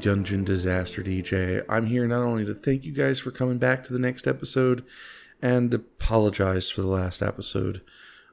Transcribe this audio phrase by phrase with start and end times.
[0.00, 1.64] Dungeon Disaster DJ.
[1.68, 4.84] I'm here not only to thank you guys for coming back to the next episode
[5.42, 7.82] and apologize for the last episode.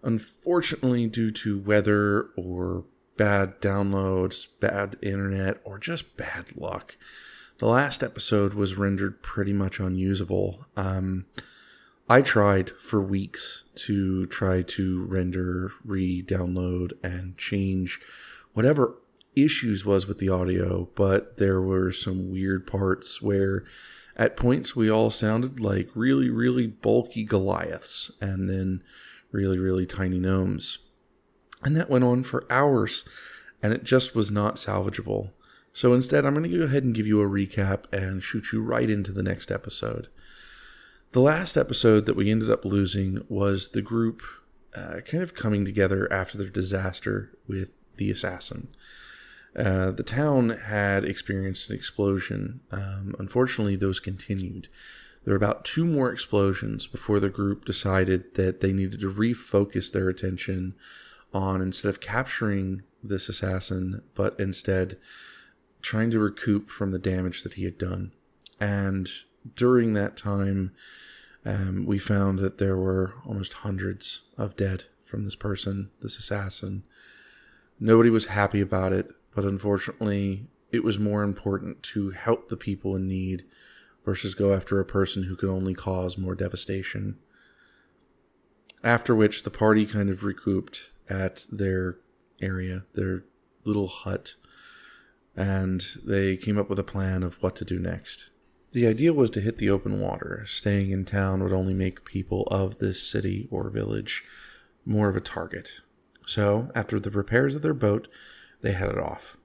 [0.02, 2.86] Unfortunately, due to weather or
[3.18, 6.96] bad downloads, bad internet, or just bad luck,
[7.58, 10.66] the last episode was rendered pretty much unusable.
[10.78, 11.26] Um,
[12.10, 18.00] I tried for weeks to try to render, re download, and change
[18.54, 18.96] whatever
[19.44, 23.66] issues was with the audio, but there were some weird parts where
[24.16, 28.84] at points we all sounded like really, really bulky Goliaths and then
[29.32, 30.80] really, really tiny gnomes.
[31.64, 33.04] And that went on for hours
[33.62, 35.32] and it just was not salvageable.
[35.74, 38.62] So instead, I'm going to go ahead and give you a recap and shoot you
[38.62, 40.08] right into the next episode.
[41.12, 44.24] The last episode that we ended up losing was the group
[44.76, 48.70] uh, kind of coming together after their disaster with the assassin.
[49.56, 52.62] Uh, the town had experienced an explosion.
[52.72, 54.68] Um, unfortunately, those continued.
[55.24, 59.92] There were about two more explosions before the group decided that they needed to refocus
[59.92, 60.76] their attention
[61.34, 64.98] on instead of capturing this assassin, but instead
[65.82, 68.12] trying to recoup from the damage that he had done.
[68.60, 69.10] And
[69.56, 70.72] during that time,
[71.46, 76.84] um, we found that there were almost hundreds of dead from this person, this assassin.
[77.80, 82.96] Nobody was happy about it, but unfortunately, it was more important to help the people
[82.96, 83.44] in need
[84.04, 87.20] versus go after a person who could only cause more devastation.
[88.84, 92.00] After which, the party kind of recouped at their
[92.42, 93.26] area, their
[93.64, 94.34] little hut,
[95.36, 98.32] and they came up with a plan of what to do next.
[98.72, 100.46] The idea was to hit the open water.
[100.48, 104.24] Staying in town would only make people of this city or village
[104.84, 105.82] more of a target.
[106.26, 108.08] So, after the repairs of their boat,
[108.68, 109.38] they headed off.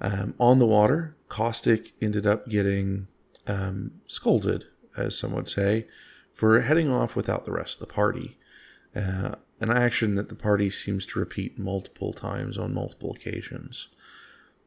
[0.00, 3.08] Um, on the water, Caustic ended up getting
[3.46, 4.66] um, scolded,
[4.96, 5.86] as some would say,
[6.32, 8.38] for heading off without the rest of the party.
[8.94, 13.88] Uh, an action that the party seems to repeat multiple times on multiple occasions.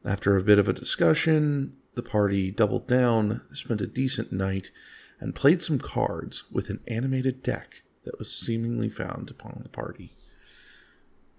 [0.04, 4.70] After a bit of a discussion, the party doubled down, spent a decent night,
[5.18, 10.12] and played some cards with an animated deck that was seemingly found upon the party.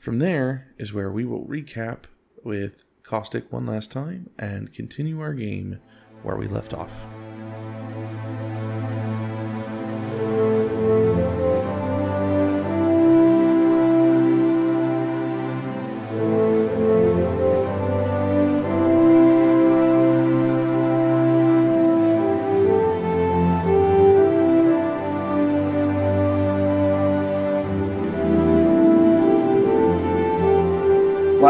[0.08, 2.06] From there is where we will recap
[2.42, 5.82] with Caustic one last time and continue our game
[6.24, 7.06] where we left off.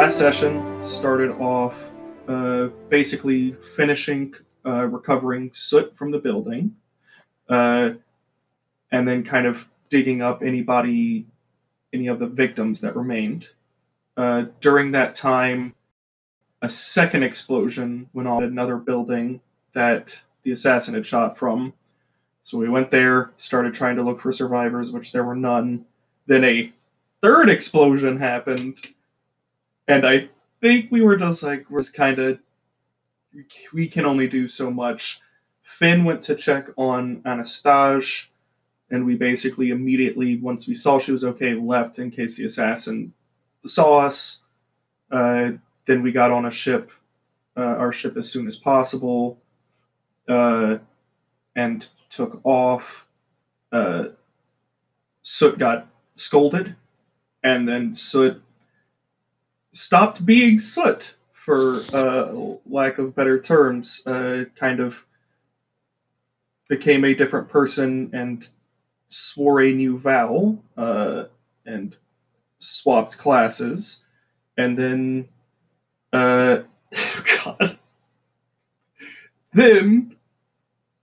[0.07, 1.91] Last session started off
[2.29, 4.33] uh, basically finishing
[4.65, 6.73] uh, recovering soot from the building,
[7.49, 7.89] uh,
[8.93, 11.25] and then kind of digging up anybody,
[11.91, 13.49] any of the victims that remained.
[14.15, 15.75] Uh, during that time,
[16.61, 19.41] a second explosion went on another building
[19.73, 21.73] that the assassin had shot from.
[22.43, 25.83] So we went there, started trying to look for survivors, which there were none.
[26.27, 26.71] Then a
[27.19, 28.79] third explosion happened
[29.87, 30.29] and I
[30.61, 32.39] think we were just like was kind of
[33.73, 35.19] we can only do so much.
[35.63, 38.27] Finn went to check on Anastasia,
[38.89, 43.13] and we basically immediately, once we saw she was okay, left in case the assassin
[43.65, 44.41] saw us.
[45.11, 45.51] Uh,
[45.85, 46.91] then we got on a ship,
[47.55, 49.39] uh, our ship as soon as possible,
[50.27, 50.77] uh,
[51.55, 53.07] and took off.
[53.71, 54.05] Uh,
[55.21, 56.75] Soot got scolded,
[57.43, 58.41] and then Soot
[59.77, 62.33] stopped being soot, for uh,
[62.65, 65.05] lack of better terms, uh, kind of
[66.67, 68.49] became a different person and
[69.07, 71.25] swore a new vow uh,
[71.67, 71.95] and
[72.57, 74.03] swapped classes,
[74.57, 75.27] and then,
[76.11, 76.57] uh,
[77.45, 77.77] God,
[79.53, 80.15] then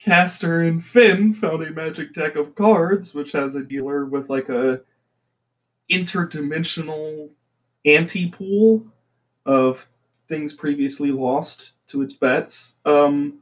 [0.00, 4.48] Caster and Finn found a magic deck of cards, which has a dealer with like
[4.48, 4.80] a
[5.88, 7.30] interdimensional
[7.84, 8.84] ante pool
[9.46, 9.86] of
[10.28, 12.76] things previously lost to its bets.
[12.84, 13.40] Um,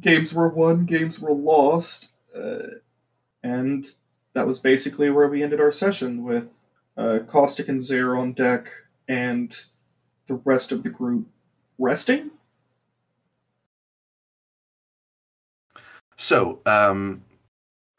[0.00, 2.78] games were won, games were lost, uh,
[3.42, 3.86] and
[4.32, 6.54] that was basically where we ended our session with
[6.96, 8.68] uh, Caustic and Zare on deck
[9.08, 9.54] and
[10.26, 11.26] the rest of the group
[11.78, 12.30] resting.
[16.16, 17.24] So, um,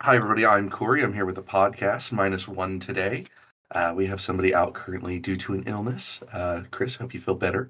[0.02, 1.04] hi everybody, I'm Corey.
[1.04, 3.26] I'm here with the podcast minus one today.
[3.72, 6.20] Uh, we have somebody out currently due to an illness.
[6.34, 7.70] Uh, Chris, hope you feel better.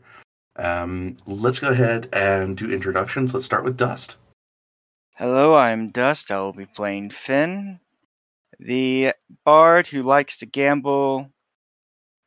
[0.56, 3.34] Um, let's go ahead and do introductions.
[3.34, 4.18] Let's start with Dust.
[5.16, 6.32] Hello, I'm Dust.
[6.32, 7.80] I will be playing Finn,
[8.60, 9.14] the
[9.46, 11.30] bard who likes to gamble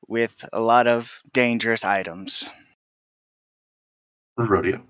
[0.06, 2.48] with a lot of dangerous items.
[4.36, 4.82] Rodeo.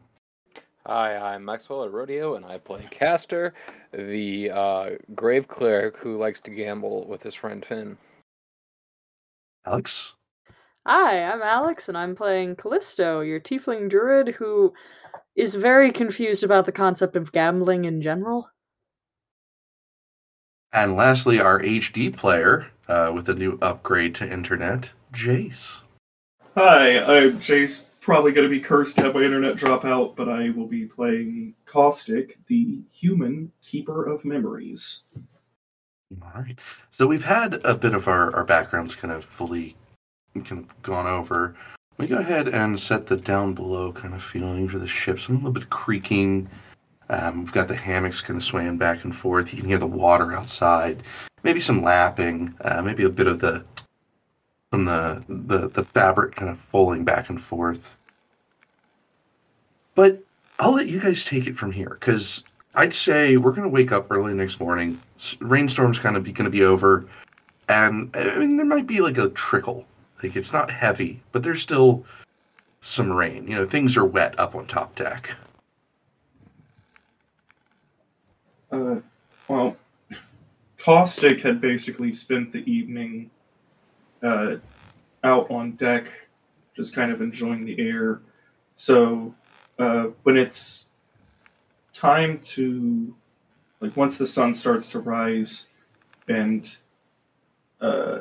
[0.87, 3.55] Hi, I'm Maxwell at Rodeo, and I play Caster,
[3.93, 7.97] the uh, grave cleric who likes to gamble with his friend Finn.
[9.67, 10.15] Alex.
[10.87, 14.75] Hi, I'm Alex, and I'm playing Callisto, your tiefling druid who
[15.35, 18.51] is very confused about the concept of gambling in general.
[20.73, 25.81] And lastly, our HD player uh, with a new upgrade to internet, Jace.
[26.57, 27.87] Hi, I'm Jace.
[28.01, 30.85] Probably going to be cursed to have my internet drop out, but I will be
[30.85, 35.05] playing Caustic, the human keeper of memories.
[36.23, 36.59] All right.
[36.91, 39.77] So we've had a bit of our, our backgrounds kind of fully
[40.35, 41.55] kind of gone over.
[41.97, 45.21] We go ahead and set the down below kind of feeling for the ship.
[45.21, 46.49] Some a little bit creaking.
[47.09, 49.53] Um, we've got the hammocks kind of swaying back and forth.
[49.53, 51.03] You can hear the water outside.
[51.43, 52.55] Maybe some lapping.
[52.61, 53.65] Uh, maybe a bit of the
[54.71, 57.95] from the, the the fabric kind of folding back and forth.
[59.95, 60.21] But
[60.59, 62.43] I'll let you guys take it from here because
[62.75, 65.01] I'd say we're going to wake up early next morning.
[65.41, 67.07] Rainstorm's kind of going to be over,
[67.69, 69.87] and I mean there might be like a trickle.
[70.23, 72.05] Like it's not heavy, but there's still
[72.81, 73.47] some rain.
[73.47, 75.31] You know, things are wet up on top deck.
[78.73, 78.97] Uh,
[79.49, 79.77] well,
[80.79, 83.31] Caustic had basically spent the evening
[84.23, 84.57] uh,
[85.23, 86.09] out on deck,
[86.75, 88.21] just kind of enjoying the air.
[88.75, 89.33] So
[89.79, 90.87] uh, when it's
[92.05, 93.15] time to,
[93.81, 95.69] like, once the sun starts to rise,
[96.29, 96.77] and
[97.81, 98.21] uh,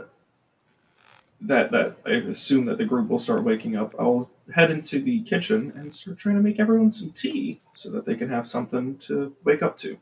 [1.41, 5.21] that that I assume that the group will start waking up, I'll head into the
[5.23, 8.97] kitchen and start trying to make everyone some tea so that they can have something
[8.99, 9.97] to wake up to.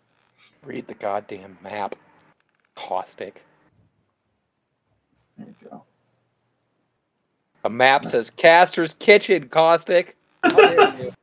[0.63, 1.95] Read the goddamn map.
[2.75, 3.41] Caustic.
[5.37, 5.83] There you go.
[7.63, 10.15] A map says Caster's Kitchen, Caustic.
[10.43, 11.13] How dare you.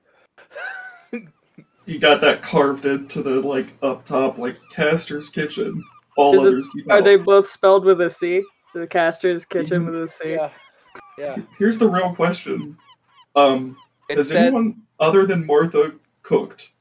[1.89, 5.83] You got that carved into the like up top, like Caster's Kitchen.
[6.19, 7.05] All Is it- others keep Are out.
[7.05, 8.43] they both spelled with a C?
[8.75, 10.33] The caster's kitchen with a C.
[10.33, 10.51] Yeah.
[11.17, 11.37] Yeah.
[11.59, 12.77] Here's the real question:
[13.35, 13.79] um,
[14.11, 16.73] It Has said, anyone other than Martha cooked?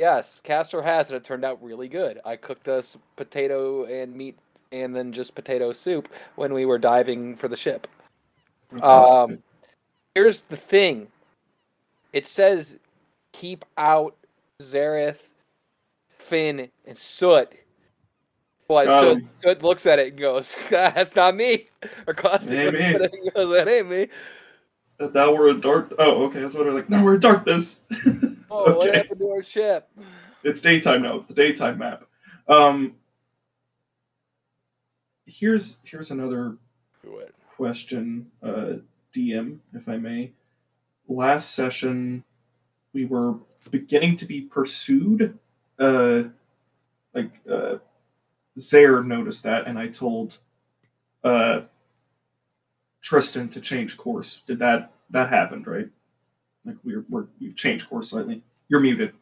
[0.00, 2.20] yes, Caster has, and it turned out really good.
[2.24, 4.36] I cooked us potato and meat
[4.72, 7.86] and then just potato soup when we were diving for the ship.
[8.82, 9.38] Um,
[10.16, 11.06] here's the thing.
[12.12, 12.76] It says
[13.38, 14.16] keep out
[14.62, 15.18] Zareth,
[16.08, 17.48] Finn, and Soot.
[18.66, 19.24] But Got Soot.
[19.42, 21.68] Soot looks at it and goes, "That's not me."
[22.06, 22.84] Or Caustic Ain't looks me.
[22.84, 24.08] at it and goes, "That ain't me."
[25.00, 25.92] And now we're in dark.
[25.98, 26.40] Oh, okay.
[26.40, 26.90] That's what they're like.
[26.90, 27.82] No, we're in darkness.
[28.50, 29.90] Oh, what happened to our ship?
[30.42, 31.16] it's daytime now.
[31.18, 32.04] It's the daytime map.
[32.48, 32.94] Um,
[35.26, 36.56] here's here's another
[37.54, 38.76] question, uh,
[39.14, 40.32] DM, if I may.
[41.08, 42.24] Last session,
[42.98, 43.34] we were
[43.70, 45.38] beginning to be pursued.
[45.78, 46.24] Uh,
[47.14, 47.76] like, uh,
[48.58, 50.38] Zaire noticed that, and I told
[51.22, 51.60] uh,
[53.00, 54.42] Tristan to change course.
[54.46, 55.88] Did that that happened, right?
[56.64, 58.42] Like we're, we're we've changed course slightly.
[58.68, 59.12] You're muted.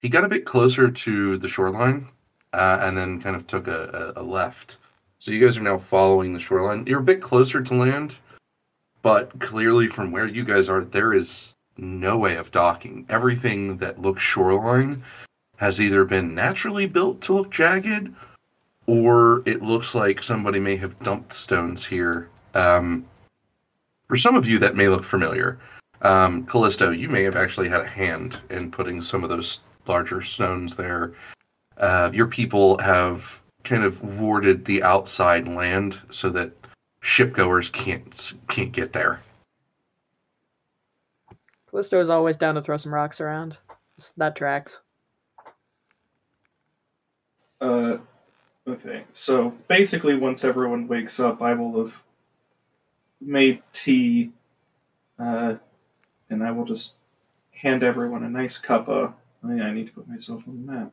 [0.00, 2.08] He got a bit closer to the shoreline,
[2.54, 4.78] uh, and then kind of took a, a, a left.
[5.22, 6.84] So you guys are now following the shoreline.
[6.84, 8.18] You're a bit closer to land,
[9.02, 13.06] but clearly from where you guys are, there is no way of docking.
[13.08, 15.04] Everything that looks shoreline
[15.58, 18.12] has either been naturally built to look jagged,
[18.88, 22.28] or it looks like somebody may have dumped stones here.
[22.54, 23.06] Um,
[24.08, 25.60] for some of you, that may look familiar.
[26.00, 30.20] Um, Callisto, you may have actually had a hand in putting some of those larger
[30.20, 31.12] stones there.
[31.76, 36.52] Uh, your people have kind of warded the outside land so that
[37.02, 39.22] shipgoers can't can't get there.
[41.68, 43.56] Callisto is always down to throw some rocks around.
[44.16, 44.82] That tracks.
[47.60, 47.98] Uh,
[48.66, 49.04] okay.
[49.12, 52.02] So basically, once everyone wakes up, I will have
[53.20, 54.32] made tea,
[55.18, 55.54] uh,
[56.28, 56.94] and I will just
[57.52, 59.14] hand everyone a nice cup of.
[59.44, 60.92] Oh yeah, I need to put myself on the map.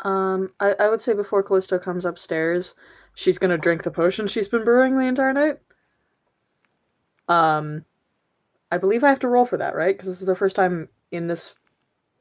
[0.00, 2.74] Um, I, I would say before Callisto comes upstairs,
[3.14, 5.58] she's gonna drink the potion she's been brewing the entire night.
[7.28, 7.84] Um,
[8.70, 9.96] I believe I have to roll for that, right?
[9.96, 11.54] Because this is the first time in this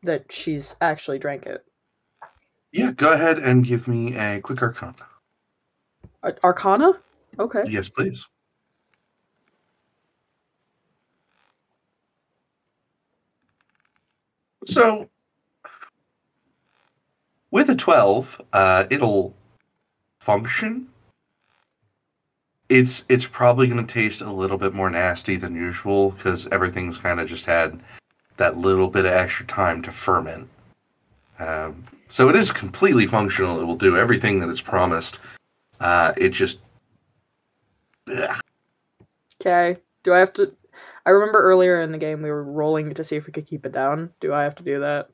[0.03, 1.63] that she's actually drank it.
[2.71, 4.95] Yeah, go ahead and give me a quick arcana.
[6.23, 6.93] Ar- Arcana?
[7.39, 7.63] Okay.
[7.67, 8.27] Yes, please.
[14.65, 15.09] So,
[17.51, 19.33] with a 12, uh, it'll
[20.19, 20.89] function.
[22.69, 26.97] It's it's probably going to taste a little bit more nasty than usual because everything's
[26.97, 27.79] kind of just had
[28.35, 30.49] that little bit of extra time to ferment.
[31.39, 33.61] Um, so it is completely functional.
[33.61, 35.19] It will do everything that it's promised.
[35.79, 36.59] Uh, it just.
[39.41, 39.79] Okay.
[40.03, 40.53] Do I have to?
[41.05, 43.65] I remember earlier in the game we were rolling to see if we could keep
[43.65, 44.11] it down.
[44.19, 45.09] Do I have to do that?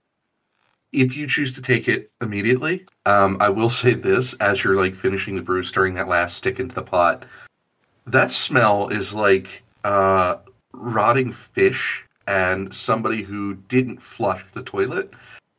[0.93, 4.95] If you choose to take it immediately, um, I will say this as you're like
[4.95, 7.25] finishing the brew, stirring that last stick into the pot.
[8.05, 10.37] That smell is like uh,
[10.71, 15.13] rotting fish and somebody who didn't flush the toilet,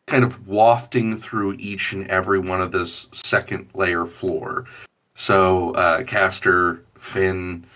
[0.06, 4.66] kind of wafting through each and every one of this second layer floor.
[5.14, 7.66] So, uh, Caster, Finn,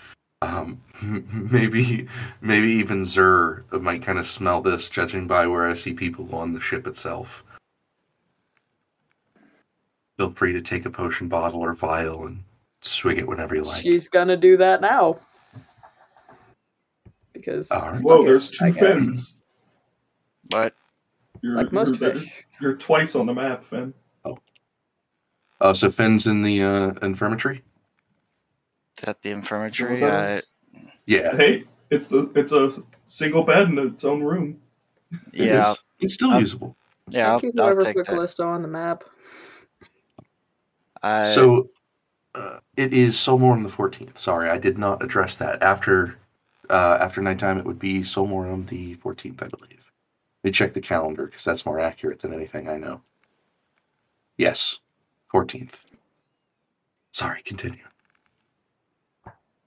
[0.43, 0.81] um,
[1.51, 2.07] maybe
[2.41, 6.53] maybe even Zur might kind of smell this, judging by where I see people on
[6.53, 7.43] the ship itself.
[10.19, 12.43] Feel free to take a potion bottle or vial and
[12.81, 13.81] swig it whenever you like.
[13.81, 15.17] She's gonna do that now.
[17.33, 18.03] Because All right.
[18.03, 18.81] Whoa, Okay, there's two I guess.
[18.81, 19.41] fins.
[20.51, 20.75] But
[21.41, 22.45] You're, like most you're, fish.
[22.61, 23.95] You're twice on the map, Finn.
[24.25, 24.39] Oh,
[25.61, 27.59] oh, so Finn's in the uh, infirmary.
[28.99, 30.01] is that the infirmary?
[30.01, 30.41] what Uh.
[31.07, 32.71] Yeah, Hey, it's the it's a
[33.07, 34.61] single bed in its own room.
[35.33, 35.79] yeah, is.
[36.01, 36.77] It's still I'll- usable.
[37.09, 37.31] yeah.
[37.31, 38.13] I'll, thank you I'll whoever take put that.
[38.15, 39.05] Callisto on the map.
[41.03, 41.71] I, so
[42.35, 44.19] uh, it is Solmorum the fourteenth.
[44.19, 45.63] Sorry, I did not address that.
[45.63, 46.17] After
[46.71, 49.87] uh, after nighttime, it would be Solmorum the fourteenth, I believe.
[50.45, 53.01] Let me check the calendar because that's more accurate than anything I know.
[54.37, 54.79] Yes,
[55.29, 55.85] fourteenth.
[57.13, 57.85] Sorry, continue.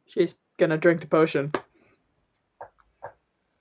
[0.05, 1.51] She's gonna drink the potion.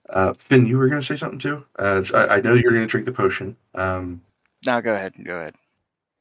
[0.08, 1.64] Uh, Finn, you were going to say something too.
[1.78, 3.56] Uh, I, I know you're going to drink the potion.
[3.76, 4.20] Um,
[4.66, 5.14] no, go ahead.
[5.24, 5.54] Go ahead.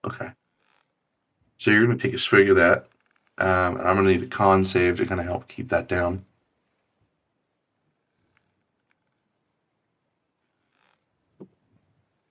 [0.06, 0.30] Okay.
[1.60, 2.88] So you're going to take a swig of that.
[3.38, 5.88] Um, and I'm going to need a con save to kind of help keep that
[5.88, 6.26] down.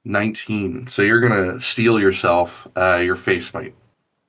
[0.04, 0.86] Nineteen.
[0.86, 2.66] So you're gonna steel yourself.
[2.74, 3.74] Uh, your face might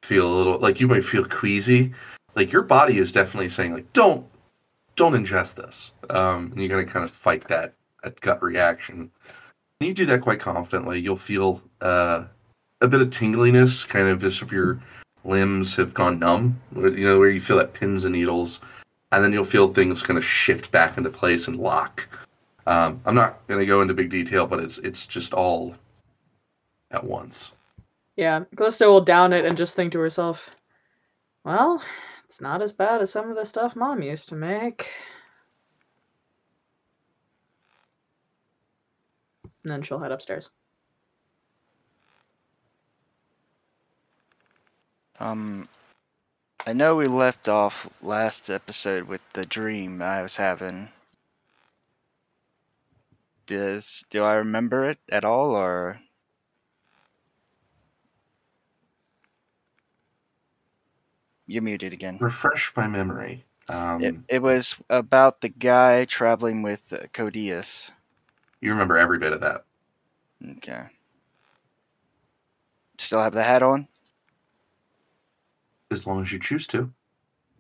[0.03, 1.93] feel a little like you might feel queasy.
[2.35, 4.27] Like your body is definitely saying like, don't,
[4.97, 5.93] don't ingest this.
[6.09, 9.09] Um, and you're gonna kind of fight that that gut reaction.
[9.79, 10.99] And you do that quite confidently.
[10.99, 12.25] You'll feel uh,
[12.81, 14.79] a bit of tingliness, kind of just if your
[15.23, 16.59] limbs have gone numb.
[16.75, 18.59] You know, where you feel that pins and needles,
[19.11, 22.07] and then you'll feel things kind of shift back into place and lock.
[22.67, 25.75] Um, I'm not going to go into big detail, but it's it's just all
[26.91, 27.53] at once.
[28.15, 30.49] Yeah, Callisto will down it and just think to herself,
[31.43, 31.81] "Well,
[32.25, 34.91] it's not as bad as some of the stuff Mom used to make."
[39.63, 40.49] And then she'll head upstairs.
[45.19, 45.67] Um,
[46.65, 50.89] I know we left off last episode with the dream I was having.
[53.47, 55.99] Does do I remember it at all, or
[61.47, 62.17] you're muted again?
[62.21, 63.43] Refresh my memory.
[63.67, 67.91] Um, It, it was about the guy traveling with uh, Codius.
[68.61, 69.65] You remember every bit of that.
[70.57, 70.83] Okay.
[72.97, 73.87] Still have the hat on?
[75.91, 76.91] As long as you choose to.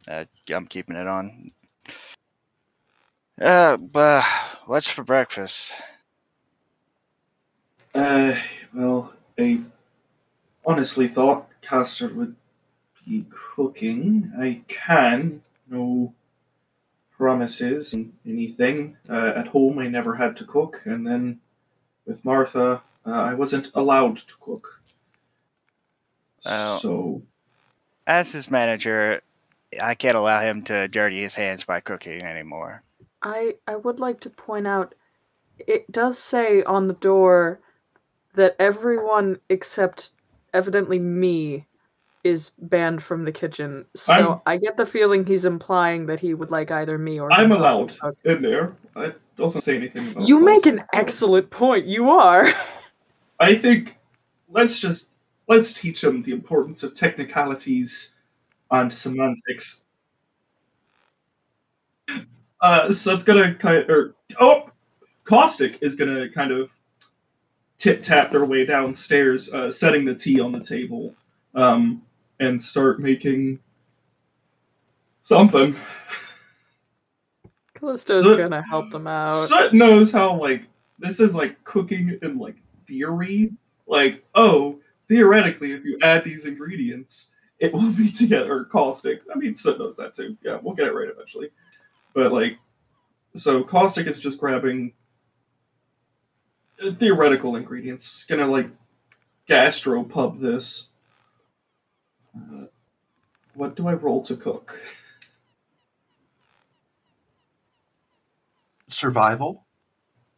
[0.07, 1.51] Uh, I'm keeping it on.
[3.41, 4.23] Uh, but
[4.65, 5.73] what's for breakfast?
[7.95, 8.35] Uh,
[8.73, 9.61] well, I
[10.65, 12.35] honestly thought Caster would
[13.07, 14.31] be cooking.
[14.37, 16.13] I can, no
[17.11, 18.97] promises and anything.
[19.09, 21.39] Uh, at home, I never had to cook, and then
[22.05, 24.81] with Martha, uh, I wasn't allowed to cook.
[26.45, 26.77] Oh.
[26.77, 27.21] So,
[28.09, 29.21] As his manager,
[29.79, 32.81] I can't allow him to dirty his hands by cooking anymore.
[33.21, 34.95] I I would like to point out
[35.59, 37.59] it does say on the door
[38.33, 40.13] that everyone except
[40.55, 41.67] evidently me
[42.23, 43.85] is banned from the kitchen.
[43.95, 47.31] So I'm- I get the feeling he's implying that he would like either me or
[47.31, 48.17] I'm allowed to cook.
[48.25, 48.75] in there.
[48.95, 51.85] It doesn't say anything about You make an excellent point.
[51.85, 52.47] You are.
[53.39, 53.97] I think
[54.49, 55.11] let's just
[55.49, 58.13] let's teach them the importance of technicalities
[58.71, 59.83] and semantics.
[62.61, 64.69] Uh, so it's gonna kind of, or oh,
[65.23, 66.69] caustic is gonna kind of
[67.77, 71.15] tip tap their way downstairs, uh, setting the tea on the table,
[71.55, 72.01] um,
[72.39, 73.57] and start making
[75.21, 75.75] something.
[77.73, 79.27] Callisto's So- gonna help them out.
[79.27, 80.63] Soot knows how like
[80.99, 83.51] this is like cooking in like theory.
[83.87, 84.79] Like, oh,
[85.09, 89.21] theoretically, if you add these ingredients, it will be together caustic.
[89.33, 90.37] I mean, Soot knows that too.
[90.43, 91.49] Yeah, we'll get it right eventually.
[92.13, 92.57] But like,
[93.35, 94.93] so caustic is just grabbing
[96.83, 98.05] uh, theoretical ingredients.
[98.05, 98.69] It's Gonna like
[99.47, 100.89] gastropub this.
[102.35, 102.65] Uh,
[103.55, 104.79] what do I roll to cook?
[108.87, 109.65] Survival.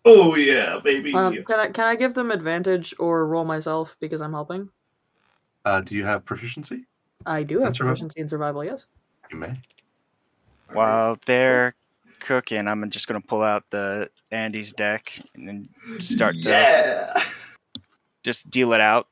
[0.03, 1.13] Oh yeah, baby.
[1.13, 4.69] Um, can I can I give them advantage or roll myself because I'm helping?
[5.63, 6.85] Uh, do you have proficiency?
[7.25, 8.63] I do have And proficiency in survival.
[8.63, 8.87] Yes.
[9.31, 9.53] You may.
[10.73, 11.75] While they're
[12.19, 17.21] cooking, I'm just gonna pull out the Andy's deck and then start to yeah.
[18.23, 19.07] just deal it out.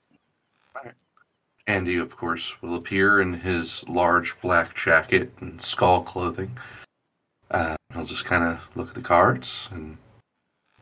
[1.67, 6.57] Andy, of course, will appear in his large black jacket and skull clothing.
[7.51, 9.99] Uh, he'll just kind of look at the cards and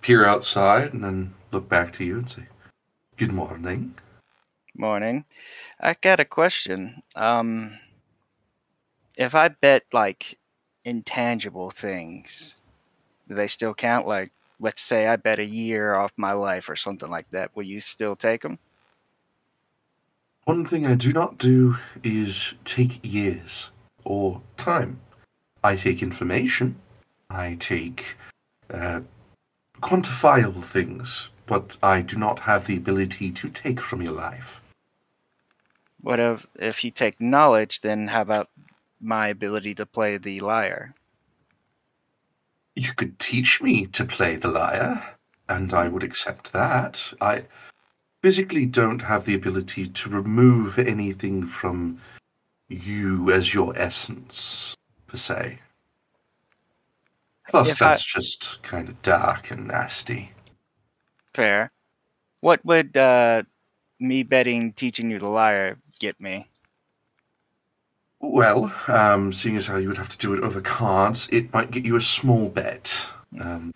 [0.07, 2.43] peer outside and then look back to you and say,
[3.17, 3.93] Good morning.
[4.73, 5.25] Morning.
[5.81, 7.03] I got a question.
[7.13, 7.77] Um,
[9.17, 10.39] if I bet like
[10.85, 12.55] intangible things,
[13.27, 14.07] do they still count?
[14.07, 17.53] Like, let's say I bet a year off my life or something like that.
[17.53, 18.59] Will you still take them?
[20.45, 23.71] One thing I do not do is take years
[24.05, 25.01] or time.
[25.61, 26.77] I take information.
[27.29, 28.15] I take
[28.73, 29.01] uh,
[29.81, 34.61] quantifiable things, but I do not have the ability to take from your life.
[36.01, 37.81] What if if you take knowledge?
[37.81, 38.49] Then how about
[39.01, 40.93] my ability to play the lyre?
[42.75, 45.15] You could teach me to play the lyre,
[45.49, 47.13] and I would accept that.
[47.19, 47.45] I
[48.21, 51.99] physically don't have the ability to remove anything from
[52.67, 54.75] you as your essence,
[55.07, 55.59] per se.
[57.49, 60.31] Plus, If I- that's just kind of dark and nasty.
[61.33, 61.71] Fair.
[62.41, 63.43] What would uh,
[63.99, 66.47] me betting teaching you the lyre get me?
[68.19, 71.71] Well, um, seeing as how you would have to do it over cards, it might
[71.71, 73.09] get you a small bet.
[73.39, 73.71] Um,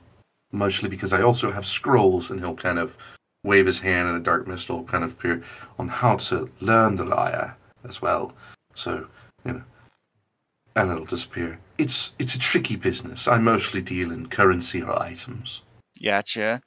[0.51, 2.97] mostly because I also have scrolls, and he'll kind of
[3.43, 5.43] wave his hand, and a dark mist will kind of appear
[5.77, 8.34] on how to learn the lyre as well.
[8.73, 9.07] So,
[9.45, 9.63] you know,
[10.75, 11.60] and it'll disappear.
[11.77, 13.27] It's it's a tricky business.
[13.27, 15.62] I mostly deal in currency or items.
[16.01, 16.62] Gotcha.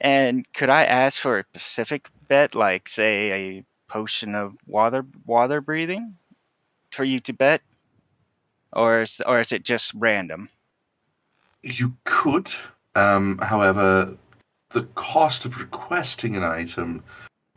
[0.00, 5.60] And could I ask for a specific bet, like say a potion of water water
[5.60, 6.16] breathing,
[6.90, 7.62] for you to bet,
[8.72, 10.48] or is or is it just random?
[11.62, 12.48] You could,
[12.94, 14.16] um, however,
[14.70, 17.04] the cost of requesting an item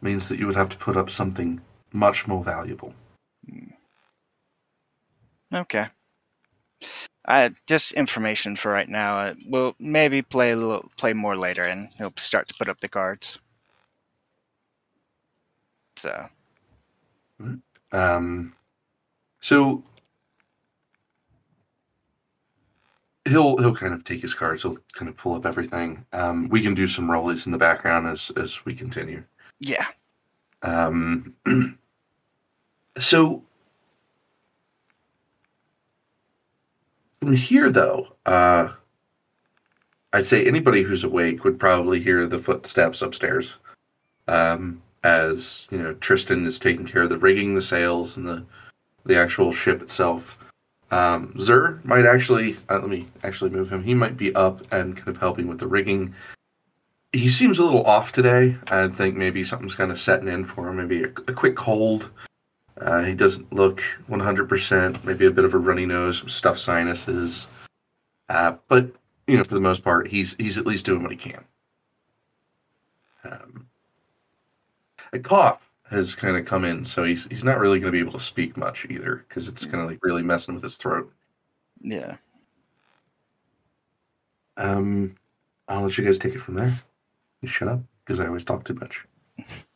[0.02, 2.94] means that you would have to put up something much more valuable.
[5.56, 5.88] Okay.
[7.28, 9.18] Uh, just information for right now.
[9.20, 12.80] Uh, we'll maybe play a little, play more later, and he'll start to put up
[12.82, 13.40] the cards.
[15.98, 16.28] So
[17.92, 18.56] Um,
[19.42, 19.84] so
[23.26, 24.64] he'll he'll kind of take his cards.
[24.64, 26.06] He'll kind of pull up everything.
[26.14, 29.24] Um, we can do some rollies in the background as as we continue.
[29.60, 29.88] yeah,
[30.62, 31.36] Um,
[33.00, 33.44] so
[37.20, 38.70] from here, though, uh,
[40.14, 43.56] I'd say anybody who's awake would probably hear the footsteps upstairs.
[44.28, 48.46] Um, as you know, Tristan is taking care of the rigging, the sails, and the
[49.06, 50.38] the actual ship itself.
[50.90, 53.84] Um, Zer might actually uh, let me actually move him.
[53.84, 56.14] He might be up and kind of helping with the rigging
[57.16, 58.58] he seems a little off today.
[58.70, 60.78] I think maybe something's kind of setting in for him.
[60.78, 62.10] Maybe a, a quick cold.
[62.80, 65.04] Uh, he doesn't look 100%.
[65.04, 67.48] Maybe a bit of a runny nose, stuffed sinuses.
[68.30, 68.92] Uh, but
[69.28, 71.44] you know, for the most part, he's he's at least doing what he can.
[73.24, 73.68] Um,
[75.14, 78.00] a cough has kind of come in, so he's he's not really going to be
[78.00, 81.12] able to speak much either because it's kind of like really messing with his throat.
[81.82, 82.18] yeah.
[84.58, 85.16] Um,
[85.68, 86.74] I'll let you guys take it from there.
[87.42, 89.06] You shut up because I always talk too much.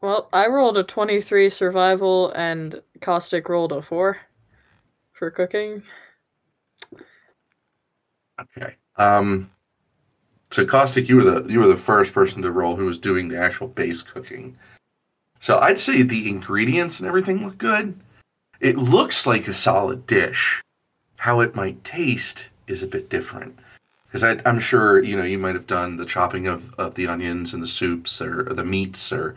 [0.00, 4.16] Well, I rolled a 23 survival and Caustic rolled a 4
[5.12, 5.82] for cooking.
[8.40, 8.74] Okay.
[8.96, 9.50] Um.
[10.50, 13.28] So Caustic, you were the you were the first person to roll who was doing
[13.28, 14.56] the actual base cooking.
[15.40, 17.98] So I'd say the ingredients and everything look good.
[18.60, 20.62] It looks like a solid dish.
[21.16, 23.58] How it might taste is a bit different
[24.06, 27.54] because I'm sure you know you might have done the chopping of, of the onions
[27.54, 29.34] and the soups or, or the meats or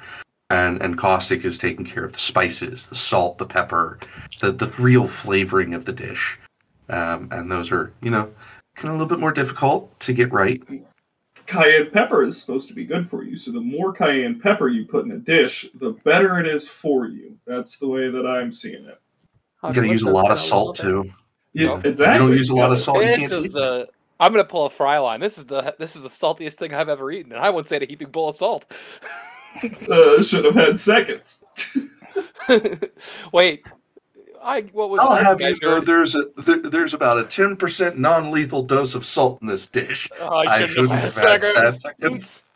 [0.50, 4.00] and and caustic is taking care of the spices, the salt, the pepper,
[4.42, 6.40] the the real flavoring of the dish,
[6.90, 8.32] um, and those are you know
[8.76, 10.64] kind of a little bit more difficult to get right.
[11.46, 14.86] Cayenne pepper is supposed to be good for you, so the more cayenne pepper you
[14.86, 17.38] put in a dish, the better it is for you.
[17.48, 19.00] That's the way that I'm seeing it.
[19.64, 21.12] You're gonna use a lot of salt too.
[21.54, 21.86] Yeah, Nope.
[21.86, 22.14] exactly.
[22.14, 23.00] You don't use a lot of salt.
[23.00, 23.56] You This can't is
[24.22, 25.20] I'm gonna pull a fry line.
[25.20, 27.78] This is the this is the saltiest thing I've ever eaten, and I wouldn't say
[27.78, 28.66] a heaping bowl of salt.
[29.92, 31.44] Uh, should have had seconds.
[33.34, 33.64] Wait,
[34.42, 37.56] I what was I'll I have you know there's a there, there's about a ten
[37.56, 40.10] percent non-lethal dose of salt in this dish.
[40.22, 41.82] Oh, I shouldn't have had seconds.
[41.82, 42.44] seconds.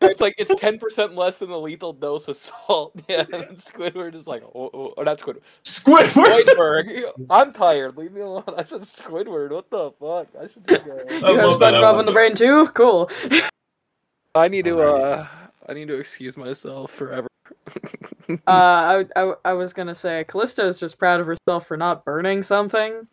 [0.00, 2.94] It's like it's ten percent less than the lethal dose of salt.
[3.08, 5.40] Yeah, and Squidward is like, oh, oh, or not Squidward.
[5.64, 6.44] Squidward.
[6.44, 7.10] Whiteberg.
[7.28, 7.96] I'm tired.
[7.96, 8.44] Leave me alone.
[8.56, 9.50] I said Squidward.
[9.50, 10.28] What the fuck?
[10.40, 11.00] I should just go.
[11.08, 12.68] You have love that SpongeBob in the brain too?
[12.68, 13.10] Cool.
[14.36, 14.76] I need to.
[14.76, 15.24] Alrighty.
[15.24, 17.28] uh I need to excuse myself forever.
[18.28, 22.04] Uh, I, I, I was gonna say Callisto is just proud of herself for not
[22.04, 23.06] burning something,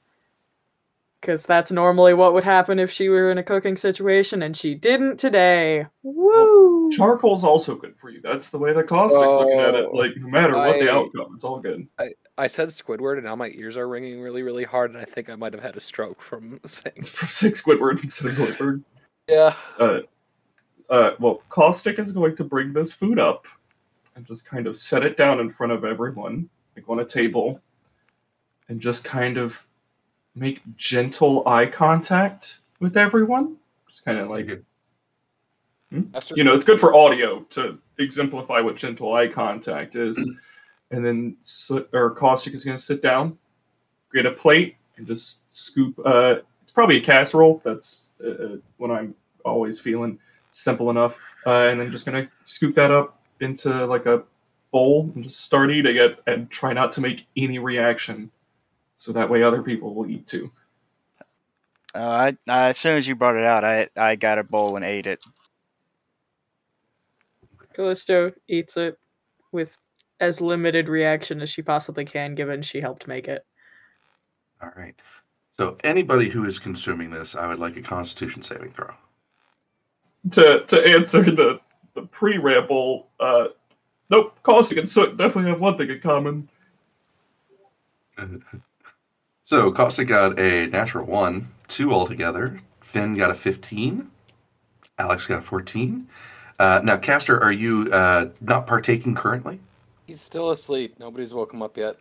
[1.19, 4.75] because that's normally what would happen if she were in a cooking situation, and she
[4.75, 5.87] didn't today.
[6.03, 6.89] Woo!
[6.91, 8.21] Charcoal's also good for you.
[8.21, 9.87] That's the way the caustic's looking at it.
[9.91, 11.87] Oh, Like no matter what the outcome, it's all good.
[11.97, 15.05] I I said Squidward, and now my ears are ringing really, really hard, and I
[15.05, 17.03] think I might have had a stroke from saying.
[17.03, 18.83] From saying Squidward instead of Squidward.
[19.27, 19.55] Yeah.
[19.77, 19.99] Uh,
[20.89, 23.47] uh, well, Caustic is going to bring this food up
[24.15, 27.61] and just kind of set it down in front of everyone, like on a table,
[28.67, 29.65] and just kind of
[30.35, 33.57] make gentle eye contact with everyone.
[33.87, 34.63] Just kind of like,
[35.91, 40.23] Master- you know, it's good for audio to exemplify what gentle eye contact is.
[40.91, 41.37] And then,
[41.93, 43.37] or Caustic is going to sit down,
[44.11, 45.93] get a plate, and just scoop.
[46.03, 47.61] Uh, it's probably a casserole.
[47.63, 49.13] That's uh, uh, what I'm
[49.45, 50.17] always feeling.
[50.49, 51.17] It's simple enough.
[51.45, 54.23] Uh, and then just going to scoop that up into like a
[54.71, 58.31] bowl and just start eating it and try not to make any reaction.
[58.97, 60.51] So that way other people will eat too.
[61.95, 64.75] Uh, I, I, as soon as you brought it out, I I got a bowl
[64.75, 65.23] and ate it.
[67.73, 68.99] Callisto eats it
[69.51, 69.75] with
[70.19, 73.45] as limited reaction as she possibly can, given she helped make it.
[74.61, 74.95] All right.
[75.51, 78.93] So anybody who is consuming this, I would like a Constitution saving throw.
[80.31, 81.59] To to answer the
[81.93, 83.49] the pre ramble, uh,
[84.09, 84.37] nope.
[84.43, 86.49] Caustic and Soot definitely have one thing in common.
[89.45, 92.61] So Caustic got a natural one, two altogether.
[92.81, 94.11] Finn got a fifteen.
[94.99, 96.07] Alex got a fourteen.
[96.59, 99.59] Uh, now, Caster, are you uh, not partaking currently?
[100.05, 100.99] He's still asleep.
[100.99, 101.95] Nobody's woke him up yet.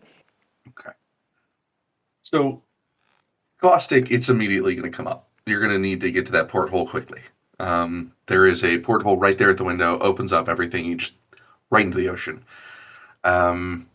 [0.68, 0.90] Okay.
[2.22, 2.62] So,
[3.60, 5.28] caustic, it's immediately going to come up.
[5.46, 7.22] You're going to need to get to that porthole quickly.
[7.58, 11.14] Um, there is a porthole right there at the window, opens up everything each
[11.70, 12.44] right into the ocean.
[13.24, 13.88] Um,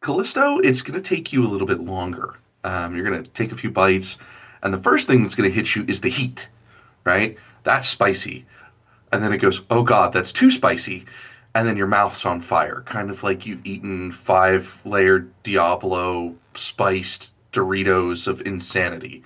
[0.00, 2.34] Callisto, it's going to take you a little bit longer.
[2.64, 4.16] Um, you're going to take a few bites,
[4.62, 6.48] and the first thing that's going to hit you is the heat,
[7.04, 7.36] right?
[7.62, 8.46] That's spicy.
[9.12, 11.04] And then it goes, oh God, that's too spicy
[11.54, 17.32] and then your mouth's on fire, kind of like you've eaten five layered Diablo spiced
[17.52, 19.22] Doritos of insanity.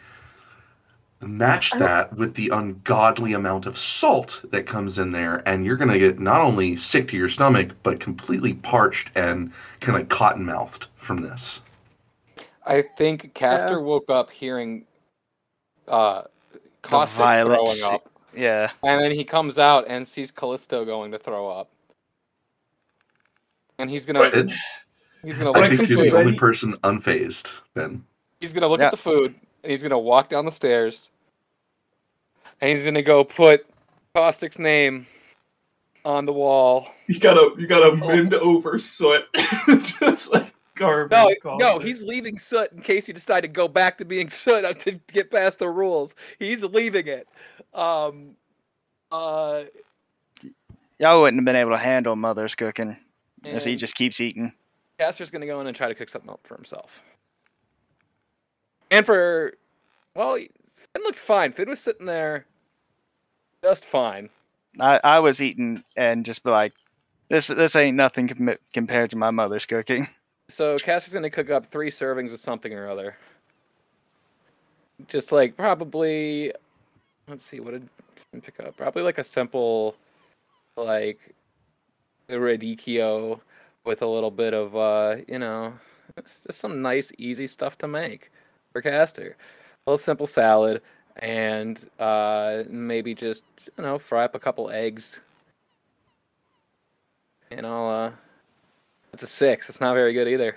[1.24, 5.90] Match that with the ungodly amount of salt that comes in there, and you're going
[5.90, 9.50] to get not only sick to your stomach, but completely parched and
[9.80, 11.62] kind of cotton mouthed from this.
[12.66, 14.84] I think Caster woke up hearing
[15.88, 16.22] uh
[16.82, 18.10] Caustic throwing up.
[18.34, 18.70] Yeah.
[18.82, 21.70] And then he comes out and sees Callisto going to throw up.
[23.78, 24.28] And he's gonna
[25.22, 28.04] he's gonna I I look think can you're see the only person unfazed then.
[28.40, 28.86] he's gonna look Yeah.
[28.86, 29.34] at the food
[29.66, 31.10] and he's gonna walk down the stairs
[32.60, 33.66] and he's gonna go put
[34.14, 35.08] Caustic's name
[36.04, 36.86] on the wall.
[37.08, 39.24] You gotta you gotta mend over Soot,
[40.00, 41.38] just like garbage.
[41.44, 44.80] No, no, he's leaving Soot in case you decide to go back to being Soot
[44.82, 46.14] to get past the rules.
[46.38, 47.26] He's leaving it.
[47.74, 48.36] Um,
[49.10, 49.64] uh,
[51.00, 52.96] Y'all wouldn't have been able to handle mother's cooking
[53.44, 54.52] as he just keeps eating.
[55.00, 57.02] Caster's gonna go in and try to cook something up for himself.
[58.90, 59.54] And for,
[60.14, 61.52] well, Finn looked fine.
[61.52, 62.46] Finn was sitting there,
[63.62, 64.30] just fine.
[64.78, 66.72] I, I was eating and just be like,
[67.28, 70.08] this this ain't nothing com- compared to my mother's cooking.
[70.48, 73.16] So Caster's gonna cook up three servings of something or other.
[75.08, 76.52] Just like probably,
[77.26, 77.88] let's see, what did
[78.30, 78.76] Finn pick up?
[78.76, 79.96] Probably like a simple,
[80.76, 81.34] like,
[82.30, 83.40] radicchio
[83.84, 85.72] with a little bit of, uh, you know,
[86.46, 88.30] just some nice, easy stuff to make
[88.76, 89.36] for Caster.
[89.86, 90.82] A little simple salad,
[91.16, 93.42] and uh, maybe just
[93.78, 95.18] you know fry up a couple eggs.
[97.50, 97.88] And I'll.
[97.88, 98.10] Uh,
[99.14, 99.70] it's a six.
[99.70, 100.56] It's not very good either,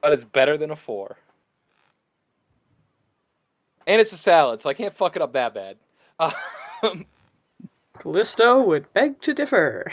[0.00, 1.16] but it's better than a four.
[3.88, 5.76] And it's a salad, so I can't fuck it up that bad.
[6.82, 7.06] Um,
[7.98, 9.90] Callisto would beg to differ.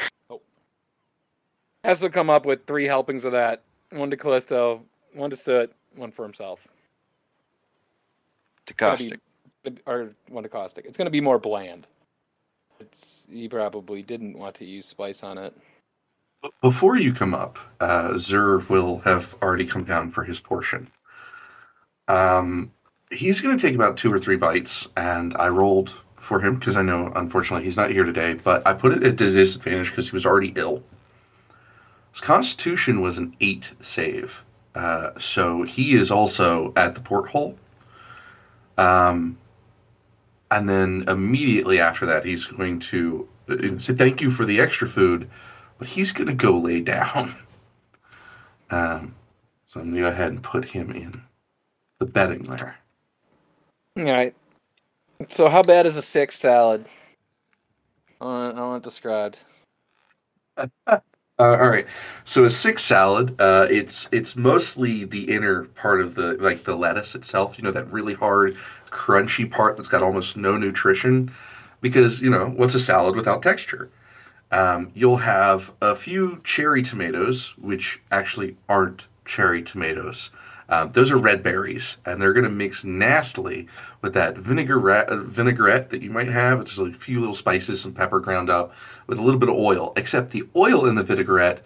[1.83, 3.63] has to come up with three helpings of that.
[3.91, 6.59] One to Callisto, one to Soot, one for himself.
[8.67, 10.85] To gonna be- or one to caustic.
[10.85, 11.87] It's going to be more bland.
[12.79, 15.55] It's he probably didn't want to use spice on it.
[16.61, 20.89] Before you come up, uh, Zur will have already come down for his portion.
[22.07, 22.71] Um,
[23.11, 26.77] he's going to take about two or three bites, and I rolled for him because
[26.77, 28.33] I know, unfortunately, he's not here today.
[28.33, 30.83] But I put it at disadvantage because he was already ill.
[32.11, 34.43] His Constitution was an eight save,
[34.75, 37.57] uh, so he is also at the porthole.
[38.77, 39.37] Um,
[40.49, 44.87] and then immediately after that, he's going to uh, say thank you for the extra
[44.87, 45.29] food
[45.81, 47.33] but he's going to go lay down.
[48.73, 49.15] Um,
[49.67, 51.21] so I'm going to go ahead and put him in
[51.99, 52.73] the bedding layer.
[53.97, 54.33] All right.
[55.31, 56.85] So how bad is a six salad?
[58.21, 59.39] I want, I want it described.
[61.41, 61.87] Uh, all right.
[62.23, 66.75] So a six salad, uh, it's it's mostly the inner part of the like the
[66.75, 67.57] lettuce itself.
[67.57, 68.57] You know that really hard,
[68.91, 71.31] crunchy part that's got almost no nutrition,
[71.81, 73.89] because you know what's a salad without texture?
[74.51, 80.31] Um, you'll have a few cherry tomatoes, which actually aren't cherry tomatoes.
[80.71, 83.67] Um, those are red berries, and they're going to mix nastily
[84.01, 86.61] with that vinaigrette, uh, vinaigrette that you might have.
[86.61, 88.73] It's just like a few little spices, some pepper ground up,
[89.05, 89.91] with a little bit of oil.
[89.97, 91.61] Except the oil in the vinaigrette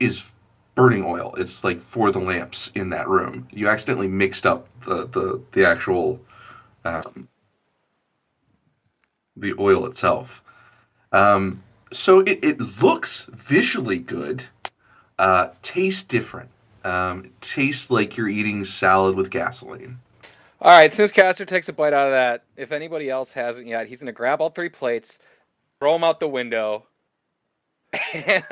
[0.00, 0.32] is
[0.74, 1.32] burning oil.
[1.38, 3.46] It's like for the lamps in that room.
[3.52, 6.20] You accidentally mixed up the the the actual
[6.84, 7.28] um,
[9.36, 10.42] the oil itself.
[11.12, 14.44] Um, so it, it looks visually good,
[15.18, 16.50] uh, tastes different.
[16.84, 19.98] Um, it tastes like you're eating salad with gasoline.
[20.62, 20.92] All right.
[20.92, 24.06] Since Caster takes a bite out of that, if anybody else hasn't yet, he's going
[24.06, 25.18] to grab all three plates,
[25.78, 26.86] throw them out the window,
[28.14, 28.44] and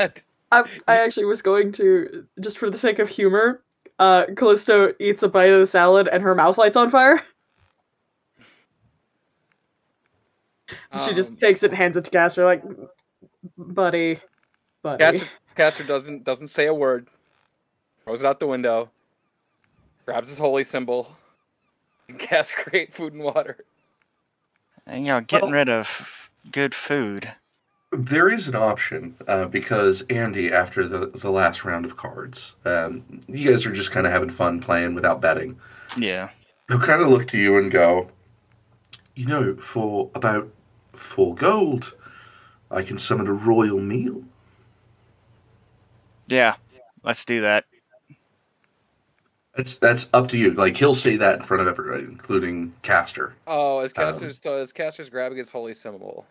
[0.50, 3.62] I, I actually was going to, just for the sake of humor,
[3.98, 7.22] uh, Callisto eats a bite of the salad and her mouth lights on fire.
[10.68, 12.62] she um, just takes it and hands it to Caster, like,
[13.56, 14.20] buddy,
[14.82, 14.98] buddy.
[14.98, 17.08] Caster, Caster doesn't doesn't say a word.
[18.08, 18.88] Throws it out the window.
[20.06, 21.14] Grabs his holy symbol.
[22.08, 23.58] And casts create food and water.
[24.86, 27.30] And, you know, getting Well- rid of good food.
[27.92, 33.20] There is an option uh, because Andy, after the, the last round of cards, um,
[33.28, 35.58] you guys are just kind of having fun playing without betting.
[35.98, 36.30] Yeah.
[36.68, 38.08] He'll kind of look to you and go,
[39.16, 40.48] You know, for about
[40.94, 41.94] four gold,
[42.70, 44.24] I can summon a royal meal.
[46.26, 46.54] Yeah.
[47.04, 47.66] Let's do that.
[49.58, 50.52] That's that's up to you.
[50.52, 53.34] Like he'll say that in front of everybody, including Caster.
[53.48, 56.24] Oh, as Um, Caster's so as Caster's grabbing his holy symbol.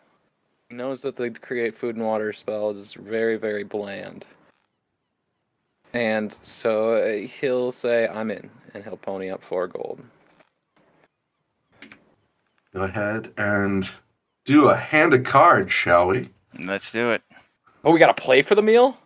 [0.70, 4.26] He knows that the create food and water spell is very, very bland.
[5.92, 10.02] And so uh, he'll say, I'm in, and he'll pony up four gold.
[12.74, 13.90] Go ahead and
[14.46, 16.30] do a hand of cards, shall we?
[16.58, 17.22] Let's do it.
[17.84, 18.98] Oh, we gotta play for the meal?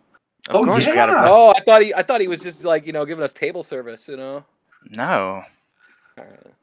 [0.48, 0.92] Of Oh, course yeah.
[0.92, 3.32] gotta Oh, I thought he I thought he was just like, you know, giving us
[3.32, 4.44] table service, you know?
[4.90, 5.44] No.
[6.18, 6.54] Alright.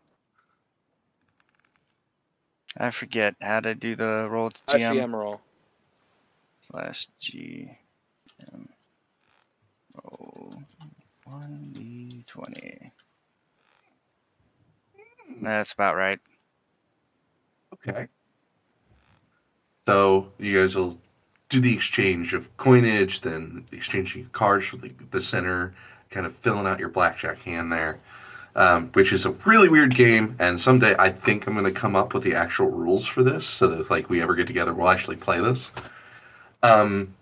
[2.77, 5.39] I forget how to do the roll to That's GM the emerald.
[6.61, 7.71] slash G
[8.53, 8.69] M
[9.95, 10.53] roll
[11.25, 12.91] one D twenty.
[15.41, 16.19] That's about right.
[17.73, 18.07] Okay.
[19.87, 20.97] So you guys will
[21.49, 25.73] do the exchange of coinage, then exchanging cards for the, the center,
[26.11, 27.99] kind of filling out your blackjack hand there,
[28.55, 30.35] um, which is a really weird game.
[30.39, 33.45] And someday I think I'm going to come up with the actual rules for this,
[33.45, 35.71] so that if like we ever get together, we'll actually play this.
[36.61, 37.15] Um,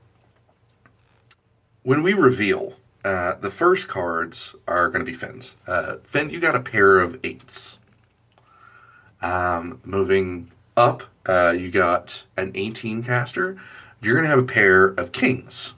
[1.83, 2.73] when we reveal,
[3.05, 5.55] uh, the first cards are going to be Finn's.
[5.65, 7.77] Uh, Finn, you got a pair of eights.
[9.21, 13.57] Um, moving up, uh, you got an 18 caster.
[14.01, 15.73] You're going to have a pair of kings.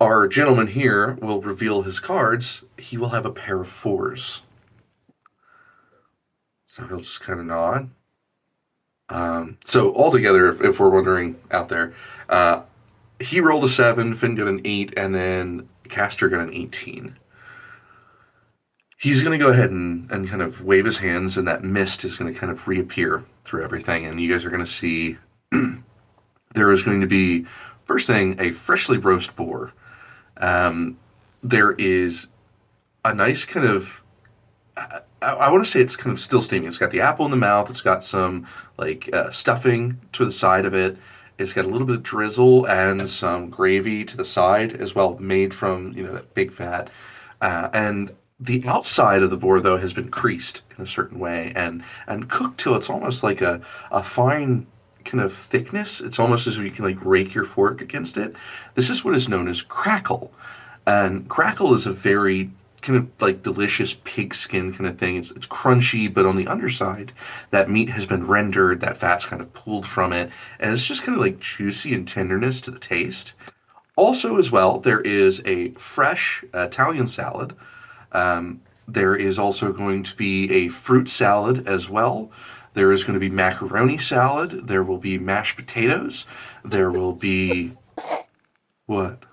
[0.00, 2.62] Our gentleman here will reveal his cards.
[2.78, 4.42] He will have a pair of fours.
[6.66, 7.90] So he'll just kind of nod.
[9.08, 11.92] Um, so altogether, if, if we're wondering out there,
[12.28, 12.62] uh,
[13.20, 17.16] he rolled a seven, Finn got an eight, and then Caster got an 18.
[18.98, 22.04] he's going to go ahead and, and kind of wave his hands, and that mist
[22.04, 24.06] is going to kind of reappear through everything.
[24.06, 25.18] And you guys are going to see
[26.54, 27.46] there is going to be,
[27.84, 29.72] first thing, a freshly roast boar.
[30.38, 30.98] Um,
[31.42, 32.28] there is
[33.04, 34.02] a nice kind of,
[34.76, 36.68] I, I want to say it's kind of still steaming.
[36.68, 38.46] It's got the apple in the mouth, it's got some
[38.78, 40.96] like uh, stuffing to the side of it.
[41.38, 45.18] It's got a little bit of drizzle and some gravy to the side as well,
[45.18, 46.90] made from you know that big fat.
[47.40, 51.52] Uh, and the outside of the boar though has been creased in a certain way
[51.54, 53.60] and and cooked till it's almost like a,
[53.90, 54.66] a fine
[55.04, 56.00] kind of thickness.
[56.00, 58.34] It's almost as if you can like rake your fork against it.
[58.74, 60.32] This is what is known as crackle.
[60.86, 62.50] And crackle is a very
[62.82, 65.16] kind of like delicious pig skin kind of thing.
[65.16, 67.12] It's, it's crunchy but on the underside
[67.50, 71.04] that meat has been rendered that fat's kind of pulled from it and it's just
[71.04, 73.34] kind of like juicy and tenderness to the taste.
[73.94, 77.54] Also as well there is a fresh italian salad.
[78.10, 82.30] Um, there is also going to be a fruit salad as well.
[82.74, 84.66] There is going to be macaroni salad.
[84.66, 86.26] There will be mashed potatoes.
[86.64, 87.76] There will be
[88.86, 89.24] what?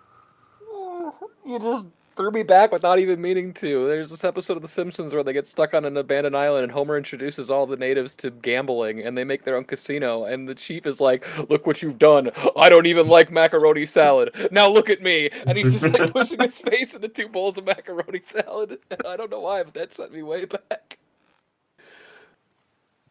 [1.45, 3.87] You just threw me back without even meaning to.
[3.87, 6.71] There's this episode of The Simpsons where they get stuck on an abandoned island and
[6.71, 10.25] Homer introduces all the natives to gambling and they make their own casino.
[10.25, 12.29] And the chief is like, Look what you've done.
[12.57, 14.49] I don't even like macaroni salad.
[14.51, 15.29] Now look at me.
[15.47, 18.79] And he's just like pushing his face into two bowls of macaroni salad.
[18.91, 20.97] And I don't know why, but that sent me way back.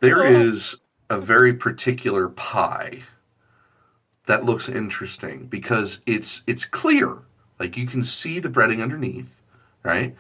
[0.01, 0.77] There is
[1.11, 3.03] a very particular pie
[4.27, 7.19] that looks interesting because it's it's clear
[7.59, 9.43] like you can see the breading underneath,
[9.83, 10.15] right?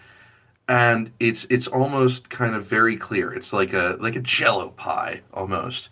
[0.69, 3.33] And it's it's almost kind of very clear.
[3.33, 5.91] It's like a like a jello pie almost.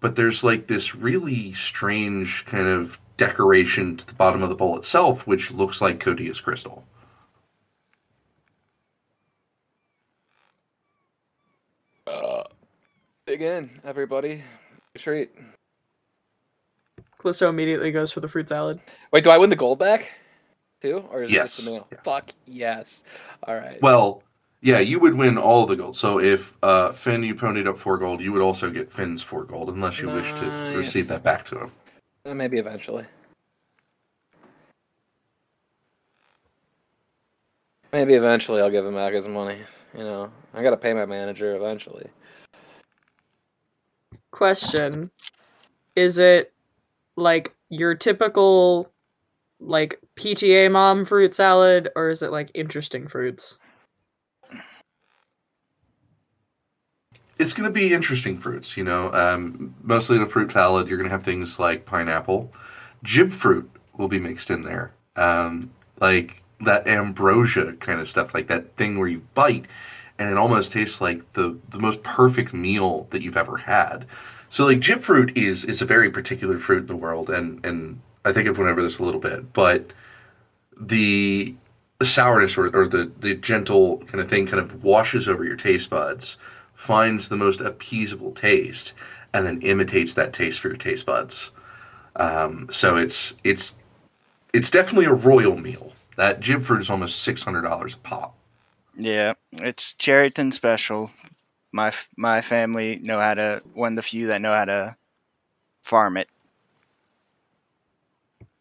[0.00, 4.78] But there's like this really strange kind of decoration to the bottom of the bowl
[4.78, 6.86] itself, which looks like Codius crystal.
[13.30, 14.42] Dig in, everybody.
[14.98, 15.30] Treat.
[17.18, 18.80] Callisto immediately goes for the fruit salad.
[19.12, 20.10] Wait, do I win the gold back?
[20.82, 21.04] Too?
[21.12, 21.54] Or is it Yes.
[21.56, 21.86] just the meal?
[21.92, 21.98] Yeah.
[22.02, 23.04] Fuck yes.
[23.46, 23.80] Alright.
[23.82, 24.24] Well,
[24.62, 25.94] yeah, you would win all the gold.
[25.94, 29.44] So if uh, Finn you ponied up four gold, you would also get Finn's four
[29.44, 31.08] gold, unless you wish to receive Nice.
[31.10, 31.72] that back to him.
[32.26, 33.04] Uh, Maybe eventually.
[37.92, 39.58] Maybe eventually I'll give him back his money.
[39.96, 42.08] You know, I gotta pay my manager eventually.
[44.30, 45.10] Question:
[45.96, 46.52] Is it
[47.16, 48.90] like your typical
[49.60, 53.58] like PTA mom fruit salad, or is it like interesting fruits?
[57.38, 59.12] It's going to be interesting fruits, you know.
[59.12, 62.52] Um, mostly in a fruit salad, you're going to have things like pineapple.
[63.02, 64.92] Jib fruit will be mixed in there.
[65.16, 69.66] Um, like that ambrosia kind of stuff, like that thing where you bite
[70.20, 74.06] and it almost tastes like the, the most perfect meal that you've ever had.
[74.50, 78.00] So like jib fruit is is a very particular fruit in the world and and
[78.24, 79.92] I think I've went over this a little bit, but
[80.78, 81.54] the
[81.98, 85.56] the sourness or, or the, the gentle kind of thing kind of washes over your
[85.56, 86.38] taste buds,
[86.74, 88.94] finds the most appeasable taste,
[89.34, 91.50] and then imitates that taste for your taste buds.
[92.16, 93.74] Um, so it's it's
[94.52, 95.92] it's definitely a royal meal.
[96.16, 98.34] That jib fruit is almost six hundred dollars a pop.
[99.00, 101.10] Yeah, it's Cherryton special.
[101.72, 104.96] My my family know how to one of the few that know how to
[105.80, 106.28] farm it.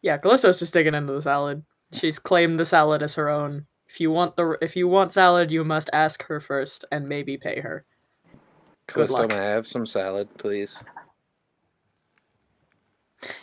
[0.02, 1.64] Yeah, Callisto's just digging into the salad.
[1.92, 3.66] She's claimed the salad as her own.
[3.90, 7.36] If you want the if you want salad, you must ask her first and maybe
[7.36, 7.84] pay her.
[8.88, 9.30] Good Callisto, luck.
[9.32, 10.74] may I have some salad, please?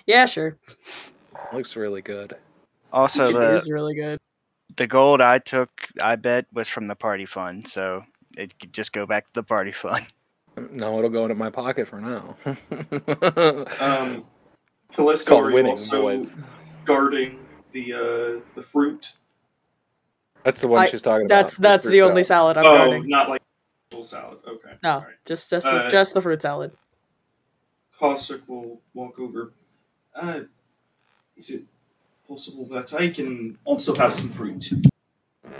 [0.06, 0.56] Yeah, sure.
[1.52, 2.36] Looks really good.
[2.90, 4.18] Also, it the is really good.
[4.76, 5.70] The gold I took,
[6.02, 8.04] I bet, was from the party fund, so
[8.36, 10.06] it could just go back to the party fund.
[10.70, 12.34] No, it'll go into my pocket for now.
[13.78, 14.24] Um,
[14.90, 16.34] Callisto, called are winning, also boys.
[16.86, 17.38] guarding
[17.72, 19.12] the uh, the fruit?
[20.44, 21.68] That's the one I- she's talking That's about.
[21.68, 23.06] that's the only salad I'm oh, guarding.
[23.06, 23.42] not like
[23.90, 24.38] full salad.
[24.48, 24.70] Okay.
[24.82, 25.14] No, Alright.
[25.26, 26.72] just just the, Uh, just the fruit salad.
[27.98, 29.52] Caustic will walk over.
[30.14, 30.40] Uh,
[31.36, 31.64] is it
[32.28, 34.70] possible that I can also have some fruit?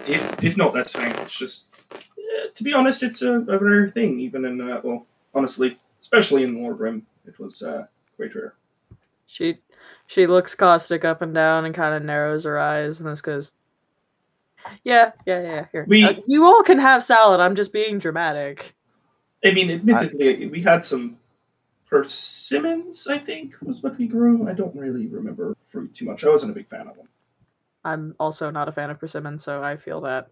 [0.07, 1.13] If if not, that's fine.
[1.17, 1.67] It's just,
[2.55, 4.21] to be honest, it's a, a rare thing.
[4.21, 7.87] Even in uh, well, honestly, especially in the Lord Rim, it was uh,
[8.17, 8.55] quite rare.
[9.27, 9.57] She
[10.07, 13.53] she looks caustic up and down and kind of narrows her eyes and this goes.
[14.85, 15.67] Yeah, yeah, yeah.
[15.73, 17.41] Here, We- Uh, you all can have salad.
[17.41, 18.75] I'm just being dramatic.
[19.45, 21.19] I mean, admittedly, we had some
[21.89, 23.07] persimmons.
[23.07, 24.49] I think was what we grew.
[24.49, 26.25] I don't really remember fruit too much.
[26.25, 27.09] I wasn't a big fan of them.
[27.85, 30.29] I'm also not a fan of persimmons, so I feel that.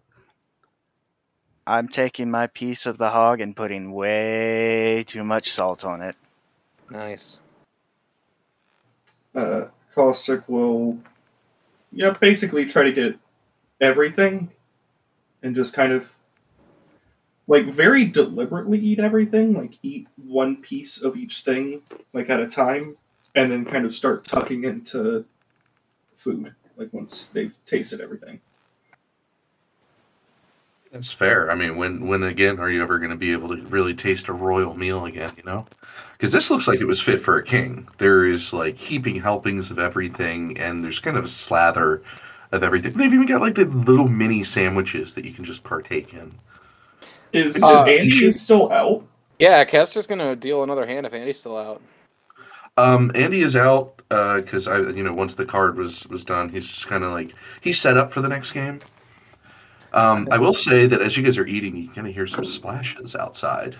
[1.67, 6.15] I'm taking my piece of the hog and putting way too much salt on it.
[6.91, 7.39] Nice.
[9.33, 10.99] uh, Caustic will,
[11.91, 13.17] yeah, basically try to get
[13.81, 14.51] everything
[15.41, 16.14] and just kind of,
[17.47, 21.81] like, very deliberately eat everything, like, eat one piece of each thing,
[22.13, 22.95] like, at a time,
[23.35, 25.25] and then kind of start tucking into
[26.15, 28.39] food, like, once they've tasted everything.
[30.91, 31.51] That's fair.
[31.51, 34.29] I mean, when when again are you ever going to be able to really taste
[34.29, 35.33] a royal meal again?
[35.35, 35.65] You know,
[36.13, 37.85] because this looks like it was fit for a king.
[37.97, 42.01] There is like heaping helpings of everything, and there's kind of a slather
[42.53, 42.93] of everything.
[42.93, 46.33] They've even got like the little mini sandwiches that you can just partake in.
[47.35, 49.05] Is, Uh, is Andy still out?
[49.39, 51.81] Yeah, Caster's gonna deal another hand if Andy's still out.
[52.77, 56.65] Um, Andy is out because I, you know, once the card was was done, he's
[56.67, 58.79] just kind of like he's set up for the next game.
[59.93, 62.43] Um, I will say that as you guys are eating, you kind of hear some
[62.43, 63.77] splashes outside.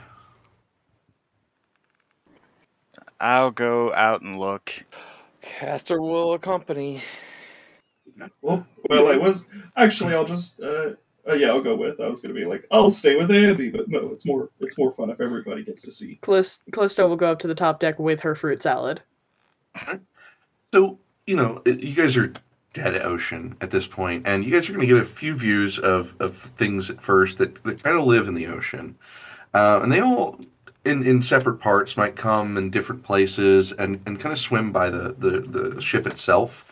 [3.20, 4.72] I'll go out and look.
[5.41, 7.01] Castor will accompany.
[8.41, 9.45] Well, well, I was
[9.76, 10.14] actually.
[10.14, 10.60] I'll just.
[10.62, 10.91] Uh,
[11.28, 12.00] uh, yeah, I'll go with.
[12.00, 14.50] I was gonna be like, I'll stay with Andy, but no, it's more.
[14.60, 16.20] It's more fun if everybody gets to see.
[16.22, 19.02] Callis- Callisto will go up to the top deck with her fruit salad.
[20.74, 22.34] So you know, you guys are
[22.74, 25.34] dead at ocean at this point, and you guys are going to get a few
[25.34, 28.98] views of of things at first that that kind of live in the ocean,
[29.54, 30.40] uh, and they all.
[30.84, 34.92] In, in separate parts might come in different places and, and kind of swim by
[34.92, 36.72] the, the, the ship itself.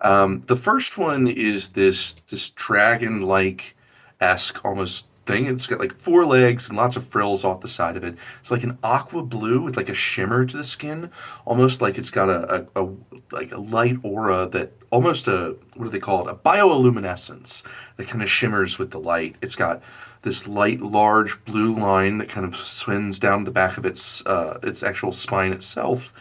[0.00, 3.76] Um, the first one is this this dragon like
[4.22, 5.46] esque almost thing.
[5.46, 8.16] It's got like four legs and lots of frills off the side of it.
[8.40, 11.10] It's like an aqua blue with like a shimmer to the skin,
[11.44, 12.88] almost like it's got a, a, a
[13.30, 16.30] like a light aura that almost a what do they call it?
[16.30, 17.62] A bioluminescence
[17.96, 19.36] that kind of shimmers with the light.
[19.42, 19.82] It's got
[20.22, 24.58] this light, large blue line that kind of swims down the back of its uh,
[24.62, 26.12] its actual spine itself.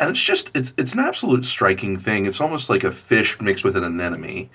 [0.00, 2.26] And it's just it's it's an absolute striking thing.
[2.26, 4.50] It's almost like a fish mixed with an anemone,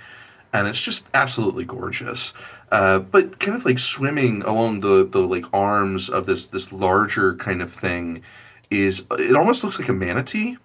[0.54, 2.34] and it's just absolutely gorgeous.
[2.72, 7.36] Uh, but kind of like swimming along the the like arms of this this larger
[7.36, 8.22] kind of thing
[8.70, 10.58] is it almost looks like a manatee,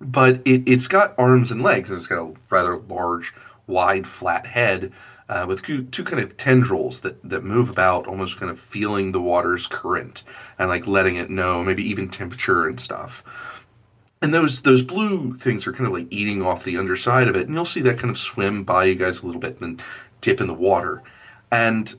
[0.00, 3.34] but it it's got arms and legs, and it's got a rather large,
[3.66, 4.92] wide, flat head.
[5.28, 9.20] Uh, with two, kind of tendrils that, that move about, almost kind of feeling the
[9.20, 10.22] water's current
[10.56, 13.24] and like letting it know, maybe even temperature and stuff
[14.22, 17.46] and those those blue things are kind of like eating off the underside of it
[17.46, 19.86] and you'll see that kind of swim by you guys a little bit and then
[20.20, 21.02] dip in the water
[21.52, 21.94] and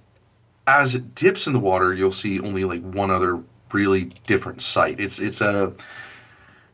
[0.67, 3.41] as it dips in the water you'll see only like one other
[3.71, 5.73] really different sight it's it's a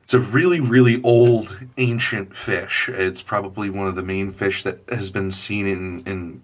[0.02, 4.80] it's a really really old ancient fish it's probably one of the main fish that
[4.90, 6.44] has been seen in in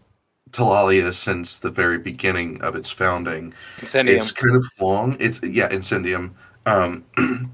[0.51, 4.07] Talalia since the very beginning of its founding Incendium.
[4.09, 5.15] it's kind of long.
[5.19, 6.31] It's yeah, incendium.
[6.65, 7.05] Um,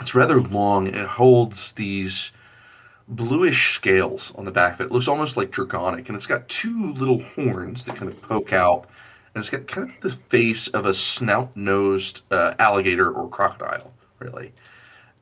[0.00, 0.86] it's rather long.
[0.88, 2.30] It holds these
[3.08, 4.84] bluish scales on the back of it.
[4.84, 8.52] It looks almost like draconic, and it's got two little horns that kind of poke
[8.52, 8.88] out,
[9.34, 14.52] and it's got kind of the face of a snout-nosed uh, alligator or crocodile, really.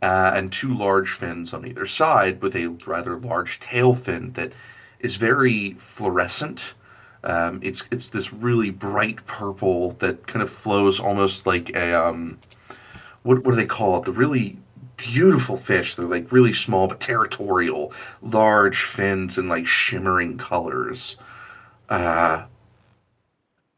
[0.03, 4.53] Uh, and two large fins on either side, with a rather large tail fin that
[5.01, 6.74] is very fluorescent.
[7.22, 12.39] Um, it's it's this really bright purple that kind of flows almost like a um,
[13.22, 14.05] what what do they call it?
[14.05, 14.59] The really
[14.97, 15.95] beautiful fish.
[15.95, 17.92] They're like really small but territorial,
[18.22, 21.16] large fins and like shimmering colors.
[21.88, 22.45] Uh,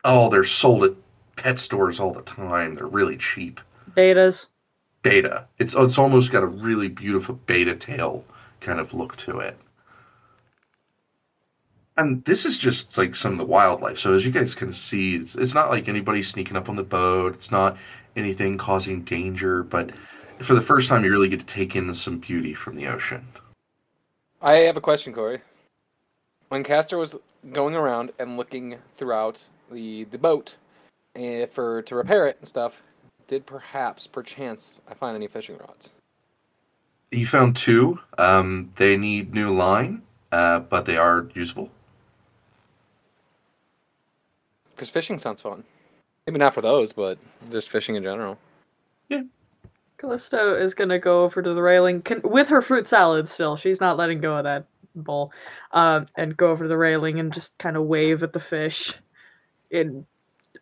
[0.04, 0.92] oh, they're sold at
[1.36, 2.74] pet stores all the time.
[2.74, 3.60] They're really cheap.
[3.96, 4.46] Bettas.
[5.02, 5.46] Betta.
[5.58, 8.24] It's it's almost got a really beautiful betta tail
[8.60, 9.56] kind of look to it.
[11.98, 13.98] And this is just like some of the wildlife.
[13.98, 16.82] So as you guys can see, it's, it's not like anybody sneaking up on the
[16.82, 17.34] boat.
[17.34, 17.78] It's not
[18.16, 19.62] anything causing danger.
[19.62, 19.92] But
[20.40, 23.26] for the first time, you really get to take in some beauty from the ocean.
[24.42, 25.40] I have a question, Corey.
[26.48, 27.16] When Caster was
[27.52, 30.56] going around and looking throughout the the boat
[31.16, 32.82] eh, for to repair it and stuff,
[33.28, 35.90] did perhaps, perchance, I find any fishing rods?
[37.10, 37.98] You found two.
[38.18, 41.70] Um, they need new line, uh, but they are usable.
[44.74, 45.64] Because fishing sounds fun.
[46.26, 47.18] Maybe not for those, but
[47.50, 48.38] just fishing in general.
[49.98, 53.56] Callisto is gonna go over to the railing can, with her fruit salad still.
[53.56, 55.32] She's not letting go of that bowl.
[55.72, 58.94] Um, and go over to the railing and just kind of wave at the fish
[59.70, 60.06] in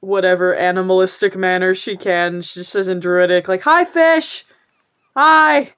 [0.00, 2.42] whatever animalistic manner she can.
[2.42, 4.44] She just says in druidic, like, "Hi, fish!
[5.16, 5.74] Hi!"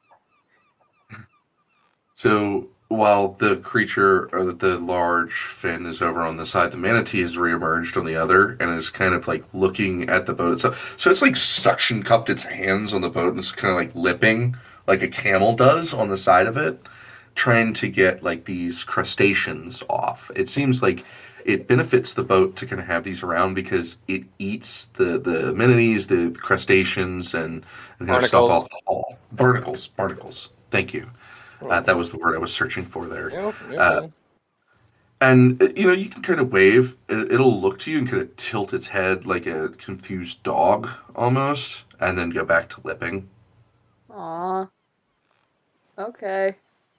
[2.15, 7.21] So while the creature or the large fin is over on the side, the manatee
[7.21, 10.95] has reemerged on the other and is kind of like looking at the boat itself.
[10.97, 13.95] So it's like suction cupped its hands on the boat and it's kind of like
[13.95, 14.57] lipping
[14.87, 16.81] like a camel does on the side of it,
[17.35, 20.31] trying to get like these crustaceans off.
[20.37, 21.05] It seems like
[21.45, 25.53] it benefits the boat to kind of have these around because it eats the the
[25.55, 27.65] manatees, the crustaceans, and,
[27.99, 29.19] and kind of stuff off the hull.
[29.33, 30.51] Barnacles, barnacles.
[30.71, 31.09] Thank you.
[31.63, 33.31] Uh, that was the word I was searching for there.
[33.31, 34.09] Yep, yep, Uh.
[35.21, 36.97] And uh, you know, you can kind of wave.
[37.09, 40.89] It, it'll look to you and kind of tilt its head like a confused dog
[41.15, 43.29] almost, and then go back to lipping.
[44.11, 44.69] Aw.
[45.99, 46.57] Okay.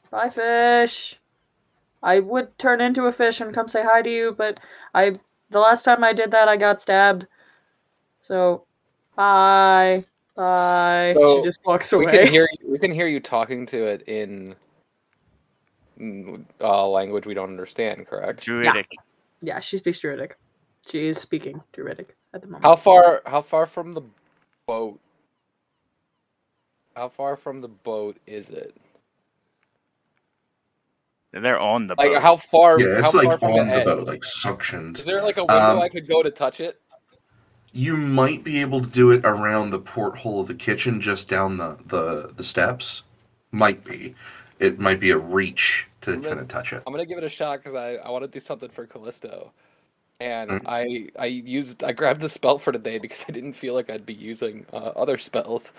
[0.10, 1.20] Bye, fish.
[2.02, 4.60] I would turn into a fish and come say hi to you, but
[4.94, 5.14] I
[5.50, 7.28] the last time I did that I got stabbed.
[8.22, 8.66] So
[9.16, 10.06] bye.
[10.38, 11.14] Bye.
[11.18, 12.12] So, she just walks we away.
[12.16, 14.56] can hear you, we can hear you talking to it in
[16.62, 18.06] uh, language we don't understand.
[18.08, 18.42] Correct.
[18.44, 18.92] Druidic.
[19.42, 20.38] Yeah, she speaks Druidic.
[20.90, 22.64] She is speaking Druidic at the moment.
[22.64, 23.22] How far?
[23.26, 24.02] How far from the
[24.68, 25.00] boat?
[26.96, 28.76] How far from the boat is it?
[31.34, 32.22] They're on the Like boat.
[32.22, 32.80] how far?
[32.80, 33.86] Yeah, it's how like far on the edge?
[33.86, 35.00] boat, like suctioned.
[35.00, 36.80] Is there like a window Um, I could go to touch it?
[37.74, 41.58] You might be able to do it around the porthole of the kitchen, just down
[41.58, 43.04] the the, the steps.
[43.52, 44.16] Might be.
[44.60, 46.82] It might be a reach to then- kind of touch it.
[46.88, 49.52] I'm gonna give it a shot because I, I want to do something for Callisto,
[50.20, 50.62] and Mm.
[50.66, 54.06] I I used I grabbed the spell for today because I didn't feel like I'd
[54.06, 55.72] be using uh, other spells.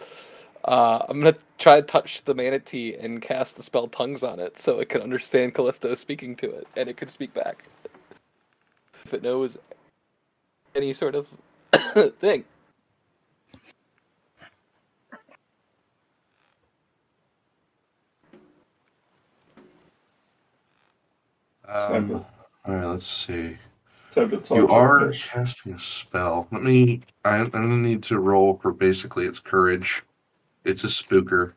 [0.64, 4.58] Uh, I'm gonna try to touch the manatee and cast the spell tongues on it
[4.58, 7.64] so it can understand Callisto speaking to it and it can speak back.
[9.04, 9.56] If it knows
[10.74, 11.26] any sort of
[12.20, 12.44] thing.
[21.66, 22.24] Um,
[22.64, 23.58] all right, let's see.
[24.10, 25.28] Attempt to talk You are fish.
[25.28, 26.48] casting a spell.
[26.50, 27.02] Let me.
[27.24, 30.02] I, I'm gonna need to roll for basically its courage.
[30.64, 31.52] It's a spooker.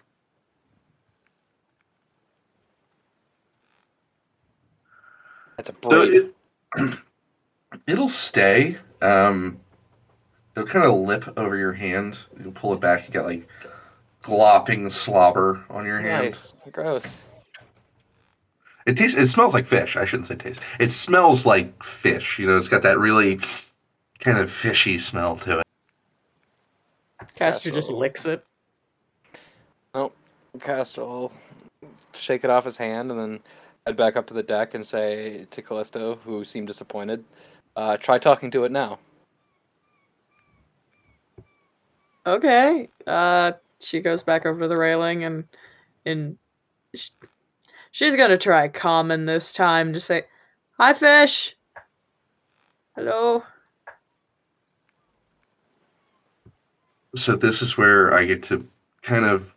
[5.58, 6.36] That's a So it,
[7.88, 8.78] it'll stay.
[9.02, 9.60] Um,
[10.56, 12.20] it'll kind of lip over your hand.
[12.44, 13.08] You pull it back.
[13.08, 13.48] You got like
[14.22, 16.26] glopping slobber on your hand.
[16.26, 16.54] Nice.
[16.72, 17.24] Gross.
[18.86, 19.18] It tastes.
[19.18, 19.96] It smells like fish.
[19.96, 20.60] I shouldn't say taste.
[20.80, 22.40] It smells like fish.
[22.40, 23.40] You know, it's got that really
[24.20, 25.66] kind of fishy smell to it.
[27.36, 28.46] Caster just licks it.
[29.94, 30.12] Oh,
[30.60, 31.32] Caster will
[32.14, 33.40] shake it off his hand and then
[33.86, 37.24] head back up to the deck and say to Callisto, who seemed disappointed,
[37.76, 39.00] uh, try talking to it now.
[42.32, 42.88] Okay.
[43.06, 45.44] Uh, she goes back over to the railing and
[46.06, 46.38] and
[46.96, 47.10] sh-
[47.92, 50.24] she's gonna try common this time to say,
[50.78, 51.58] "Hi, fish.
[52.96, 53.44] Hello."
[57.18, 58.66] So this is where I get to
[59.02, 59.54] kind of.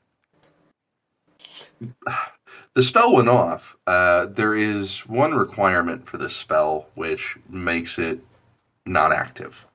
[2.74, 3.76] The spell went off.
[3.86, 8.18] Uh, there is one requirement for this spell, which makes it
[8.84, 9.68] not active.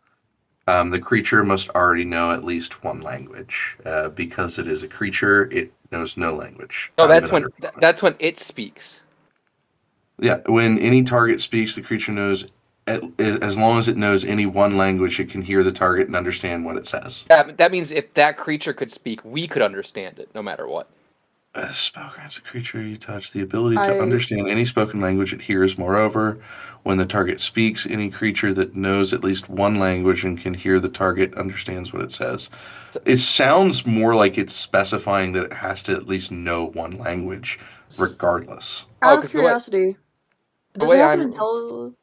[0.70, 3.76] Um, the creature must already know at least one language.
[3.86, 6.92] Uh, because it is a creature, it knows no language.
[6.98, 9.02] No, not that's when th- that's when it speaks.
[10.20, 12.46] Yeah, when any target speaks, the creature knows.
[12.86, 16.16] At, as long as it knows any one language, it can hear the target and
[16.16, 17.26] understand what it says.
[17.30, 20.88] That that means if that creature could speak, we could understand it, no matter what.
[21.56, 25.34] A spell grants a creature you touch the ability to I- understand any spoken language
[25.34, 25.80] it hears.
[25.80, 26.40] Moreover,
[26.84, 30.80] when the target speaks, any creature that knows at least one language and can hear
[30.80, 32.50] the target understands what it says.
[33.06, 37.60] It sounds more like it's specifying that it has to at least know one language,
[37.98, 38.86] regardless.
[39.02, 39.98] Oh, Out of the curiosity,
[40.74, 41.94] the does way it have an I'm- intel?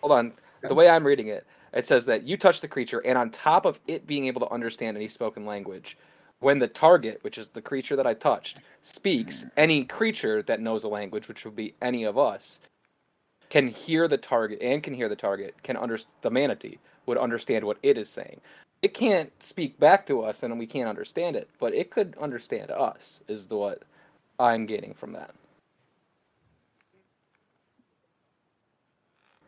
[0.00, 0.32] Hold on.
[0.62, 3.64] The way I'm reading it, it says that you touch the creature, and on top
[3.64, 5.96] of it being able to understand any spoken language,
[6.40, 10.84] when the target, which is the creature that I touched, speaks, any creature that knows
[10.84, 12.60] a language, which would be any of us,
[13.50, 17.64] can hear the target and can hear the target, can under the manatee would understand
[17.64, 18.40] what it is saying.
[18.82, 22.70] It can't speak back to us, and we can't understand it, but it could understand
[22.70, 23.20] us.
[23.26, 23.82] Is the what
[24.38, 25.30] I'm getting from that.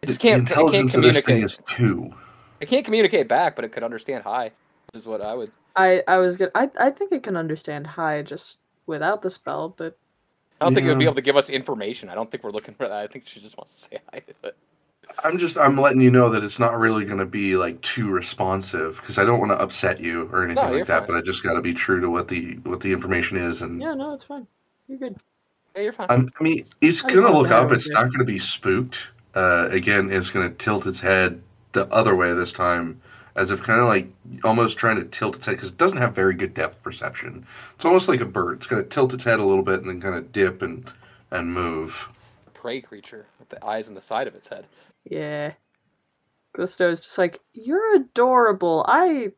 [0.03, 0.49] It just can't.
[0.49, 1.45] the it can't intelligence of this thing communicate.
[1.45, 2.13] is two.
[2.61, 4.51] It can't communicate back, but it could understand hi.
[4.95, 5.53] Is what I would.
[5.77, 6.51] I I was gonna.
[6.55, 9.97] I I think it can understand hi just without the spell, but
[10.61, 12.09] I don't think it would be able to give us information.
[12.09, 12.97] I don't think we're looking for that.
[12.99, 14.21] I think she just wants to say hi.
[14.21, 14.57] to it.
[15.25, 18.11] I'm just I'm letting you know that it's not really going to be like too
[18.11, 21.01] responsive because I don't want to upset you or anything No, like that.
[21.01, 21.07] fine.
[21.09, 23.81] But I just got to be true to what the what the information is and
[23.81, 24.47] yeah, no, it's fine.
[24.89, 25.17] You're good.
[25.75, 26.07] Yeah, you're fine.
[26.11, 27.73] I'm, I mean, it's gonna look up.
[27.73, 29.09] It's not gonna be spooked.
[29.35, 31.41] Uh, again, it's gonna tilt its head
[31.73, 33.01] the other way this time,
[33.37, 34.09] as if kind of like
[34.45, 37.47] almost trying to tilt its head because it doesn't have very good depth perception.
[37.75, 38.59] It's almost like a bird.
[38.59, 40.91] It's gonna tilt its head a little bit and then kind of dip and
[41.31, 42.09] and move.
[42.55, 44.67] Prey creature with the eyes on the side of its head.
[45.05, 45.53] Yeah.
[46.53, 48.85] Gusto is just like, You're adorable.
[48.89, 49.33] I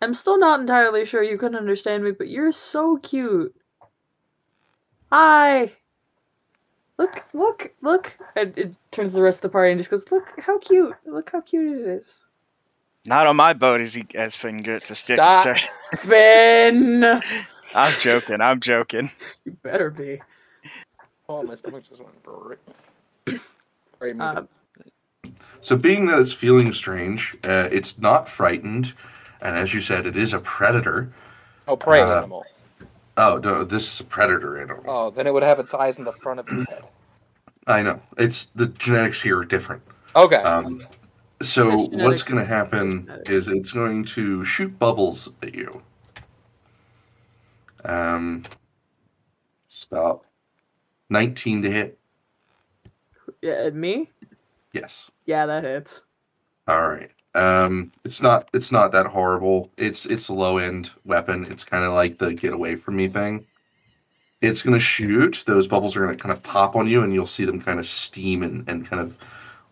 [0.00, 3.54] am still not entirely sure you can understand me, but you're so cute.
[5.10, 5.72] Hi.
[6.98, 8.16] Look, look, look.
[8.36, 10.94] And it turns to the rest of the party and just goes, Look how cute.
[11.04, 12.24] Look how cute it is.
[13.04, 15.46] Not on my boat as he as Finn gets a stick Stop.
[15.46, 15.74] and starts.
[16.06, 17.04] Finn!
[17.74, 18.40] I'm joking.
[18.40, 19.10] I'm joking.
[19.44, 20.20] You better be.
[21.28, 22.58] Oh, my stomach just went.
[24.00, 24.48] Alright, move Um,
[25.60, 28.92] So, being that it's feeling strange, uh, it's not frightened,
[29.40, 31.12] and as you said, it is a predator.
[31.66, 32.44] oh, prey uh, animal.
[33.16, 34.84] Oh no, this is a predator animal.
[34.86, 36.84] Oh, then it would have its eyes in the front of its head.
[37.66, 38.00] I know.
[38.16, 39.82] It's the genetics here are different.
[40.16, 40.36] Okay.
[40.36, 40.86] Um,
[41.42, 45.82] so what's going to happen is it's going to shoot bubbles at you.
[47.84, 48.44] Um,
[49.66, 50.24] it's about
[51.10, 51.98] 19 to hit.
[53.42, 54.08] yeah, me?
[54.72, 55.10] Yes.
[55.26, 56.04] Yeah, that hits.
[56.68, 57.10] All right.
[57.34, 59.70] Um, it's not it's not that horrible.
[59.78, 61.46] It's it's a low end weapon.
[61.50, 63.46] It's kind of like the get away from me thing.
[64.42, 65.42] It's gonna shoot.
[65.46, 67.86] Those bubbles are gonna kind of pop on you, and you'll see them kind of
[67.86, 69.16] steam and, and kind of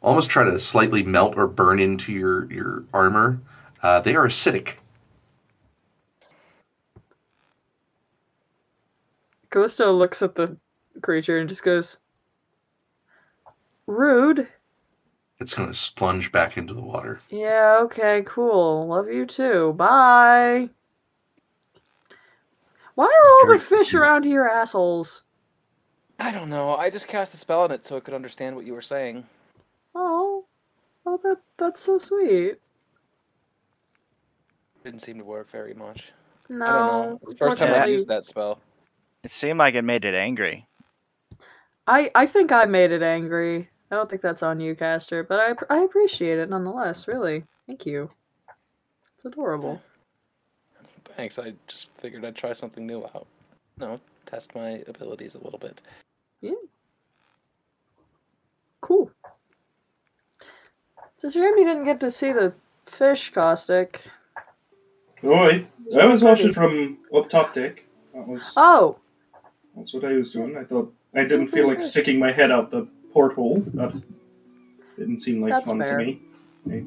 [0.03, 3.41] almost try to slightly melt or burn into your your armor.
[3.83, 4.75] Uh, they are acidic.
[9.51, 10.57] Gusto looks at the
[11.03, 11.99] creature and just goes,
[13.87, 14.47] Rude.
[15.41, 17.21] It's gonna splunge back into the water.
[17.31, 18.87] Yeah, okay, cool.
[18.87, 19.73] Love you too.
[19.73, 20.69] Bye.
[22.95, 24.03] Why are all the fish cute.
[24.03, 25.23] around here assholes?
[26.19, 26.77] I don't know.
[26.77, 29.25] I just cast a spell on it so it could understand what you were saying.
[29.95, 30.45] Oh,
[31.07, 32.57] oh, that that's so sweet.
[34.85, 36.13] Didn't seem to work very much.
[36.49, 37.19] No, I don't know.
[37.23, 38.59] It's the first time I've used that spell.
[39.23, 40.67] It seemed like it made it angry.
[41.87, 43.69] I I think I made it angry.
[43.91, 47.09] I don't think that's on you, Caster, but I I appreciate it nonetheless.
[47.09, 48.11] Really, thank you.
[49.17, 49.83] It's adorable.
[51.17, 51.39] Thanks.
[51.39, 53.27] I just figured I'd try something new out.
[53.79, 55.81] No, test my abilities a little bit.
[56.41, 56.53] Yeah.
[58.81, 59.10] Cool.
[61.23, 62.55] It's a shame you didn't get to see the
[62.87, 64.01] fish, Caustic.
[65.23, 65.67] Oh, I,
[66.01, 67.85] I was watching from up top deck.
[68.15, 68.97] That was Oh,
[69.77, 70.57] that's what I was doing.
[70.57, 73.63] I thought I didn't feel like sticking my head out the porthole.
[73.75, 73.93] That
[74.99, 75.99] didn't seem like That's fun fair.
[75.99, 76.23] to me.
[76.67, 76.85] Okay.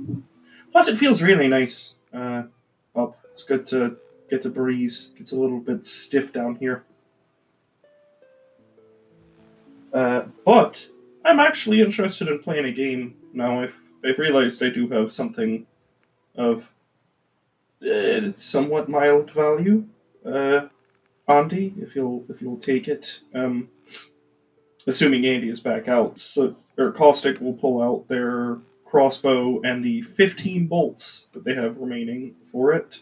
[0.71, 2.43] Plus, it feels really nice uh,
[2.95, 3.19] up.
[3.29, 3.97] It's good to
[4.31, 5.11] get a breeze.
[5.15, 6.83] Gets a little bit stiff down here.
[9.93, 10.87] Uh, but
[11.23, 13.61] I'm actually interested in playing a game now.
[13.61, 13.75] I've
[14.05, 15.65] I've realized I do have something
[16.35, 16.69] of
[17.83, 19.85] uh, somewhat mild value.
[20.25, 20.67] Uh,
[21.27, 23.21] Andy, if you'll if you'll take it.
[23.33, 23.69] Um,
[24.87, 30.01] assuming Andy is back out, so or Caustic will pull out their crossbow and the
[30.03, 32.99] 15 bolts that they have remaining for it.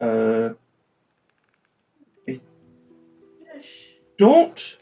[0.00, 0.50] Uh,
[2.28, 2.40] I
[4.18, 4.76] don't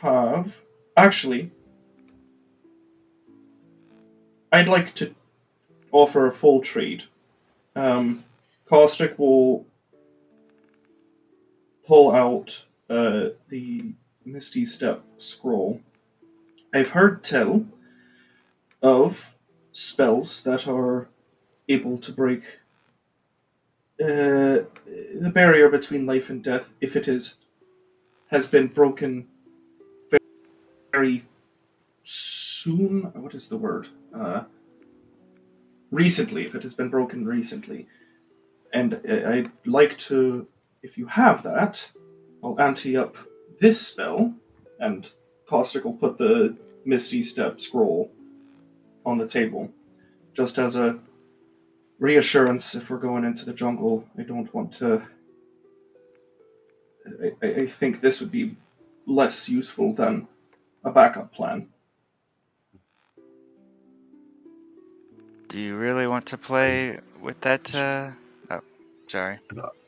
[0.00, 0.56] have
[0.96, 1.50] actually.
[4.52, 5.14] I'd like to
[5.90, 7.04] offer a full trade.
[7.74, 8.24] Um,
[8.66, 9.66] Caustic will
[11.86, 13.94] pull out uh, the
[14.26, 15.80] Misty Step scroll.
[16.74, 17.64] I've heard tell
[18.82, 19.34] of
[19.70, 21.08] spells that are
[21.68, 22.42] able to break
[24.00, 24.68] uh,
[25.20, 27.36] the barrier between life and death if it is
[28.30, 29.28] has been broken
[30.90, 31.22] very
[32.62, 33.10] soon.
[33.14, 33.88] What is the word?
[34.14, 34.44] Uh,
[35.90, 37.86] recently, if it has been broken recently,
[38.72, 40.46] and I'd like to,
[40.82, 41.90] if you have that,
[42.42, 43.16] I'll ante up
[43.58, 44.32] this spell,
[44.80, 45.10] and
[45.46, 48.10] Caustic will put the Misty Step scroll
[49.04, 49.68] on the table,
[50.32, 50.98] just as a
[51.98, 54.04] reassurance if we're going into the jungle.
[54.18, 55.02] I don't want to.
[57.42, 58.56] I I think this would be
[59.06, 60.28] less useful than
[60.84, 61.71] a backup plan.
[65.52, 67.74] Do you really want to play with that?
[67.74, 68.12] Uh...
[68.50, 68.62] Oh,
[69.06, 69.38] sorry.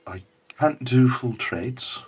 [0.06, 0.22] I
[0.58, 2.02] can't do full trades,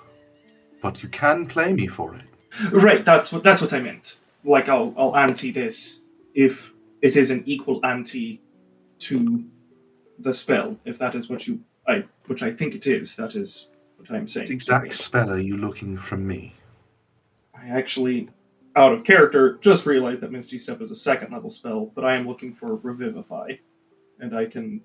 [0.83, 2.27] but you can play me for it.
[2.71, 4.19] Right, that's what that's what I meant.
[4.45, 6.03] Like I'll I'll ante this
[6.35, 8.43] if it is an equal ante
[8.99, 9.43] to
[10.19, 10.77] the spell.
[10.85, 14.29] If that is what you I which I think it is, that is what I'm
[14.29, 14.49] saying.
[14.49, 16.53] What exact spell are you looking from me?
[17.55, 18.29] I I actually,
[18.77, 22.15] out of character, just realized that Misty Step is a second level spell, but I
[22.15, 23.53] am looking for Revivify.
[24.21, 24.83] And I can.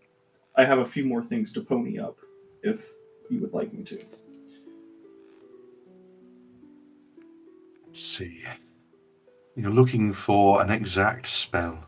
[0.55, 2.17] I have a few more things to pony up
[2.63, 2.89] if
[3.29, 4.03] you would like me to.
[7.85, 8.41] Let's see.
[9.55, 11.85] You're looking for an exact spell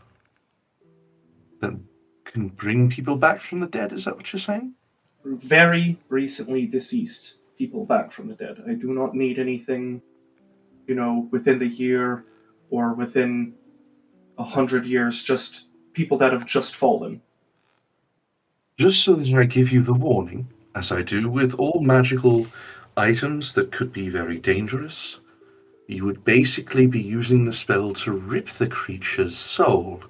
[1.60, 1.78] that
[2.26, 4.74] can bring people back from the dead, is that what you're saying?
[5.26, 8.64] Very recently deceased people back from the dead.
[8.68, 10.02] I do not need anything,
[10.88, 12.26] you know, within the year
[12.70, 13.54] or within
[14.38, 17.22] a hundred years, just people that have just fallen.
[18.78, 22.48] Just so that I give you the warning, as I do with all magical
[22.98, 25.20] items that could be very dangerous,
[25.88, 30.04] you would basically be using the spell to rip the creature's soul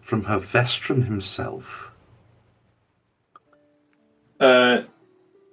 [0.00, 1.92] from Harvestrum himself.
[4.38, 4.82] Uh,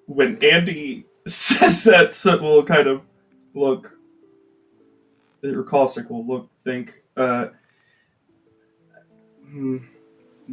[0.08, 3.02] when Andy says that, Soot will kind of
[3.54, 3.97] look,
[5.44, 7.48] or Caustic will look, think, uh,
[9.50, 9.78] hmm,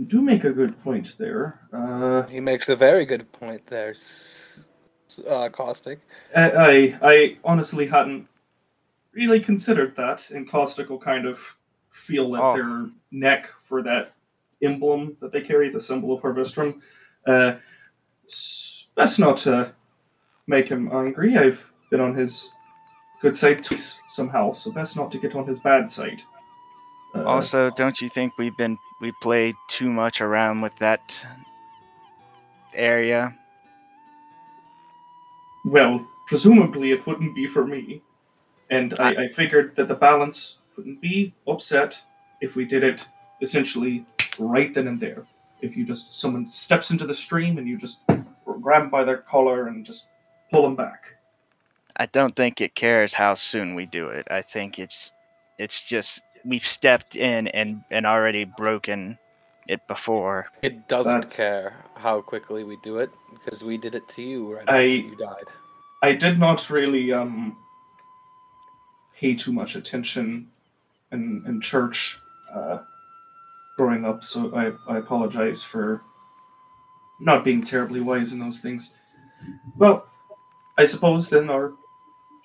[0.06, 1.60] do make a good point there.
[1.72, 3.94] Uh, He makes a very good point there,
[5.28, 6.00] uh, Caustic.
[6.34, 8.26] I, I, I honestly hadn't
[9.12, 11.40] really considered that, and Caustic will kind of
[11.90, 12.54] feel at Oh.
[12.54, 14.12] their neck for that
[14.62, 16.80] emblem that they carry, the symbol of Harvestrum.
[17.26, 17.54] Uh,
[19.18, 19.72] not to
[20.46, 21.36] make him angry.
[21.36, 22.52] I've been on his
[23.24, 26.22] good side twice somehow, so best not to get on his bad side.
[27.14, 31.26] Uh, Also, don't you think we've been we played too much around with that
[32.74, 33.34] area?
[35.64, 38.02] Well, presumably it wouldn't be for me.
[38.68, 42.02] And I, I figured that the balance wouldn't be upset
[42.42, 43.08] if we did it
[43.40, 44.04] essentially
[44.38, 45.24] right then and there.
[45.62, 48.00] If you just, someone steps into the stream and you just
[48.44, 50.08] grab them by their collar and just
[50.50, 51.16] pull them back.
[51.96, 54.26] I don't think it cares how soon we do it.
[54.30, 55.12] I think it's
[55.58, 59.18] it's just we've stepped in and and already broken
[59.68, 60.46] it before.
[60.62, 64.54] It doesn't That's- care how quickly we do it because we did it to you
[64.56, 65.44] right I- after you died.
[66.02, 67.56] I did not really um,
[69.16, 70.48] pay too much attention
[71.12, 72.18] in, in church
[72.52, 72.80] uh,
[73.78, 76.02] growing up, so I, I apologize for
[77.20, 78.94] not being terribly wise in those things.
[79.78, 80.04] Well,
[80.76, 81.72] I suppose then our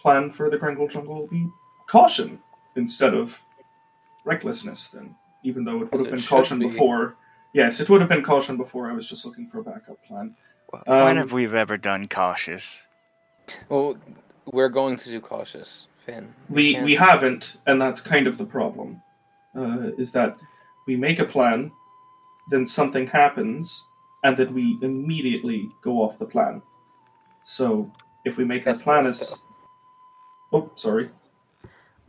[0.02, 1.48] plan for the Grangle Jungle will be
[1.88, 2.40] caution
[2.76, 3.42] instead of
[4.24, 6.68] recklessness, then, even though it would As have it been caution be.
[6.68, 7.16] before.
[7.54, 8.90] Yes, it would have been caution before.
[8.90, 10.36] I was just looking for a backup plan.
[10.72, 12.82] Wh- when Um, have we ever done cautious?
[13.70, 13.96] Well,
[14.46, 16.34] we're going to do cautious, Finn.
[16.50, 19.02] we can't- we haven't and that's kind of the problem
[19.56, 20.38] uh, is that
[20.88, 21.72] we make a plan
[22.52, 23.88] then something happens
[24.24, 26.62] and then we immediately go off the plan
[27.44, 27.92] so
[28.26, 29.42] if we make That's a plan messed as
[30.54, 31.10] oh sorry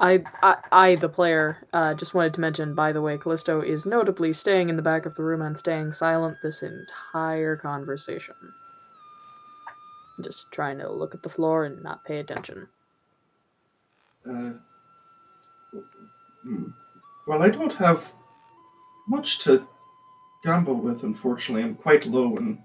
[0.03, 3.85] I, I, I, the player, uh, just wanted to mention, by the way, Callisto is
[3.85, 8.35] notably staying in the back of the room and staying silent this entire conversation.
[10.23, 12.67] Just trying to look at the floor and not pay attention.
[14.29, 14.53] uh,
[16.43, 16.65] hmm.
[17.27, 18.13] well i don't have
[19.09, 19.67] much to
[20.45, 22.59] gamble with unfortunately i'm quite low in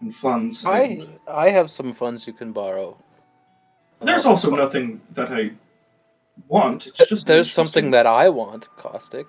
[0.00, 2.96] in funds I and I have some funds you can borrow.
[4.00, 5.50] There's Uh, also nothing that i
[6.48, 9.26] want it's just there's something that I want, Caustic.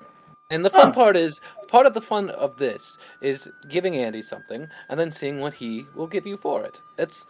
[0.51, 0.93] And the fun Huh.
[0.93, 5.39] part is part of the fun of this is giving Andy something and then seeing
[5.39, 6.79] what he will give you for it.
[6.97, 7.25] It's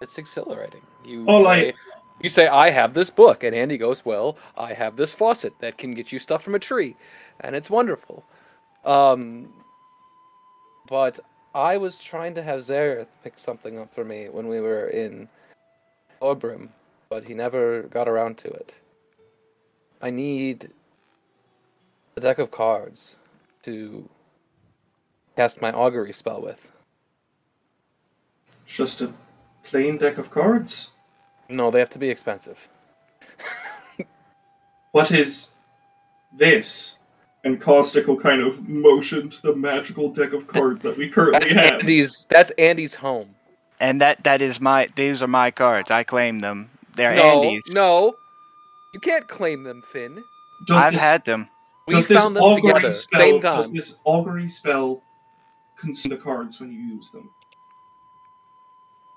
[0.00, 0.82] it's exhilarating.
[1.04, 1.74] You All I- say,
[2.22, 5.76] you say I have this book and Andy goes, "Well, I have this faucet that
[5.78, 6.96] can get you stuff from a tree."
[7.40, 8.24] And it's wonderful.
[8.84, 9.52] Um
[10.88, 11.20] but
[11.54, 15.28] I was trying to have Zareth pick something up for me when we were in
[16.34, 16.68] Obrim,
[17.08, 18.72] but he never got around to it.
[20.02, 20.70] I need
[22.16, 23.16] a deck of cards
[23.62, 24.08] to
[25.36, 26.60] cast my augury spell with.
[28.66, 29.12] Just a
[29.62, 30.90] plain deck of cards?
[31.48, 32.58] No, they have to be expensive.
[34.92, 35.52] What is
[36.34, 36.96] this?
[37.44, 41.52] And Caustic will kind of motion to the magical deck of cards that we currently
[41.52, 41.80] That's have.
[41.80, 42.26] Andy's.
[42.30, 43.35] That's Andy's home.
[43.80, 45.90] And that that is my these are my cards.
[45.90, 46.70] I claim them.
[46.94, 47.62] They're no, Andy's.
[47.74, 48.16] no,
[48.94, 50.24] you can't claim them, Finn.
[50.66, 51.48] Does I've this, had them.
[51.86, 55.02] We does this found them augury together, spell, same Does this augury spell
[55.76, 57.30] consume the cards when you use them?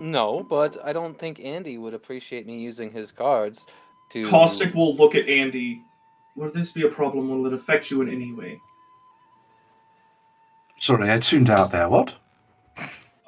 [0.01, 3.65] No, but I don't think Andy would appreciate me using his cards
[4.09, 4.23] to.
[4.25, 5.83] Caustic will look at Andy.
[6.35, 7.29] Will this be a problem?
[7.29, 8.61] Will it affect you in any way?
[10.77, 11.89] Sorry, I tuned out there.
[11.89, 12.15] What?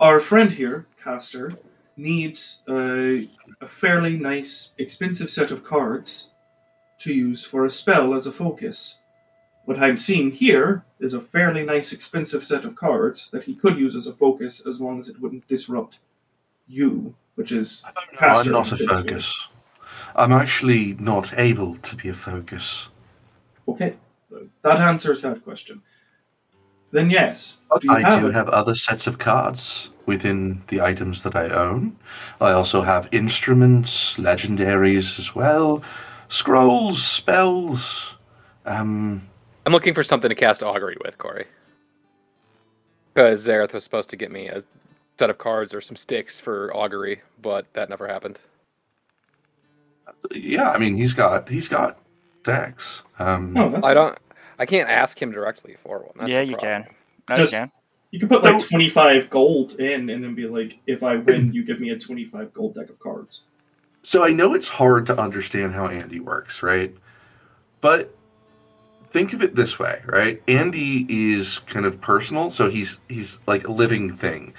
[0.02, 1.54] Our friend here, Caster,
[1.96, 3.30] needs a,
[3.62, 6.32] a fairly nice, expensive set of cards
[7.02, 8.98] to use for a spell as a focus.
[9.66, 13.78] What I'm seeing here is a fairly nice, expensive set of cards that he could
[13.78, 16.00] use as a focus as long as it wouldn't disrupt
[16.68, 18.98] you, which is No, Caster I'm not a fits with.
[19.06, 19.48] focus.
[20.16, 22.90] I'm actually not able to be a focus.
[23.68, 23.96] okay.
[24.64, 25.84] That answers that question.
[26.92, 28.34] Then yes, do I have do it?
[28.34, 31.96] have other sets of cards within the items that I own.
[32.42, 35.84] I also have instruments, legendaries as well,
[36.28, 38.16] scrolls, spells.
[38.66, 39.28] Um,
[39.66, 41.46] I'm looking for something to cast augury with, Corey.
[43.14, 44.64] Because Zareth was supposed to get me a
[45.18, 48.40] set of cards or some sticks for augury, but that never happened.
[50.32, 51.98] yeah, I mean he's got he's got
[52.44, 53.04] decks.
[53.20, 54.18] Um, No, that's I don't.
[54.62, 56.12] I can't ask him directly for one.
[56.20, 56.84] That's yeah, you problem.
[56.84, 56.96] can.
[57.30, 57.72] No, Just- you can.
[58.12, 61.64] You could put like 25 gold in and then be like, if I win, you
[61.64, 63.46] give me a 25 gold deck of cards.
[64.02, 66.94] So I know it's hard to understand how Andy works, right?
[67.80, 68.14] But
[69.12, 70.44] think of it this way, right?
[70.50, 74.54] Andy is kind of personal, so he's he's like a living thing.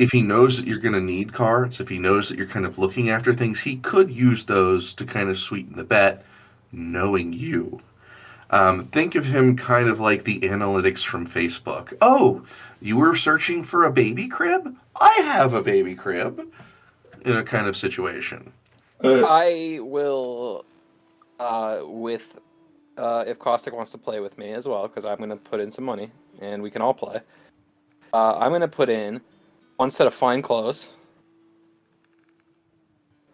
[0.00, 2.66] If he knows that you're going to need cards, if he knows that you're kind
[2.66, 6.24] of looking after things, he could use those to kind of sweeten the bet,
[6.72, 7.80] knowing you.
[8.50, 11.96] Um, think of him kind of like the analytics from Facebook.
[12.00, 12.44] Oh,
[12.80, 14.76] you were searching for a baby crib?
[15.00, 16.52] I have a baby crib.
[17.22, 18.52] In a kind of situation.
[19.02, 20.64] Uh, I will,
[21.40, 22.38] uh, with,
[22.96, 25.58] uh, if Caustic wants to play with me as well, because I'm going to put
[25.58, 27.18] in some money and we can all play.
[28.12, 29.20] Uh, I'm going to put in
[29.76, 30.94] one set of fine clothes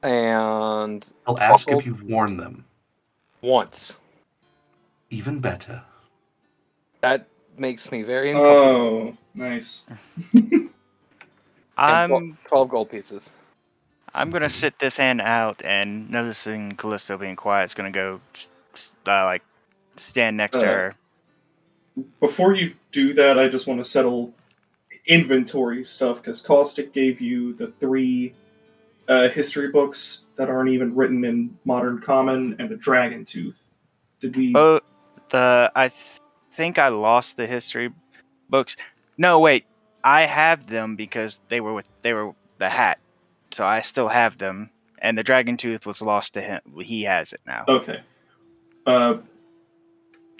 [0.03, 2.65] and I'll ask if you've worn them.
[3.41, 3.99] once.
[5.13, 5.83] Even better.
[7.03, 9.85] That makes me very oh, nice.
[11.77, 13.29] I'm 12 gold pieces.
[14.15, 18.49] I'm gonna sit this hand out, and noticing Callisto being quiet, is gonna go, s-
[18.73, 19.43] s- uh, like,
[19.97, 20.97] stand next to Uh, her.
[22.21, 24.33] Before you do that, I just want to settle
[25.07, 28.33] inventory stuff because Caustic gave you the three
[29.09, 33.69] uh, history books that aren't even written in modern common and a dragon tooth.
[34.19, 34.55] Did we?
[34.57, 34.81] Oh,
[35.33, 36.20] the I th-
[36.53, 37.91] think I lost the history
[38.49, 38.76] books.
[39.18, 39.64] No, wait,
[40.05, 42.99] I have them because they were with they were the hat,
[43.51, 44.70] so I still have them.
[44.99, 46.61] And the dragon tooth was lost to him.
[46.80, 47.64] He has it now.
[47.66, 48.01] Okay.
[48.87, 49.16] Uh,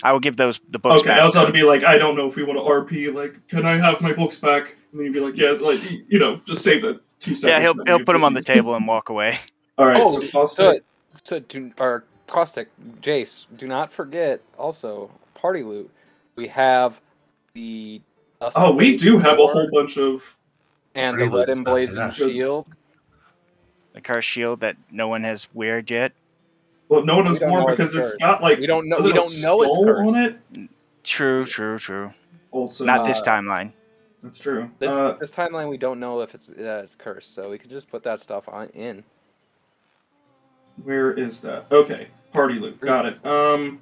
[0.05, 1.21] I will give those the books okay, back.
[1.21, 2.65] I was to about to be like, I don't know if we want to
[2.97, 3.13] RP.
[3.13, 4.77] Like, can I have my books back?
[4.93, 7.45] And then you'd be like, yeah, like you know, just save the two seconds.
[7.45, 9.39] yeah, he'll he'll put them on the table and walk away.
[9.79, 10.85] All right, Oh, so so, Caustic.
[11.25, 12.69] so do, or Caustic,
[13.01, 15.91] Jace, do not forget also party loot.
[16.37, 17.01] We have
[17.55, 18.01] the.
[18.57, 20.37] Oh, we do have a whole bunch of.
[20.95, 22.67] and the Party loot red stuff, emblazoned shield.
[23.93, 26.13] The cursed shield that no one has weird yet.
[26.89, 28.21] Well, no one has We don't it's because it's cursed.
[28.21, 28.97] got like We don't know.
[28.99, 30.09] We don't know it's cursed.
[30.09, 30.71] on it.
[31.05, 32.13] True, true, true.
[32.51, 33.73] Also, Not this Uh, timeline.
[34.23, 34.71] that's true.
[34.79, 37.69] This, Uh, this timeline, we don't know if it's uh, it's cursed, so we can
[37.71, 39.05] just put that stuff on in.
[40.83, 41.67] Where is that?
[41.71, 42.81] Okay, party loot.
[42.81, 43.27] Got it.
[43.27, 43.81] Um,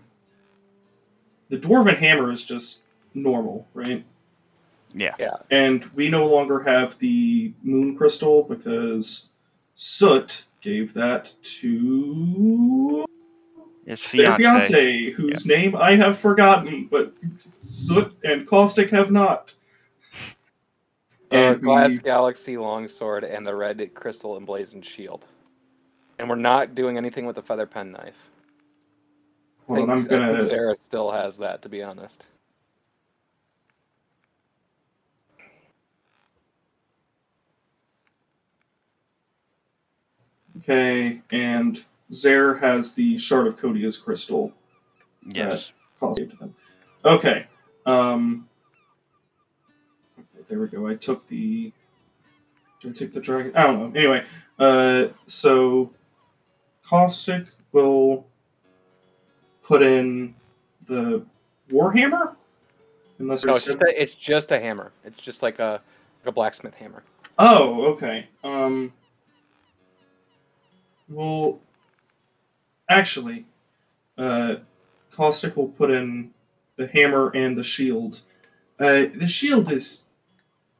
[1.48, 2.82] the dwarven hammer is just
[3.14, 4.04] normal, right?
[4.94, 5.14] Yeah.
[5.18, 5.34] Yeah.
[5.50, 9.28] And we no longer have the moon crystal because
[9.74, 13.06] Soot gave that to
[13.86, 14.68] It's their fiance.
[14.72, 17.12] fiance, whose name I have forgotten, but
[17.60, 19.54] Soot and Caustic have not.
[21.32, 25.24] Uh, And Glass we- Galaxy Longsword and the red crystal emblazoned shield.
[26.20, 28.14] And we're not doing anything with the feather pen knife.
[29.70, 30.46] I hold think, on, I'm I think gonna.
[30.46, 32.26] Sarah still has that, to be honest.
[40.58, 44.52] Okay, and Zare has the Shard of Codia's crystal.
[45.26, 45.72] Yes.
[45.98, 46.54] Calls you to them.
[47.02, 47.46] Okay.
[47.86, 48.46] Um.
[50.18, 50.86] Okay, there we go.
[50.86, 51.72] I took the.
[52.82, 53.52] Did I take the dragon?
[53.56, 53.98] I don't know.
[53.98, 54.26] Anyway,
[54.58, 55.92] uh, so
[56.90, 58.26] Caustic will
[59.62, 60.34] put in
[60.86, 61.24] the
[61.70, 62.34] Warhammer,
[63.20, 64.90] unless No, it's just a, it's just a hammer.
[65.04, 65.80] It's just like a
[66.18, 67.04] like a blacksmith hammer.
[67.38, 68.26] Oh, okay.
[68.42, 68.92] Um.
[71.08, 71.60] Well,
[72.88, 73.46] actually,
[74.18, 74.56] uh,
[75.12, 76.32] Caustic will put in
[76.74, 78.22] the hammer and the shield.
[78.80, 80.06] Uh, the shield is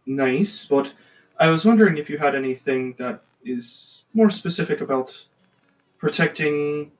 [0.07, 0.93] nice, but
[1.39, 5.27] I was wondering if you had anything that is more specific about
[6.01, 6.91] protecting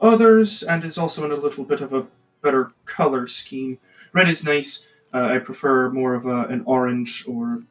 [0.00, 2.06] others and is also in a little bit of a
[2.42, 3.78] better color scheme.
[4.12, 4.86] Red is nice.
[5.12, 7.62] Uh, I prefer more of a, an orange or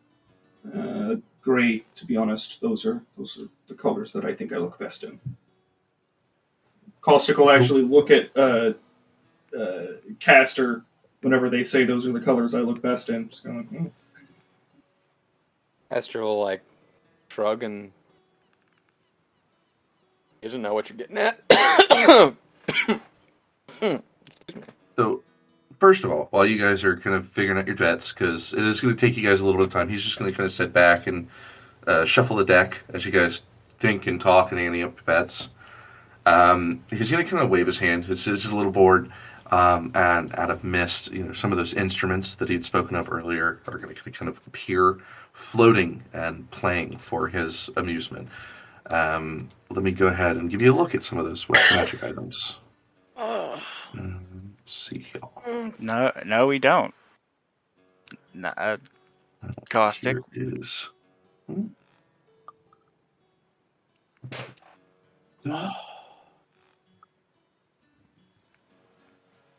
[0.75, 1.85] uh, gray.
[1.95, 5.03] To be honest, those are those are the colors that I think I look best
[5.03, 5.19] in.
[7.01, 8.73] Caustic will actually look at uh,
[9.57, 9.85] uh,
[10.19, 10.83] Caster
[11.21, 13.29] whenever they say those are the colors I look best in.
[13.29, 13.85] Just going, "Hmm."
[15.89, 16.61] Caster will like
[17.29, 17.91] shrug and
[20.41, 22.35] doesn't know what you're getting at.
[24.97, 25.23] So,
[25.79, 28.63] first of all, while you guys are kind of figuring out your bets, because it
[28.63, 30.35] is going to take you guys a little bit of time, he's just going to
[30.35, 31.29] kind of sit back and
[31.87, 33.43] uh, shuffle the deck as you guys
[33.79, 35.47] think and talk and ante up your bets.
[36.25, 38.05] Um, he's going to kind of wave his hand.
[38.09, 39.09] It's, it's a little board.
[39.51, 43.11] Um, and out of mist, you know, some of those instruments that he'd spoken of
[43.11, 44.99] earlier are going to kind of appear
[45.33, 48.27] floating and playing for his amusement.
[48.89, 51.63] Um, let me go ahead and give you a look at some of those wet
[51.71, 52.59] magic items.
[53.17, 53.61] Um,
[54.57, 55.73] let's see here.
[55.79, 56.93] No, no, we don't.
[58.33, 58.77] No, uh,
[59.69, 60.17] caustic.
[60.33, 60.89] Here is.
[61.47, 61.67] Hmm?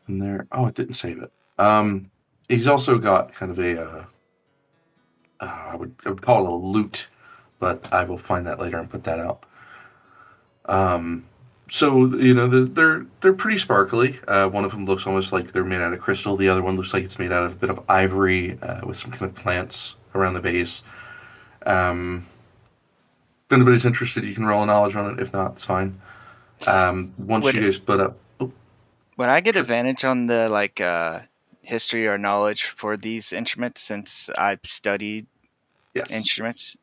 [0.07, 0.47] And there.
[0.51, 1.31] Oh, it didn't save it.
[1.57, 2.11] Um,
[2.49, 3.81] he's also got kind of a.
[3.81, 4.05] Uh,
[5.39, 7.07] uh, I would I would call it a lute,
[7.61, 9.45] but I will find that later and put that out.
[10.65, 11.25] Um,
[11.69, 14.19] so you know they're they're, they're pretty sparkly.
[14.27, 16.35] Uh, one of them looks almost like they're made out of crystal.
[16.35, 18.97] The other one looks like it's made out of a bit of ivory uh, with
[18.97, 20.83] some kind of plants around the base.
[21.65, 22.25] Um,
[23.45, 25.19] if anybody's interested, you can roll a knowledge on it.
[25.21, 26.01] If not, it's fine.
[26.67, 28.51] Um, once Would you guys split up, oh,
[29.17, 29.61] Would I get Sure.
[29.61, 31.21] advantage on the like uh
[31.61, 35.25] history or knowledge for these instruments since I've studied
[35.93, 36.75] yes, instruments?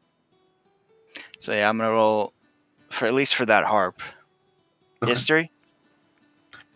[1.39, 2.33] So yeah, I'm gonna roll
[2.91, 4.01] for at least for that harp.
[5.03, 5.13] Okay.
[5.13, 5.51] History?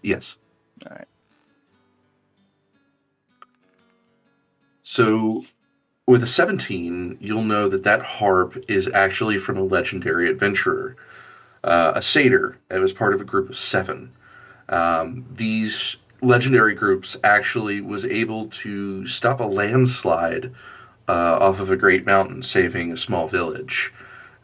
[0.02, 0.36] yes.
[0.86, 1.08] Alright.
[4.82, 5.44] So,
[6.06, 10.96] with a 17, you'll know that that harp is actually from a legendary adventurer,
[11.64, 12.58] uh, a satyr.
[12.70, 14.12] It was part of a group of seven.
[14.68, 20.52] Um, these legendary groups actually was able to stop a landslide
[21.08, 23.92] uh, off of a great mountain, saving a small village.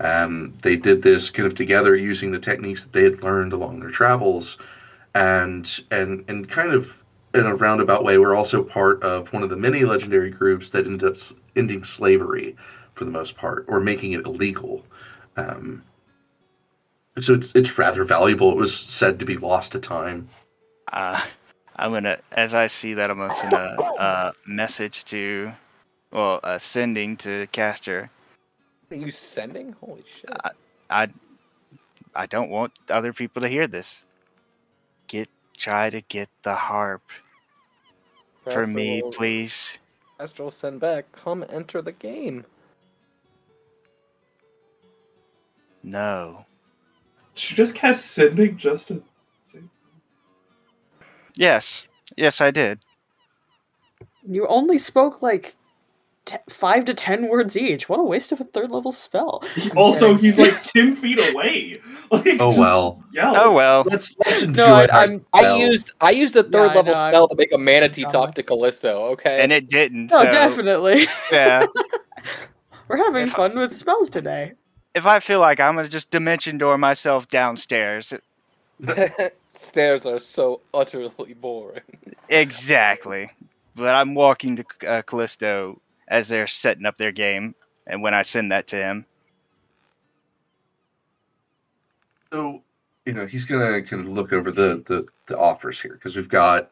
[0.01, 3.81] Um, they did this kind of together using the techniques that they had learned along
[3.81, 4.59] their travels,
[5.15, 7.03] and and and kind of
[7.35, 10.87] in a roundabout way, we're also part of one of the many legendary groups that
[10.87, 11.17] ended up
[11.57, 12.57] ending slavery
[12.95, 14.85] for the most part, or making it illegal.
[15.37, 15.83] Um,
[17.19, 18.53] so it's it's rather valuable.
[18.53, 20.29] It was said to be lost to time.
[20.93, 21.21] Uh
[21.77, 25.53] I'm gonna as I see that I'm gonna send a, message to
[26.11, 28.11] well, uh, sending to Caster.
[28.91, 29.75] Are you sending?
[29.81, 30.31] Holy shit.
[30.91, 31.09] I
[32.15, 34.07] I don't want other people to hear this.
[35.07, 37.03] Get try to get the harp
[38.49, 39.79] for me, please.
[40.19, 41.11] Astro will send back.
[41.13, 42.45] Come enter the game.
[45.83, 46.45] No.
[47.35, 49.03] Did you just cast Sending just to
[49.43, 49.61] see?
[51.37, 51.87] Yes.
[52.17, 52.81] Yes, I did.
[54.27, 55.55] You only spoke like
[56.29, 57.89] te- five to ten words each.
[57.89, 59.43] What a waste of a third level spell.
[59.77, 61.81] Also, he's like ten feet away.
[62.11, 63.35] Like, Oh well, Yell.
[63.37, 63.85] Oh well.
[63.87, 66.95] let's let's enjoy No, I- our I'm- I used I used a third Yeah, level
[66.95, 69.09] know, spell I'm- to make a manatee I'm- talk to Callisto.
[69.13, 69.43] Okay.
[69.43, 70.11] And it didn't.
[70.13, 71.07] Oh, so, definitely.
[71.33, 71.67] Yeah.
[72.89, 74.53] We're having If I- fun with spells today.
[74.95, 78.15] If I feel like I'm gonna just dimension door myself downstairs,
[79.51, 81.83] Stairs are so utterly boring.
[82.31, 83.31] exactly.
[83.77, 87.55] But I'm walking to uh, Callisto as they're setting up their game,
[87.87, 89.07] and when I send that to him,
[92.33, 92.63] So,
[93.07, 96.29] you know, he's gonna kind of look over the the, the offers here because we've
[96.29, 96.71] got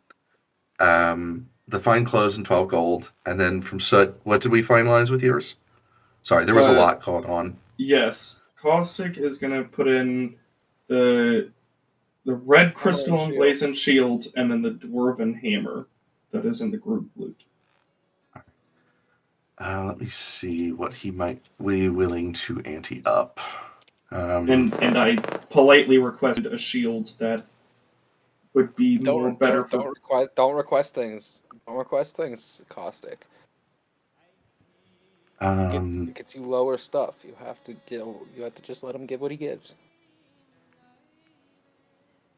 [0.81, 5.11] um the fine clothes and twelve gold, and then from Soot, what did we finalize
[5.11, 5.57] with yours?
[6.23, 7.57] Sorry, there was a Uh, lot going on.
[7.79, 10.37] Yes, Caustic is gonna put in
[10.89, 11.51] the
[12.27, 13.31] the red crystal shield.
[13.31, 15.87] emblazoned shield, and then the dwarven hammer
[16.33, 17.46] that is in the group loot.
[19.61, 23.41] Uh, let me see what he might be willing to ante up.
[24.13, 25.17] Um, And and I
[25.51, 27.47] politely requested a shield that
[28.55, 29.91] would be more Don't better don't, don't for.
[29.91, 31.43] request don't request things.
[31.67, 32.63] Don't request things.
[32.69, 33.27] Caustic.
[35.59, 37.17] It gets, um, it gets you lower stuff.
[37.25, 38.01] You have to get.
[38.37, 39.75] You have to just let him give what he gives.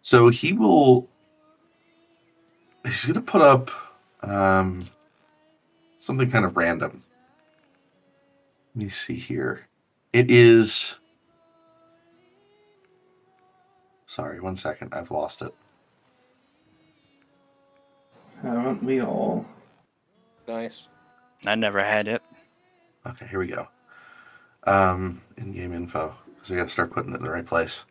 [0.03, 1.09] so he will.
[2.85, 3.71] He's gonna put up
[4.23, 4.85] um,
[5.99, 7.05] something kind of random.
[8.79, 9.67] Let me see here.
[10.13, 10.99] It is.
[14.07, 14.95] Sorry, one second.
[14.95, 15.53] I've lost it.
[18.41, 19.45] Haven't we all?
[20.47, 20.87] Nice.
[21.45, 22.23] I never had it.
[23.05, 23.67] Okay, here we go.
[24.63, 27.83] Um, in-game info because I got to start putting it in the right place.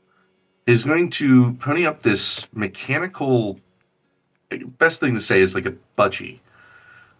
[0.67, 3.59] is going to pony up this mechanical.
[4.77, 6.39] Best thing to say is like a budgie.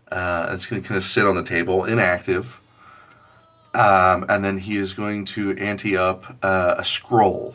[0.09, 2.61] Uh, it's going to kind of sit on the table, inactive.
[3.77, 7.53] Um, and then he is going to ante up uh, a scroll.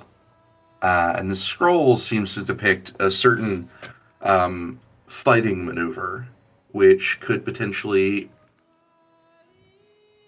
[0.80, 3.68] Uh, and the scroll seems to depict a certain
[4.20, 6.28] um, fighting maneuver,
[6.70, 8.30] which could potentially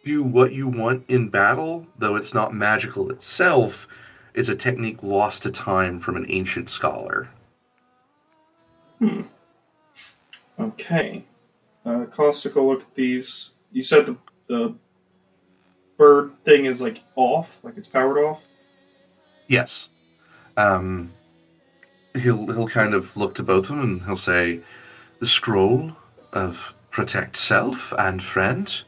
[0.05, 3.87] do what you want in battle, though it's not magical itself,
[4.35, 7.29] is a technique lost to time from an ancient scholar.
[8.99, 9.23] Hmm.
[10.59, 11.25] Okay.
[11.87, 13.51] Uh, will look at these.
[13.71, 14.17] You said the,
[14.49, 14.75] the
[15.97, 18.43] bird thing is like off, like it's powered off?
[19.49, 19.89] Yes.
[20.57, 21.13] Um,
[22.15, 24.61] he'll he'll kind of look to both of them and he'll say,
[25.21, 25.93] "The scroll
[26.33, 28.83] of protect self and friend.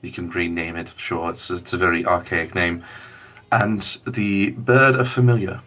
[0.00, 1.30] You can rename it, sure.
[1.30, 2.82] It's it's a very archaic name,
[3.52, 5.60] and the bird of familiar.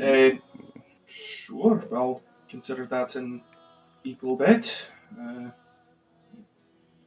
[0.00, 0.30] Uh,
[1.06, 3.42] sure, I'll consider that an
[4.02, 4.88] equal bet.
[5.18, 5.50] Uh,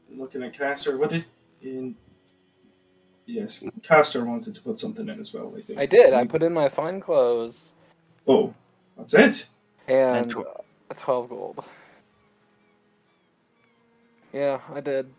[0.10, 1.26] looking at Caster, what did
[1.62, 1.96] in?
[3.26, 5.54] Yes, Caster wanted to put something in as well.
[5.58, 6.14] I think I did.
[6.14, 7.72] I put in my fine clothes
[8.28, 8.54] Oh,
[8.98, 9.48] that's it.
[9.88, 11.64] and tw- uh, 12 gold.
[14.34, 15.10] Yeah, I did.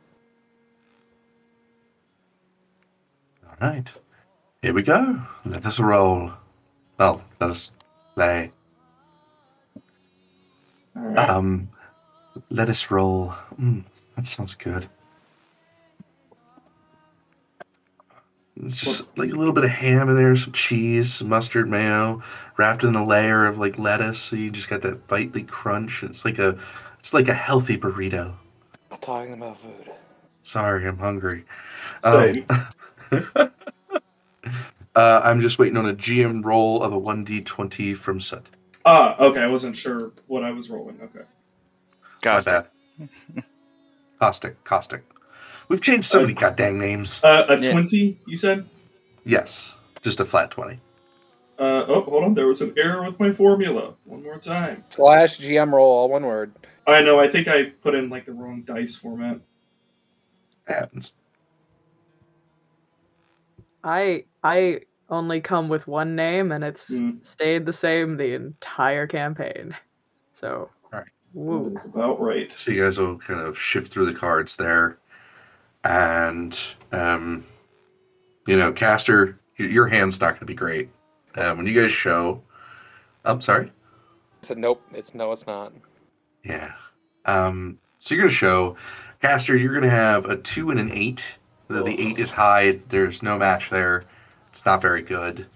[3.47, 3.93] All right,
[4.63, 5.21] here we go.
[5.45, 6.33] Let us roll.
[6.99, 7.73] Well, let us
[8.15, 8.53] play.
[10.97, 11.31] All right.
[11.31, 11.71] Um,
[12.51, 13.35] let us roll.
[13.61, 13.85] Mm,
[14.17, 14.89] that sounds good.
[18.67, 22.23] Just like a little bit of ham in there, some cheese, some mustard mayo,
[22.57, 26.03] wrapped in a layer of like lettuce, so you just got that bitely crunch.
[26.03, 26.59] It's like a,
[26.99, 28.35] it's like a healthy burrito.
[28.91, 29.93] Not talking about food.
[30.43, 31.45] Sorry, I'm hungry.
[32.01, 32.45] Same.
[32.49, 32.69] Um,
[34.97, 38.49] uh, I'm just waiting on a GM roll of a 1d20 from Soot.
[38.85, 39.41] ah, okay.
[39.41, 40.99] I wasn't sure what I was rolling.
[41.03, 41.25] Okay.
[42.23, 42.73] Got that.
[42.99, 43.45] bad.
[44.19, 45.05] Caustic, caustic.
[45.69, 47.23] We've changed so many goddamn names.
[47.23, 47.71] Uh, a Yeah.
[47.73, 48.19] twenty.
[48.27, 48.67] You said.
[49.25, 50.81] Yes, just a flat 20.
[51.59, 52.35] Uh, oh, hold on.
[52.35, 53.95] There was an error with my formula.
[54.05, 54.85] One more time.
[54.91, 56.53] Slash GM roll, all one word.
[56.87, 57.19] I know.
[57.21, 59.41] I think I put in like the wrong dice format.
[60.67, 61.13] happens.
[63.83, 67.25] I I only come with one name, and it's Mm.
[67.25, 69.75] stayed the same the entire campaign.
[70.33, 71.09] So, Alright.
[71.33, 71.71] woo.
[71.71, 72.53] That's about right.
[72.53, 74.99] So you guys will kind of shift through the cards there,
[75.89, 77.45] and um,
[78.47, 80.91] you know, caster, your hand's not going to be great.
[81.35, 82.43] Uh, when you guys show,
[83.25, 83.73] I'm sorry.
[84.43, 85.73] I said, nope, it's no, it's not.
[86.45, 86.73] Yeah.
[87.25, 88.77] Um, so you're going to show,
[89.21, 89.57] caster.
[89.57, 91.39] You're going to have a two and an eight.
[91.69, 92.81] The, the eight is high.
[92.89, 94.05] There's no match there.
[94.51, 95.47] It's not very good.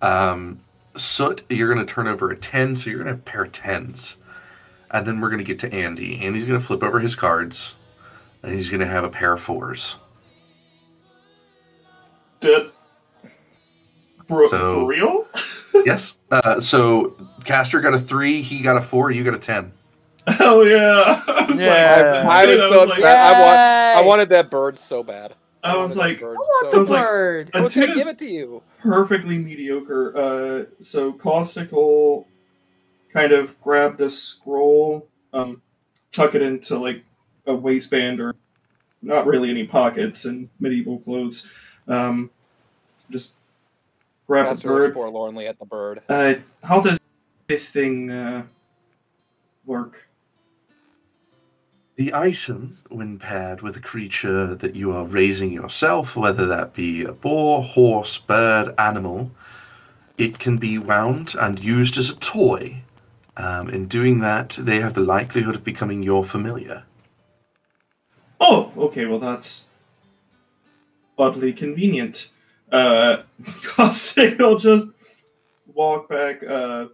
[0.00, 0.60] Um,
[0.94, 4.16] Soot, you're going to turn over a ten, so you're going to pair of tens.
[4.90, 6.20] And then we're going to get to Andy.
[6.20, 7.74] Andy's going to flip over his cards,
[8.42, 9.96] and he's going to have a pair of fours.
[12.40, 12.70] Did.
[14.26, 15.26] Bro, So- for real?
[15.86, 16.14] yes.
[16.30, 18.42] Uh, so Caster got a three.
[18.42, 19.10] He got a four.
[19.10, 19.72] You got a ten.
[20.26, 21.22] Hell yeah!
[21.26, 22.22] I was Yeah.
[22.26, 23.02] like, I was I so was like.
[23.02, 23.56] I want,
[23.98, 25.34] I wanted that bird so bad.
[25.64, 27.50] I was like, bird I want so the I was like- bird.
[27.54, 28.62] I was a gonna give it to you.
[28.78, 30.14] perfectly mediocre.
[30.16, 32.26] Uh, so Caustic will
[33.10, 35.62] kind of grab this scroll, um,
[36.12, 37.02] tuck it into like
[37.48, 38.36] a waistband or
[39.02, 41.50] not really any pockets in medieval clothes.
[41.88, 42.30] Um,
[43.10, 43.36] just
[44.26, 44.94] grab the Caster looks bird.
[44.94, 46.02] forlornly at the bird.
[46.08, 46.98] Uh, how does
[47.48, 48.44] this thing uh,
[49.64, 50.08] work?
[51.96, 57.02] The item, when paired with a creature that you are raising yourself, whether that be
[57.02, 59.32] a boar, horse, bird, animal,
[60.16, 62.82] it can be wound and used as a toy.
[63.36, 66.84] Um, in doing that, they have the likelihood of becoming your familiar.
[68.40, 69.06] Oh, okay.
[69.06, 69.66] Well, that's
[71.18, 72.30] oddly convenient.
[72.70, 73.22] Uh,
[73.62, 74.88] Caustic will just
[75.74, 76.42] walk back.
[76.42, 76.86] Uh,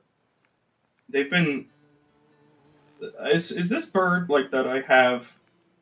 [1.08, 1.66] they've been.
[3.26, 4.66] Is is this bird like that?
[4.66, 5.30] I have,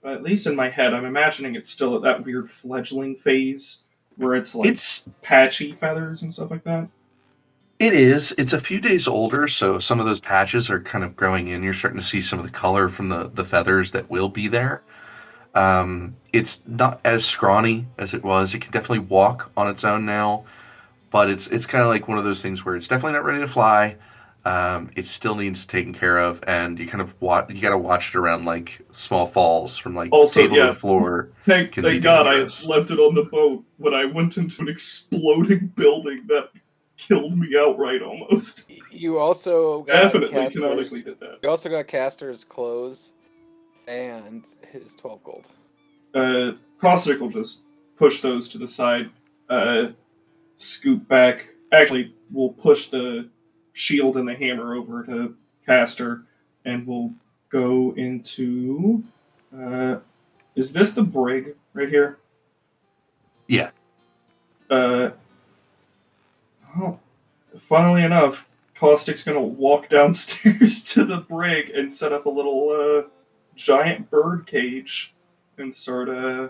[0.05, 3.84] at least in my head, I'm imagining it's still at that weird fledgling phase
[4.16, 6.89] where it's like It's patchy feathers and stuff like that.
[7.78, 8.32] It is.
[8.39, 11.62] It's a few days older, so some of those patches are kind of growing in.
[11.62, 14.47] You're starting to see some of the color from the, the feathers that will be
[14.47, 14.82] there.
[15.54, 18.54] Um, it's not as scrawny as it was.
[18.54, 20.44] It can definitely walk on its own now,
[21.10, 23.40] but it's it's kind of like one of those things where it's definitely not ready
[23.40, 23.96] to fly.
[24.44, 27.50] Um, it still needs taken care of, and you kind of watch.
[27.50, 30.66] You got to watch it around like small falls from like Also, table yeah.
[30.66, 31.28] to floor.
[31.44, 32.66] Thank, thank God dangerous.
[32.66, 36.48] I left it on the boat when I went into an exploding building that
[36.96, 38.68] killed me outright almost.
[38.90, 41.38] You also got Definitely Caster's- canonically did that.
[41.42, 43.12] You also got Caster's clothes
[43.86, 44.42] and
[44.81, 45.44] his 12 gold.
[46.15, 47.62] Uh, Caustic will just
[47.97, 49.11] push those to the side,
[49.49, 49.89] uh,
[50.57, 51.49] scoop back.
[51.73, 53.28] Actually, we'll push the
[53.73, 55.35] shield and the hammer over to
[55.66, 56.24] Caster,
[56.65, 57.12] and we'll
[57.49, 59.03] go into.
[59.57, 59.97] Uh,
[60.55, 62.19] is this the brig right here?
[63.47, 63.70] Yeah.
[64.70, 65.11] Uh,
[66.77, 66.99] oh,
[67.57, 73.09] funnily enough, Caustic's gonna walk downstairs to the brig and set up a little uh,
[73.56, 75.14] giant bird cage
[75.58, 76.48] and start uh,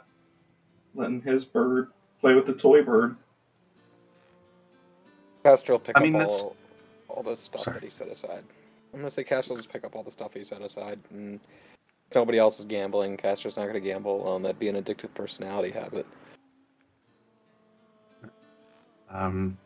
[0.95, 1.89] letting his bird
[2.21, 3.17] play with the toy bird.
[5.45, 6.57] Caster will pick I mean, up that's- all,
[7.09, 7.75] all the stuff Sorry.
[7.75, 8.45] that he set aside.
[8.95, 11.41] I'm gonna say Caster will just pick up all the stuff he set aside, and
[12.09, 13.17] if nobody else is gambling.
[13.17, 14.29] Caster's not gonna gamble.
[14.29, 16.07] Um, that'd be an addictive personality habit.
[19.11, 19.57] Um,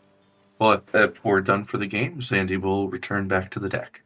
[0.58, 4.02] well, if, if we're done for the game, Sandy will return back to the deck.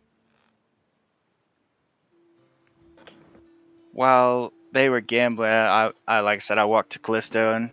[4.00, 7.70] While they were gambling, I, I like I said, I walked to Callisto and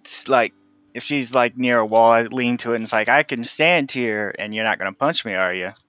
[0.00, 0.52] it's like
[0.92, 3.42] if she's like near a wall, I lean to it and it's like I can
[3.42, 5.70] stand here and you're not gonna punch me, are you?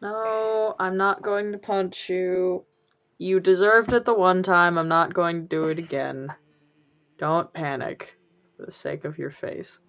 [0.00, 2.64] No, I'm not going to punch you.
[3.18, 4.78] You deserved it the one time.
[4.78, 6.28] I'm not going to do it again.
[7.18, 8.18] Don't panic
[8.56, 9.80] for the sake of your face.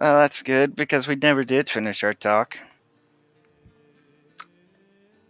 [0.00, 2.58] Well, that's good because we never did finish our talk.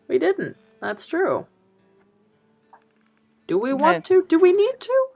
[0.06, 0.56] We didn't.
[0.80, 1.46] That's true.
[3.48, 4.24] Do we want to?
[4.28, 5.06] Do we need to?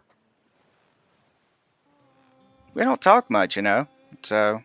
[2.75, 3.87] We don't talk much, you know.
[4.23, 4.61] So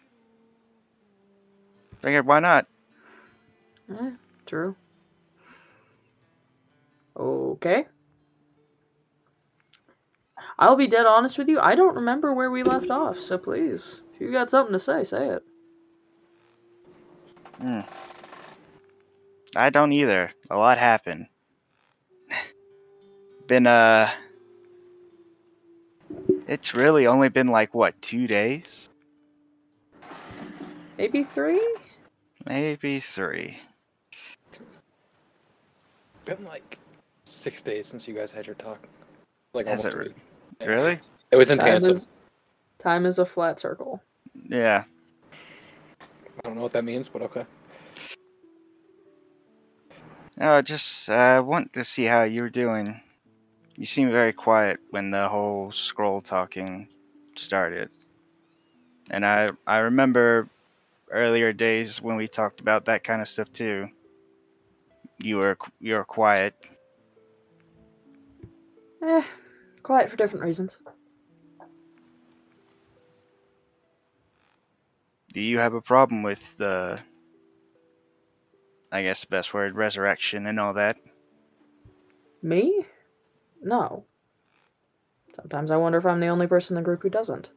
[2.01, 2.65] figured why not?
[3.91, 4.11] Eh,
[4.47, 4.75] true.
[7.15, 7.85] Okay.
[10.57, 11.59] I'll be dead honest with you.
[11.59, 15.03] I don't remember where we left off, so please, if you got something to say,
[15.05, 15.43] say it.
[17.57, 17.81] Hmm.
[19.55, 20.31] I don't either.
[20.49, 21.27] A lot happened.
[23.47, 24.09] been uh
[26.47, 28.89] It's really only been like what, 2 days?
[30.97, 31.77] Maybe three?
[32.45, 33.57] Maybe 3.
[36.25, 36.77] Been like
[37.23, 38.85] six days since you guys had your talk.
[39.53, 40.67] Like Has almost it a re- week.
[40.67, 40.99] Really?
[41.31, 42.09] It was in Time is,
[42.79, 44.01] time is a flat circle.
[44.49, 44.83] Yeah.
[46.01, 47.45] I don't know what that means, but okay.
[50.37, 52.99] No, I just uh want to see how you're doing.
[53.75, 56.87] You seemed very quiet when the whole scroll talking
[57.35, 57.89] started.
[59.11, 60.49] And I I remember
[61.11, 63.87] earlier days when we talked about that kind of stuff too.
[65.19, 66.55] You were you were quiet.
[69.03, 69.23] Eh,
[69.83, 70.79] quiet for different reasons.
[75.33, 76.99] Do you have a problem with the
[78.91, 80.97] I guess the best word resurrection and all that?
[82.41, 82.85] Me?
[83.61, 84.05] No.
[85.35, 87.51] Sometimes I wonder if I'm the only person in the group who doesn't.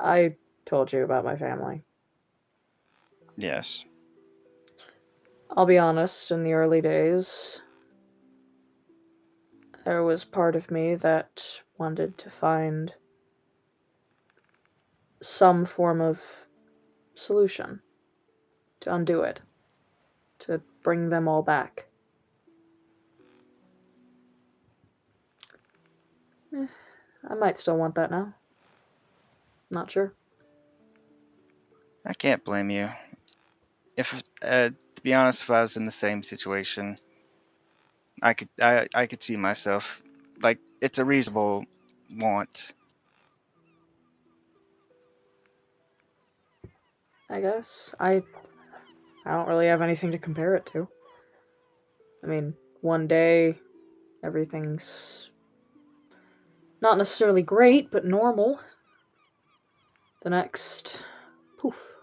[0.00, 0.34] I
[0.64, 1.84] told you about my family.
[3.36, 3.84] Yes.
[5.56, 7.60] I'll be honest, in the early days,
[9.84, 12.92] there was part of me that wanted to find
[15.24, 16.46] some form of
[17.14, 17.80] solution
[18.80, 19.40] to undo it,
[20.38, 21.86] to bring them all back.
[26.54, 26.66] Eh,
[27.28, 28.34] I might still want that now.
[29.70, 30.12] Not sure.
[32.04, 32.90] I can't blame you.
[33.96, 36.96] If uh, to be honest, if I was in the same situation,
[38.20, 40.02] I could I I could see myself
[40.42, 41.64] like it's a reasonable
[42.14, 42.74] want.
[47.34, 47.92] I guess.
[47.98, 48.22] I
[49.26, 50.86] I don't really have anything to compare it to.
[52.22, 53.58] I mean, one day
[54.22, 55.30] everything's
[56.80, 58.60] not necessarily great, but normal.
[60.22, 61.04] The next
[61.58, 61.96] poof.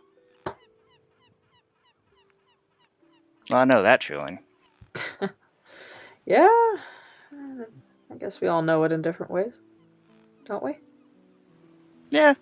[3.53, 4.40] I know that feeling.
[6.24, 6.48] Yeah.
[7.34, 9.60] I guess we all know it in different ways.
[10.45, 10.78] Don't we?
[12.12, 12.36] Yeah.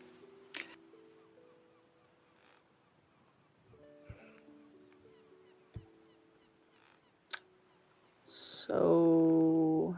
[8.70, 9.96] So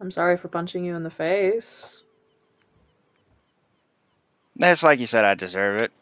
[0.00, 2.04] I'm sorry for punching you in the face.
[4.56, 5.24] That's like you said.
[5.26, 5.92] I deserve it.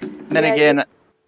[0.00, 0.84] Then Yeah, you- again,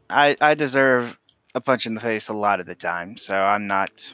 [0.08, 1.16] I I deserve
[1.54, 4.12] a punch in the face a lot of the time, so I'm not.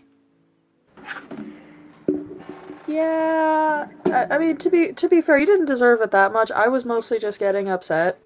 [2.87, 6.51] Yeah, I, I mean to be to be fair, you didn't deserve it that much.
[6.53, 8.19] I was mostly just getting upset,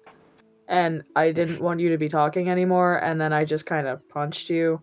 [0.67, 2.97] and I didn't want you to be talking anymore.
[2.97, 4.81] And then I just kind of punched you,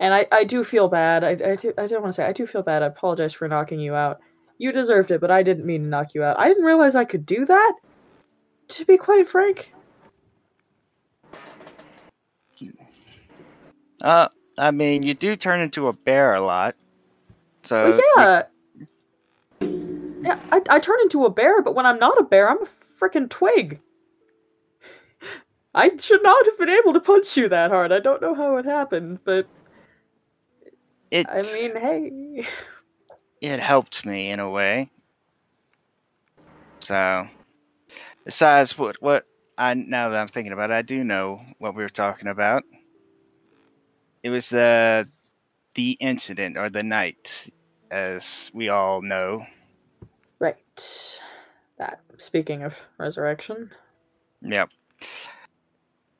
[0.00, 1.24] and I, I do feel bad.
[1.24, 2.82] I I, do, I don't want to say I do feel bad.
[2.82, 4.20] I apologize for knocking you out.
[4.58, 6.38] You deserved it, but I didn't mean to knock you out.
[6.38, 7.74] I didn't realize I could do that.
[8.68, 9.72] To be quite frank,
[14.02, 14.28] Uh,
[14.58, 16.76] I mean, you do turn into a bear a lot,
[17.62, 18.42] so well, yeah.
[20.22, 22.68] Yeah, I, I turn into a bear, but when I'm not a bear, I'm a
[23.00, 23.80] freaking twig.
[25.74, 27.92] I should not have been able to punch you that hard.
[27.92, 29.46] I don't know how it happened, but
[31.16, 32.46] it I mean, hey.
[33.40, 34.90] it helped me in a way.
[36.80, 37.26] So,
[38.24, 39.24] besides what what
[39.56, 42.64] I now that I'm thinking about, it, I do know what we were talking about.
[44.22, 45.08] It was the
[45.74, 47.50] the incident or the night,
[47.90, 49.46] as we all know.
[50.38, 50.56] Right.
[51.78, 52.00] That.
[52.18, 53.70] Speaking of resurrection.
[54.42, 54.70] Yep.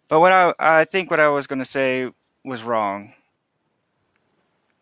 [0.09, 2.11] But what I I think what I was gonna say
[2.45, 3.13] was wrong.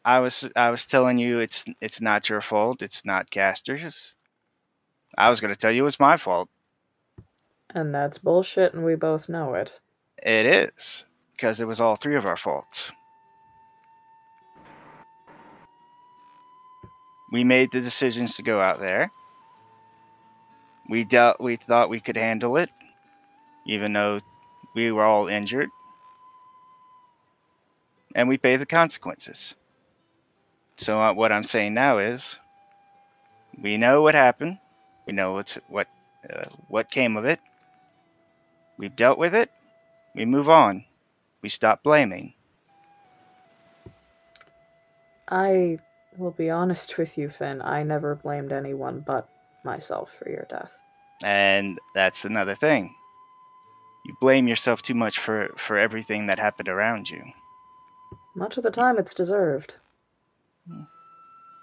[0.04, 2.82] I was I was telling you it's it's not your fault.
[2.82, 4.14] It's not Caster's.
[5.16, 6.48] I was gonna tell you it's my fault.
[7.70, 9.72] And that's bullshit, and we both know it.
[10.22, 11.04] It is
[11.34, 12.92] because it was all three of our faults.
[17.32, 19.10] We made the decisions to go out there.
[20.88, 21.40] We dealt.
[21.40, 22.70] We thought we could handle it,
[23.66, 24.20] even though
[24.74, 25.70] we were all injured,
[28.14, 29.54] and we pay the consequences.
[30.76, 32.36] So uh, what I'm saying now is,
[33.62, 34.58] we know what happened.
[35.06, 35.88] We know what's what
[36.28, 37.40] uh, what came of it.
[38.78, 39.50] We've dealt with it.
[40.14, 40.84] We move on.
[41.42, 42.34] We stop blaming.
[45.28, 45.78] I
[46.16, 47.62] will be honest with you, Finn.
[47.62, 49.28] I never blamed anyone but
[49.64, 50.78] myself for your death.
[51.22, 52.94] And that's another thing.
[54.04, 57.22] You blame yourself too much for, for everything that happened around you.
[58.34, 59.76] Much of the time, it's deserved.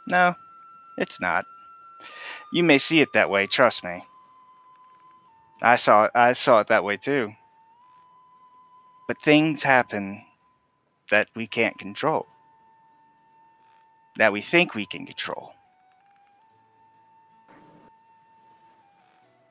[0.05, 0.35] No,
[0.97, 1.45] it's not.
[2.51, 4.05] You may see it that way, trust me.
[5.61, 7.33] I saw it, I saw it that way too.
[9.07, 10.25] But things happen
[11.09, 12.25] that we can't control.
[14.17, 15.53] That we think we can control.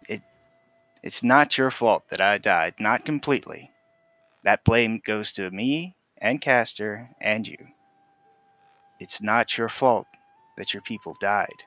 [0.08, 0.22] It
[1.02, 3.70] it's not your fault that I died, not completely.
[4.44, 7.58] That blame goes to me and Caster and you.
[9.00, 10.06] It's not your fault
[10.56, 11.64] that your people died.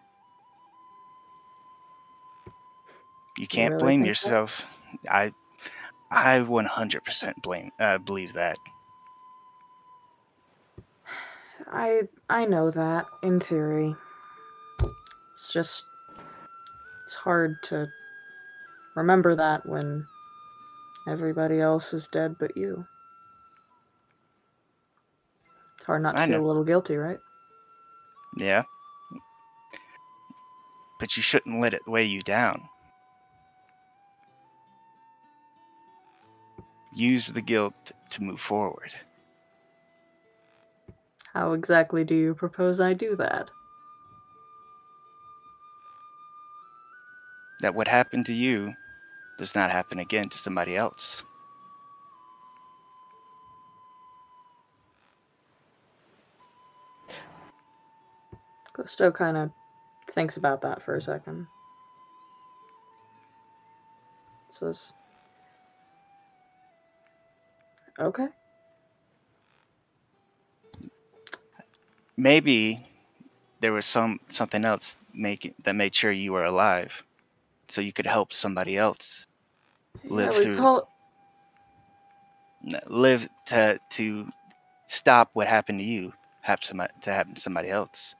[3.37, 4.07] You can't really blame think that?
[4.09, 4.65] yourself.
[5.09, 5.33] I
[6.11, 8.57] I 100% blame uh, believe that.
[11.71, 13.95] I I know that in theory.
[15.33, 15.85] It's just
[17.05, 17.89] it's hard to
[18.95, 20.05] remember that when
[21.07, 22.85] everybody else is dead but you.
[25.83, 26.45] It's hard not to I feel know.
[26.45, 27.19] a little guilty, right?
[28.37, 28.63] Yeah.
[30.97, 32.69] But you shouldn't let it weigh you down.
[36.93, 38.93] Use the guilt to move forward.
[41.33, 43.51] How exactly do you propose I do that?
[47.59, 48.73] That what happened to you
[49.37, 51.23] does not happen again to somebody else.
[58.73, 59.51] Gusto kind of
[60.11, 61.47] thinks about that for a second.
[64.51, 64.93] Says,
[67.99, 68.27] "Okay,
[72.17, 72.85] Maybe
[73.59, 77.03] there was some something else make that made sure you were alive,
[77.69, 79.25] so you could help somebody else
[80.05, 80.53] Live yeah, through-
[82.67, 84.27] n- live to to
[84.87, 88.15] stop what happened to you happen somebody, to happen to somebody else.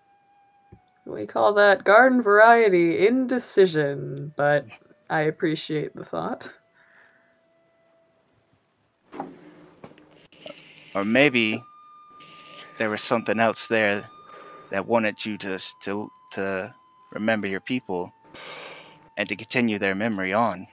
[1.06, 4.66] We call that garden variety indecision." But
[5.10, 6.50] I appreciate the thought.
[10.96, 11.64] Or maybe
[12.78, 14.08] there was something else there
[14.72, 16.74] that wanted you to to to
[17.12, 18.12] remember your people
[19.18, 20.68] and to continue their memory on.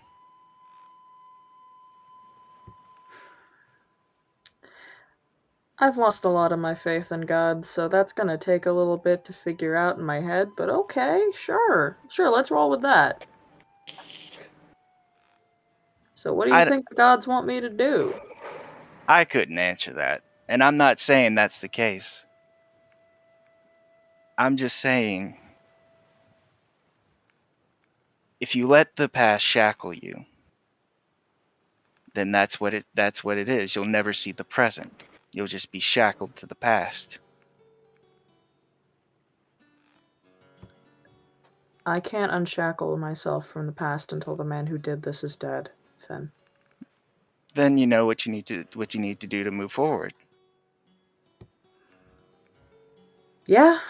[5.80, 8.98] I've lost a lot of my faith in God, so that's gonna take a little
[8.98, 11.98] bit to figure out in my head, but okay, sure.
[12.10, 13.26] Sure, let's roll with that.
[16.14, 18.14] So what do you I think the gods want me to do?
[19.08, 22.26] I couldn't answer that, And I'm not saying that's the case.
[24.38, 25.36] I'm just saying
[28.40, 30.24] if you let the past shackle you,
[32.14, 33.76] then that's what it that's what it is.
[33.76, 35.04] You'll never see the present.
[35.32, 37.18] You'll just be shackled to the past.
[41.86, 45.70] I can't unshackle myself from the past until the man who did this is dead,
[46.06, 46.30] Finn.
[47.54, 50.14] Then you know what you need to what you need to do to move forward.
[53.46, 53.80] Yeah.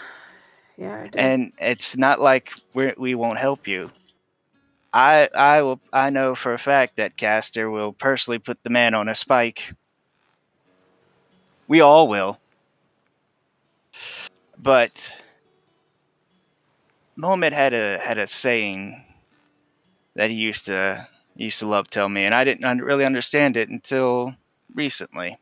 [0.78, 1.18] Yeah, I do.
[1.18, 3.90] and it's not like we're, we won't help you.
[4.92, 8.94] I I will I know for a fact that Caster will personally put the man
[8.94, 9.72] on a spike.
[11.70, 12.40] We all will.
[14.58, 15.12] But
[17.14, 19.04] Mohammed had a had a saying
[20.16, 21.06] that he used to
[21.36, 24.34] he used to love tell me, and I didn't really understand it until
[24.74, 25.38] recently.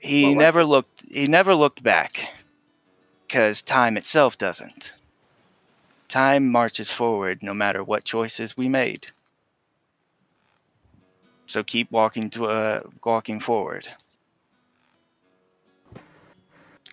[0.00, 2.34] He never looked he never looked back
[3.28, 4.92] because time itself doesn't.
[6.08, 9.06] Time marches forward no matter what choices we made.
[11.46, 13.88] So keep walking to uh, walking forward.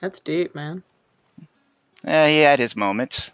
[0.02, 0.84] That's deep, man.
[2.04, 3.32] Yeah, he had his moments.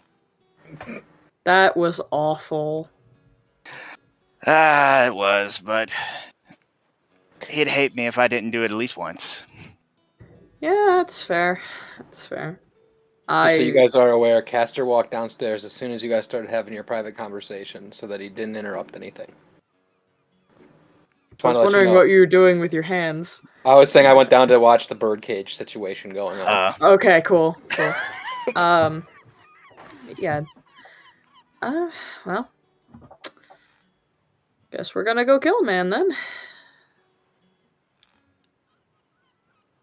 [1.44, 2.90] That was awful.
[4.46, 5.94] Ah, it was, but
[7.48, 9.42] he'd hate me if I didn't do it at least once.
[10.60, 11.60] Yeah, that's fair.
[11.98, 12.60] That's fair.
[13.28, 16.24] Just I so you guys are aware, Caster walked downstairs as soon as you guys
[16.24, 19.32] started having your private conversation, so that he didn't interrupt anything.
[21.38, 21.94] Just I was wanna you wondering know.
[22.00, 23.42] what you were doing with your hands.
[23.64, 26.48] I was saying I went down to watch the birdcage situation going on.
[26.48, 27.94] Uh, Okay, cool, cool.
[28.56, 29.06] um,
[30.16, 30.40] yeah.
[31.62, 31.90] Uh,
[32.26, 32.50] well,
[34.72, 36.08] guess we're gonna go kill a man then.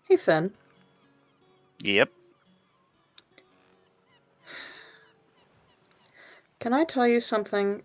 [0.09, 0.51] Hey, Finn.
[1.81, 2.09] yep.
[6.59, 7.81] Can I tell you something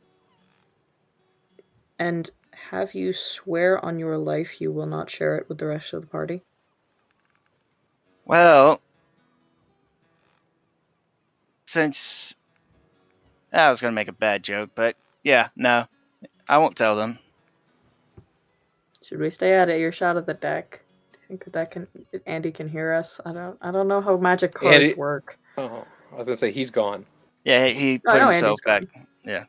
[1.98, 2.30] and
[2.70, 6.02] have you swear on your life you will not share it with the rest of
[6.02, 6.40] the party?
[8.26, 8.80] Well,
[11.66, 12.36] since
[13.52, 14.94] I was gonna make a bad joke, but
[15.24, 15.88] yeah, no,
[16.48, 17.18] I won't tell them.
[19.02, 20.80] Should we stay out of earshot of the deck?
[21.12, 21.88] Do you think the deck can
[22.26, 23.20] Andy can hear us?
[23.26, 25.36] I don't I don't know how magic cards Andy- work.
[25.58, 27.04] Oh, I was gonna say he's gone.
[27.44, 28.88] Yeah, he- oh, he I put know himself Andy's
[29.24, 29.44] back.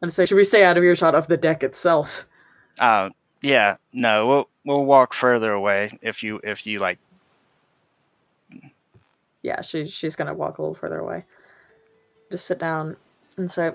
[0.00, 2.26] And say, should we stay out of earshot of the deck itself?
[2.78, 3.10] Uh,
[3.42, 6.98] yeah, no, we'll we'll walk further away if you if you like.
[9.42, 11.24] Yeah, she she's gonna walk a little further away.
[12.30, 12.96] Just sit down
[13.36, 13.72] and say.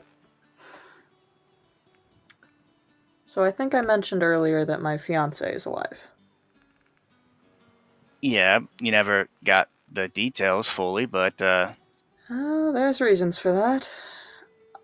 [3.28, 6.08] So I think I mentioned earlier that my fiance is alive.
[8.22, 11.74] Yeah, you never got the details fully, but uh,
[12.30, 13.90] Oh, there's reasons for that.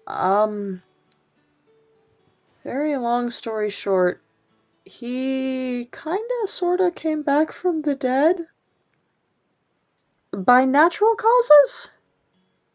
[0.07, 0.81] Um,
[2.67, 4.21] very long story short,
[4.83, 8.47] he kinda sorta came back from the dead
[10.33, 11.93] by natural causes.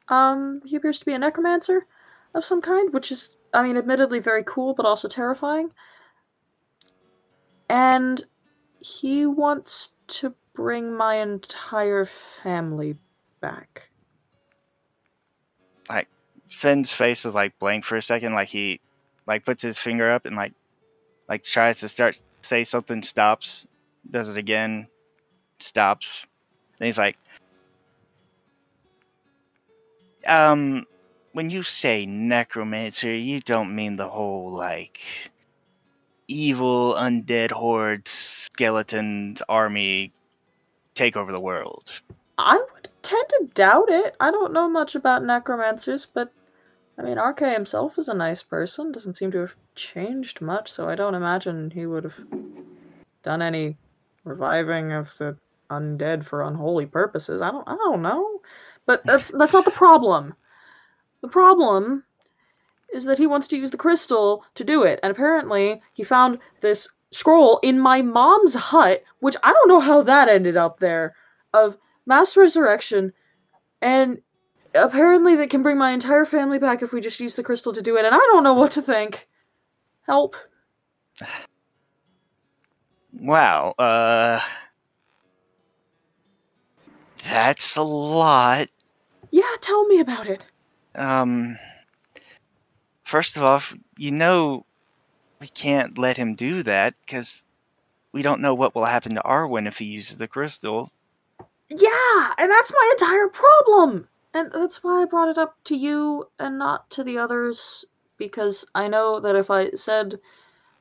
[0.08, 1.86] Um, he appears to be a necromancer
[2.32, 5.70] of some kind, which is, I mean, admittedly very cool, but also terrifying.
[7.68, 8.24] And
[8.80, 9.90] he wants
[10.20, 12.96] to bring my entire family
[13.42, 13.90] back.
[15.90, 16.08] Like,
[16.48, 18.80] Finn's face is like blank for a second, like he
[19.26, 20.52] like puts his finger up and like
[21.28, 23.66] like tries to start say something, stops,
[24.10, 24.88] does it again,
[25.58, 26.26] stops.
[26.78, 27.16] Then he's like,
[30.26, 30.86] um,
[31.32, 35.00] when you say necromancer, you don't mean the whole like
[36.28, 40.10] evil undead horde skeletons army
[40.94, 41.90] take over the world.
[42.38, 44.16] I would tend to doubt it.
[44.20, 46.32] I don't know much about necromancers, but
[46.98, 48.92] I mean, RK himself is a nice person.
[48.92, 52.24] Doesn't seem to have changed much, so I don't imagine he would have
[53.22, 53.76] done any
[54.24, 55.36] reviving of the
[55.70, 57.40] undead for unholy purposes.
[57.40, 57.66] I don't.
[57.66, 58.40] I don't know,
[58.86, 60.34] but that's that's not the problem.
[61.22, 62.04] The problem
[62.92, 66.38] is that he wants to use the crystal to do it, and apparently he found
[66.60, 71.14] this scroll in my mom's hut, which I don't know how that ended up there.
[71.54, 73.12] Of mass resurrection,
[73.80, 74.20] and
[74.74, 77.82] apparently that can bring my entire family back if we just use the crystal to
[77.82, 79.28] do it, and I don't know what to think.
[80.06, 80.36] Help.
[83.12, 84.40] Wow, uh
[87.30, 88.68] that's a lot.
[89.30, 90.42] Yeah, tell me about it.
[90.94, 91.58] Um
[93.04, 93.62] first of all,
[93.96, 94.64] you know
[95.40, 97.42] we can't let him do that because
[98.12, 100.90] we don't know what will happen to Arwen if he uses the crystal.
[101.68, 104.08] Yeah, and that's my entire problem.
[104.34, 107.84] And that's why I brought it up to you and not to the others
[108.16, 110.18] because I know that if I said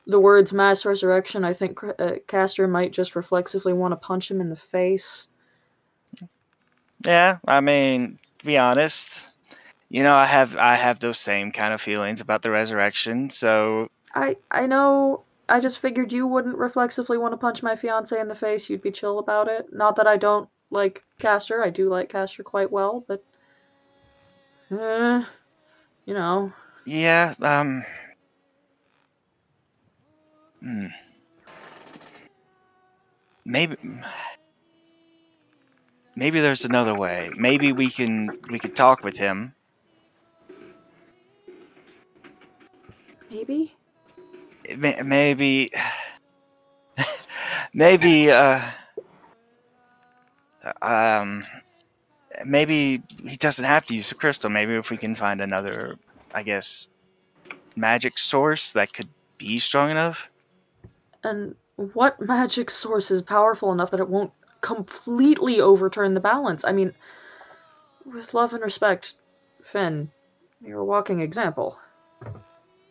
[0.06, 4.40] the words mass resurrection, I think uh, Caster might just reflexively want to punch him
[4.40, 5.28] in the face.
[7.04, 9.26] Yeah, I mean, to be honest,
[9.88, 13.28] you know, I have I have those same kind of feelings about the resurrection.
[13.28, 18.18] So I I know I just figured you wouldn't reflexively want to punch my fiance
[18.18, 18.70] in the face.
[18.70, 19.72] You'd be chill about it.
[19.72, 21.62] Not that I don't like Caster.
[21.62, 23.22] I do like Caster quite well, but
[24.72, 25.24] uh,
[26.06, 26.52] you know.
[26.84, 27.84] yeah, um,
[30.62, 30.86] hmm.
[33.44, 33.76] maybe
[36.16, 37.30] maybe there's another way.
[37.36, 39.54] Maybe we can we could talk with him.
[43.30, 43.72] Maybe.
[45.04, 45.70] Maybe
[47.74, 48.60] maybe uh
[50.82, 51.44] um
[52.44, 54.50] maybe he doesn't have to use the crystal.
[54.50, 55.96] Maybe if we can find another,
[56.34, 56.88] I guess,
[57.76, 60.28] magic source that could be strong enough.
[61.24, 66.64] And what magic source is powerful enough that it won't completely overturn the balance?
[66.64, 66.94] I mean,
[68.04, 69.14] with love and respect,
[69.62, 70.10] Finn,
[70.60, 71.78] you're a walking example.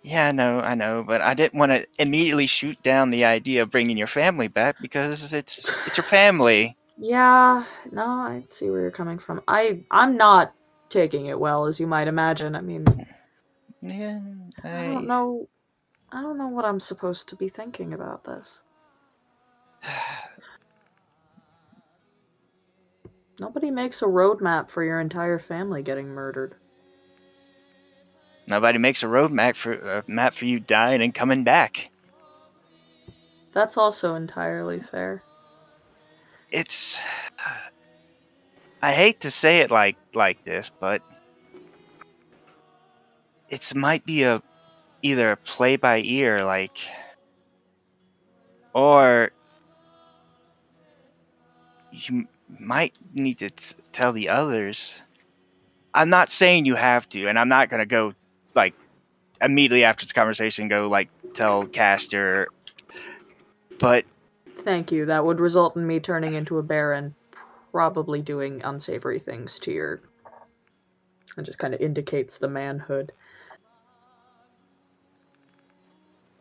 [0.04, 3.62] Yeah, I know, I know, but I didn't want to immediately shoot down the idea
[3.62, 6.76] of bringing your family back because it's it's your family.
[7.04, 9.42] Yeah, no, I see where you're coming from.
[9.48, 10.54] I I'm not
[10.88, 12.56] taking it well, as you might imagine.
[12.56, 12.86] I mean,
[13.82, 14.20] Yeah,
[14.64, 15.50] I don't know.
[16.12, 18.62] I don't know what I'm supposed to be thinking about this.
[23.40, 26.54] Nobody makes a roadmap for your entire family getting murdered.
[28.46, 31.90] Nobody makes a roadmap for a map for you dying and coming back.
[33.54, 35.24] That's also entirely fair.
[36.52, 37.00] It's
[38.82, 41.02] I hate to say it like like this, but
[43.50, 44.42] it's might be a
[45.02, 46.78] either a play by ear like
[48.74, 49.32] or
[51.92, 52.28] you
[52.60, 54.96] might need to t- tell the others.
[55.94, 58.14] I'm not saying you have to, and I'm not gonna go
[58.56, 58.74] like
[59.42, 62.48] immediately after this conversation go like tell Caster,
[63.80, 64.06] but
[64.64, 65.06] Thank you.
[65.06, 67.14] That would result in me turning into a bear and
[67.72, 70.02] probably doing unsavory things to your.
[71.38, 73.12] It just kind of indicates the manhood.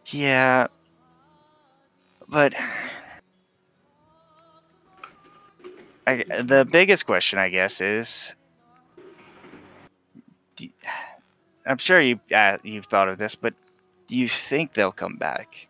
[0.07, 0.67] Yeah,
[2.29, 2.55] but
[6.07, 8.35] I, the biggest question, I guess, is
[11.65, 13.55] I'm sure you uh, you've thought of this, but
[14.09, 15.69] do you think they'll come back?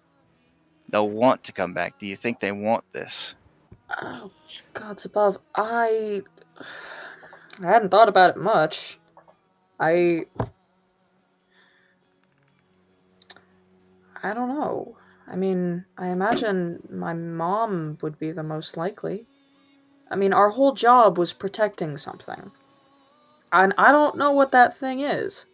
[0.90, 1.98] They'll want to come back.
[1.98, 3.34] Do you think they want this?
[4.00, 4.30] Oh,
[4.74, 5.38] gods above.
[5.54, 6.22] I.
[7.62, 8.98] I hadn't thought about it much.
[9.78, 10.26] I.
[14.22, 14.96] I don't know.
[15.26, 19.26] I mean, I imagine my mom would be the most likely.
[20.10, 22.50] I mean, our whole job was protecting something.
[23.52, 25.46] And I don't know what that thing is.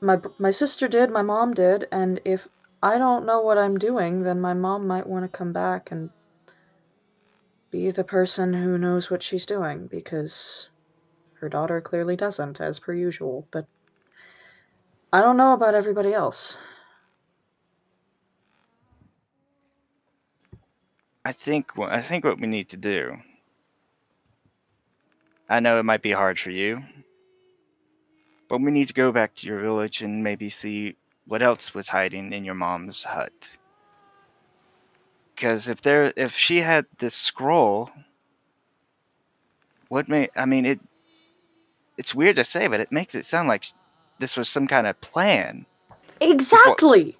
[0.00, 2.48] My, my sister did, my mom did, and if
[2.84, 6.10] I don't know what I'm doing, then my mom might want to come back and
[7.70, 10.68] be the person who knows what she's doing because
[11.40, 13.48] her daughter clearly doesn't, as per usual.
[13.50, 13.64] But
[15.14, 16.58] I don't know about everybody else.
[21.24, 23.16] I think I think what we need to do.
[25.48, 26.82] I know it might be hard for you,
[28.50, 31.88] but we need to go back to your village and maybe see what else was
[31.88, 33.32] hiding in your mom's hut.
[35.34, 37.90] Because if there, if she had this scroll,
[39.88, 40.80] what may I mean it?
[41.96, 43.64] It's weird to say, but it makes it sound like
[44.18, 45.66] this was some kind of plan.
[46.20, 47.16] Exactly!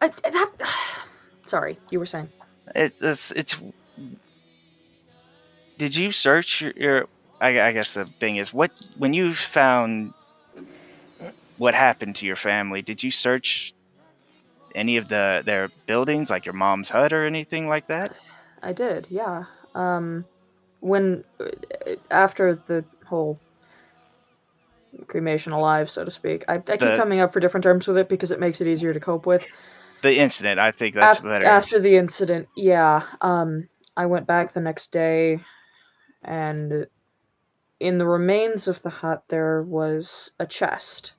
[0.00, 0.50] I, that.
[1.44, 2.28] Sorry, you were saying.
[2.74, 3.56] It, it's it's.
[5.78, 6.72] Did you search your?
[6.76, 7.08] your
[7.40, 10.12] I, I guess the thing is, what when you found
[11.60, 13.74] what happened to your family, did you search
[14.74, 18.14] any of the their buildings, like your mom's hut or anything like that?
[18.62, 19.44] I did, yeah.
[19.74, 20.24] Um,
[20.80, 21.22] when
[22.10, 23.38] after the whole
[25.06, 27.98] cremation alive, so to speak, I, I keep The- coming up for different terms with
[27.98, 29.46] it because it makes it easier to cope with.
[30.00, 31.44] The incident, I think that's Af- better.
[31.44, 33.02] After the incident, yeah.
[33.20, 33.68] Um,
[33.98, 35.40] I went back the next day,
[36.24, 36.86] and
[37.78, 41.12] in the remains of the hut there was a chest.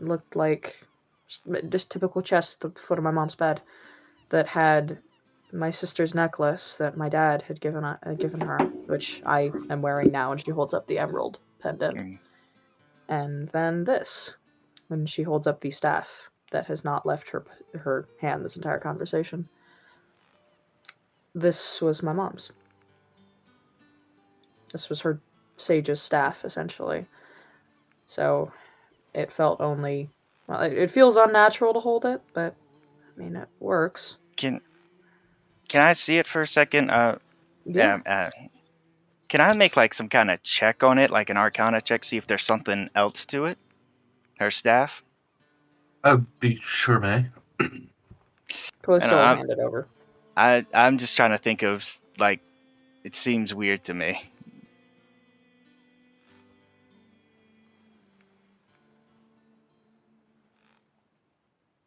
[0.00, 0.86] Looked like
[1.68, 3.60] just typical chest at the foot of my mom's bed
[4.30, 4.98] that had
[5.52, 10.10] my sister's necklace that my dad had given uh, given her, which I am wearing
[10.10, 11.96] now, and she holds up the emerald pendant.
[11.96, 12.18] Mm.
[13.08, 14.34] And then this,
[14.88, 17.44] when she holds up the staff that has not left her
[17.74, 19.48] her hand this entire conversation.
[21.34, 22.50] This was my mom's.
[24.72, 25.20] This was her
[25.56, 27.06] sage's staff, essentially.
[28.06, 28.50] So,
[29.14, 30.10] it felt only
[30.46, 30.60] well.
[30.62, 32.54] It, it feels unnatural to hold it, but
[33.16, 34.18] I mean, it works.
[34.36, 34.60] Can
[35.68, 36.90] can I see it for a second?
[36.90, 37.18] Uh,
[37.64, 38.00] yeah.
[38.06, 38.30] Uh,
[39.28, 42.16] can I make like some kind of check on it, like an Arcana check, see
[42.16, 43.58] if there's something else to it?
[44.38, 45.02] Her staff.
[46.04, 47.26] Uh, be sure, May.
[48.82, 49.86] Callisto will I'm- hand it over.
[50.36, 51.84] I I'm just trying to think of
[52.16, 52.40] like,
[53.02, 54.22] it seems weird to me.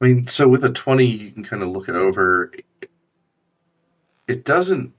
[0.02, 2.52] I mean, so with a 20, you can kind of look it over.
[4.28, 4.94] It doesn't.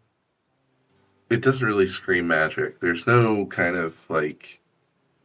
[1.28, 2.78] It doesn't really scream magic.
[2.78, 4.60] There's no kind of like.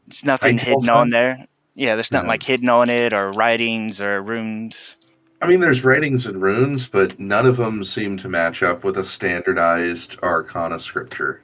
[0.08, 1.46] it's nothing Ritual hidden on there.
[1.76, 2.32] Yeah, there's nothing No.
[2.32, 4.96] like hidden on it or writings or runes.
[5.42, 8.98] I mean, there's writings and runes, but none of them seem to match up with
[8.98, 11.44] a standardized Arcana scripture.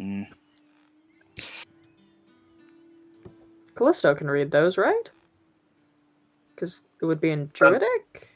[0.00, 0.28] Mm.
[3.74, 5.10] Callisto can read those, right?
[6.56, 8.28] Because it would be in Druidic.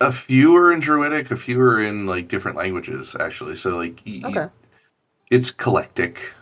[0.00, 3.54] A few are in Druidic, a few are in like different languages, actually.
[3.54, 4.48] So like, y- y- Okay,
[5.30, 6.32] it's collectic.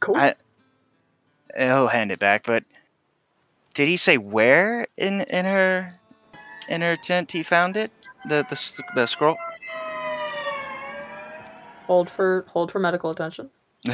[0.00, 0.16] cool.
[0.16, 0.34] I-
[1.56, 2.64] He'll hand it back, but
[3.72, 5.90] did he say where in in her
[6.68, 7.90] in her tent he found it?
[8.28, 9.36] The the the scroll.
[11.86, 13.48] hold for hold for medical attention.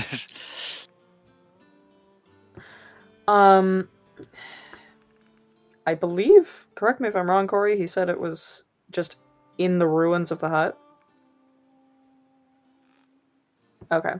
[3.29, 3.89] Um,
[5.87, 6.67] I believe.
[6.75, 7.77] Correct me if I'm wrong, Corey.
[7.77, 9.19] He said it was just
[9.59, 10.79] in the ruins of the hut.
[13.91, 14.15] Okay.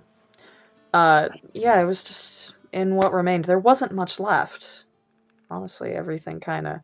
[0.93, 3.45] Uh, yeah, it was just in what remained.
[3.45, 4.85] There wasn't much left.
[5.51, 6.81] Honestly, everything kind of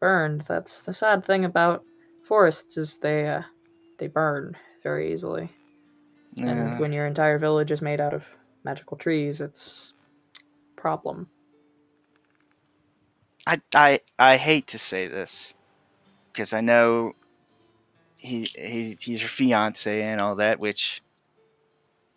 [0.00, 0.42] burned.
[0.42, 1.84] That's the sad thing about
[2.24, 3.42] forests is they uh,
[3.98, 5.50] they burn very easily.
[6.34, 6.48] Yeah.
[6.48, 8.26] And when your entire village is made out of
[8.64, 9.92] magical trees, it's
[10.76, 11.28] problem.
[13.48, 15.54] I I I hate to say this
[16.30, 17.14] because I know
[18.18, 21.02] he he he's her fiance and all that, which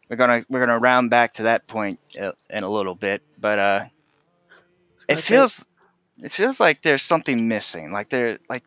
[0.10, 3.60] we're gonna we're gonna round back to that point uh, in a little bit, but
[3.60, 3.86] uh,
[5.08, 5.66] it gonna feels
[6.18, 7.94] it feels like there's something missing.
[7.94, 8.64] Like there like.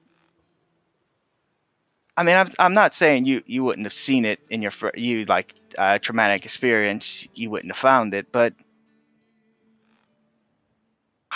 [2.17, 5.25] I mean, I'm, I'm not saying you, you wouldn't have seen it in your you
[5.25, 7.27] like uh, traumatic experience.
[7.35, 8.55] You wouldn't have found it, but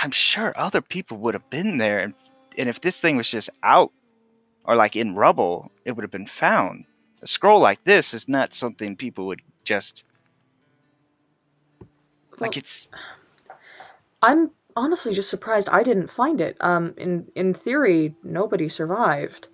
[0.01, 2.15] I'm sure other people would have been there, and,
[2.57, 3.93] and if this thing was just out
[4.65, 6.85] or like in rubble, it would have been found.
[7.21, 10.05] A scroll like this is not something people would just
[12.39, 12.57] like.
[12.57, 12.89] It's
[14.23, 16.57] I'm honestly just surprised I didn't find it.
[16.61, 19.49] Um, in in theory, nobody survived,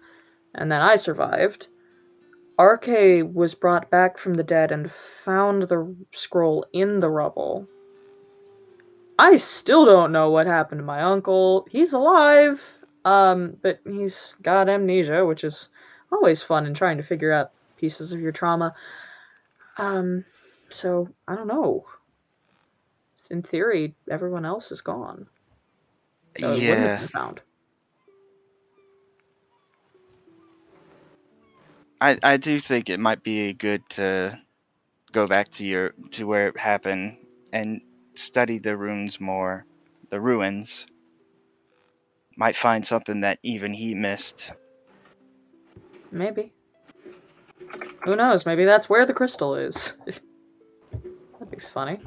[0.54, 1.68] and then I survived.
[2.58, 7.66] Arke was brought back from the dead and found the scroll in the rubble.
[9.18, 11.66] I still don't know what happened to my uncle.
[11.70, 12.62] He's alive,
[13.04, 15.68] um, but he's got amnesia, which is
[16.10, 18.74] always fun in trying to figure out pieces of your trauma.
[19.78, 20.24] Um,
[20.68, 21.84] so I don't know.
[23.30, 25.26] In theory, everyone else is gone.
[26.38, 27.06] So yeah.
[27.06, 27.40] found.
[32.00, 34.38] I I do think it might be good to
[35.12, 37.16] go back to your to where it happened
[37.52, 37.80] and
[38.14, 39.66] study the runes more,
[40.10, 40.86] the ruins.
[42.36, 44.52] Might find something that even he missed.
[46.10, 46.52] Maybe.
[48.04, 48.44] Who knows?
[48.44, 49.96] Maybe that's where the crystal is.
[51.44, 52.00] That'd be funny.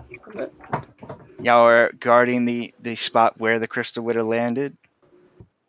[1.41, 4.77] Y'all are guarding the the spot where the crystal would have landed.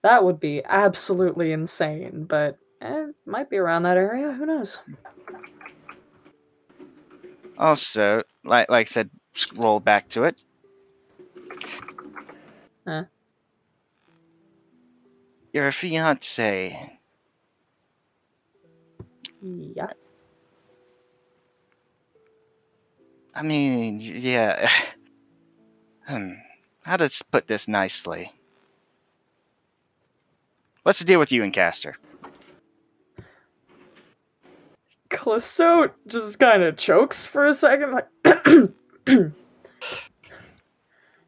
[0.03, 4.33] That would be absolutely insane, but eh, might be around that area.
[4.33, 4.81] Who knows?
[7.59, 10.43] Also, like like I said, scroll back to it.
[12.87, 13.05] Huh.
[15.53, 16.99] Your fiance.
[19.41, 19.91] Yeah.
[23.35, 24.69] I mean, yeah.
[26.07, 26.33] hmm.
[26.83, 28.33] How to put this nicely?
[30.83, 31.97] What's the deal with you and Caster?
[35.11, 38.09] Callisto just kind of chokes for a second, like.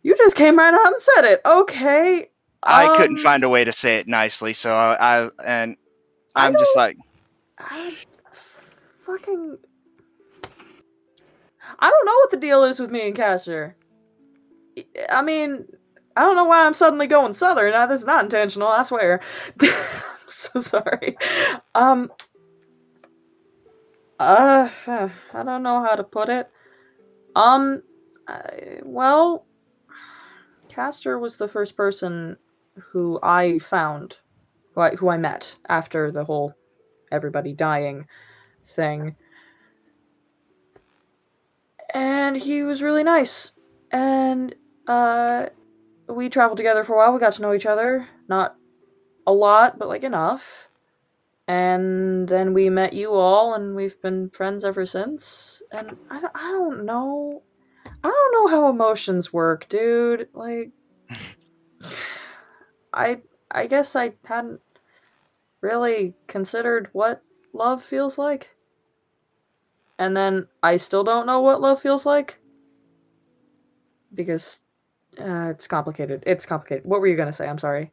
[0.03, 1.41] you just came right out and said it.
[1.47, 2.29] Okay.
[2.63, 5.77] I couldn't Um, find a way to say it nicely, so I, I and
[6.37, 6.99] I I'm just like,
[7.59, 7.95] I
[9.07, 9.59] fucking.
[11.81, 13.77] I don't know what the deal is with me and Caster.
[15.11, 15.67] I mean,
[16.17, 17.75] I don't know why I'm suddenly going southern.
[17.75, 19.21] Uh, This is not intentional, I swear.
[19.63, 19.71] I'm
[20.29, 21.17] so sorry.
[21.75, 22.11] Um.
[24.19, 24.69] Uh,
[25.35, 26.51] I don't know how to put it.
[27.37, 27.83] Um,
[28.29, 29.47] I, well,
[30.69, 32.37] Caster was the first person
[32.77, 34.19] who I found,
[34.75, 36.55] who I, who I met after the whole
[37.13, 38.07] everybody dying
[38.65, 39.17] thing.
[41.93, 43.53] And he was really nice.
[43.91, 44.55] And
[44.87, 45.47] uh
[46.09, 47.13] we traveled together for a while.
[47.13, 48.09] We got to know each other.
[48.29, 48.57] Not
[49.27, 50.70] a lot, but like enough.
[51.51, 55.65] And then we met you all and we've been friends ever since.
[55.73, 57.43] And I don't, I don't know.
[58.05, 60.29] I don't know how emotions work, dude.
[60.33, 60.71] Like
[62.95, 64.61] I I guess I hadn't
[65.61, 67.21] really considered what
[67.53, 68.51] love feels like.
[69.99, 72.39] And then I still don't know what love feels like.
[74.15, 74.61] Because
[75.19, 76.23] uh, it's complicated.
[76.29, 76.85] It's complicated.
[76.85, 77.49] What were you going to say?
[77.49, 77.91] I'm sorry.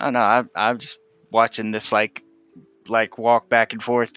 [0.00, 0.98] oh no, I'm I'm just
[1.30, 2.22] watching this like
[2.86, 4.12] like walk back and forth.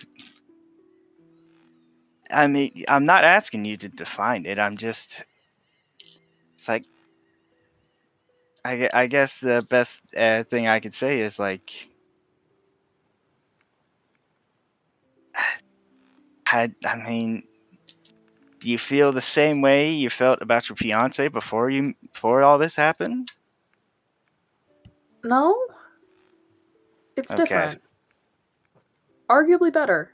[2.30, 4.58] I mean, I'm not asking you to define it.
[4.58, 5.24] I'm just
[6.56, 6.86] it's like
[8.64, 11.72] I, I guess the best uh, thing I could say is like
[16.46, 17.44] I I mean
[18.62, 22.60] do you feel the same way you felt about your fiance before you before all
[22.60, 23.32] this happened?
[25.24, 25.58] No?
[27.18, 27.44] It's Okay.
[27.44, 27.82] different.
[29.30, 30.12] Arguably better.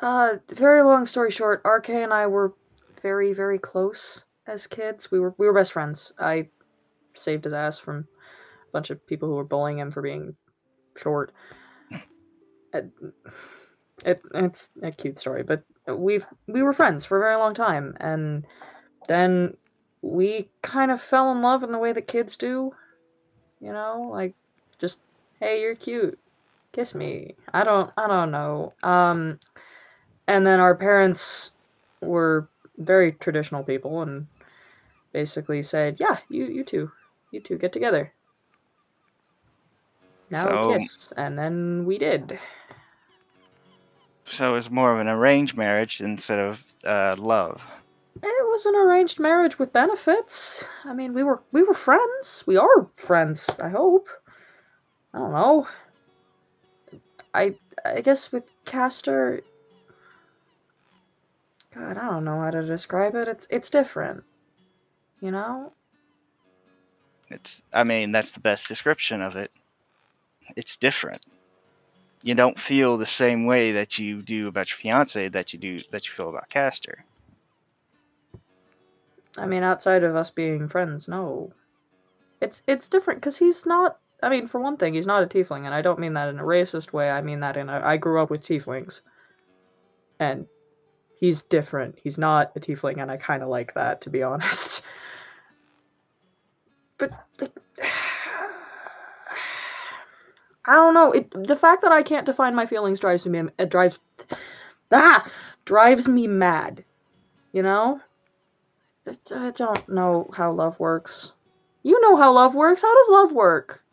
[0.00, 2.54] Uh, very long story short, RK and I were
[3.00, 5.10] very, very close as kids.
[5.10, 6.12] We were we were best friends.
[6.18, 6.48] I
[7.14, 10.36] saved his ass from a bunch of people who were bullying him for being
[10.96, 11.32] short.
[12.74, 12.90] It,
[14.04, 17.96] it it's a cute story, but we've we were friends for a very long time,
[18.00, 18.44] and
[19.06, 19.56] then
[20.02, 22.72] we kind of fell in love in the way that kids do.
[23.64, 24.34] You know, like
[24.78, 25.00] just
[25.40, 26.18] hey, you're cute,
[26.72, 27.34] kiss me.
[27.54, 28.74] I don't I don't know.
[28.82, 29.40] Um,
[30.26, 31.52] and then our parents
[32.02, 32.46] were
[32.76, 34.26] very traditional people and
[35.12, 36.92] basically said, "Yeah, you you two,
[37.30, 38.12] you two get together."
[40.28, 42.38] Now So- we kiss, and then we did.
[44.26, 47.62] So it was more of an arranged marriage instead of uh, love.
[48.22, 50.66] It was an arranged marriage with benefits.
[50.84, 52.44] I mean, we were we were friends.
[52.46, 53.50] We are friends.
[53.60, 54.08] I hope.
[55.12, 55.68] I don't know.
[57.34, 57.54] I
[57.84, 59.42] I guess with Caster.
[61.74, 63.26] God, I don't know how to describe it.
[63.26, 64.22] It's it's different.
[65.20, 65.72] You know.
[67.30, 69.50] It's I mean that's the best description of it.
[70.56, 71.24] It's different.
[72.22, 75.80] You don't feel the same way that you do about your fiance that you do
[75.90, 77.04] that you feel about Caster.
[79.38, 81.52] I mean, outside of us being friends, no.
[82.40, 83.98] It's it's different because he's not.
[84.22, 86.38] I mean, for one thing, he's not a tiefling, and I don't mean that in
[86.38, 87.10] a racist way.
[87.10, 87.80] I mean that in a.
[87.84, 89.02] I grew up with tieflings,
[90.20, 90.46] and
[91.18, 91.98] he's different.
[92.02, 94.84] He's not a tiefling, and I kind of like that, to be honest.
[96.98, 97.52] But like,
[100.66, 101.12] I don't know.
[101.12, 103.42] It the fact that I can't define my feelings drives me.
[103.58, 103.98] It drives.
[104.92, 105.28] Ah,
[105.64, 106.84] drives me mad.
[107.52, 108.00] You know.
[109.06, 111.32] I don't know how love works.
[111.82, 112.82] You know how love works.
[112.82, 113.84] How does love work?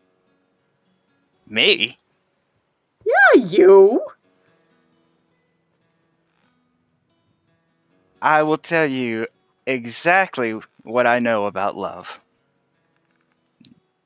[1.47, 1.97] Me?
[3.05, 4.01] Yeah, you.
[8.21, 9.27] I will tell you
[9.65, 12.21] exactly what I know about love.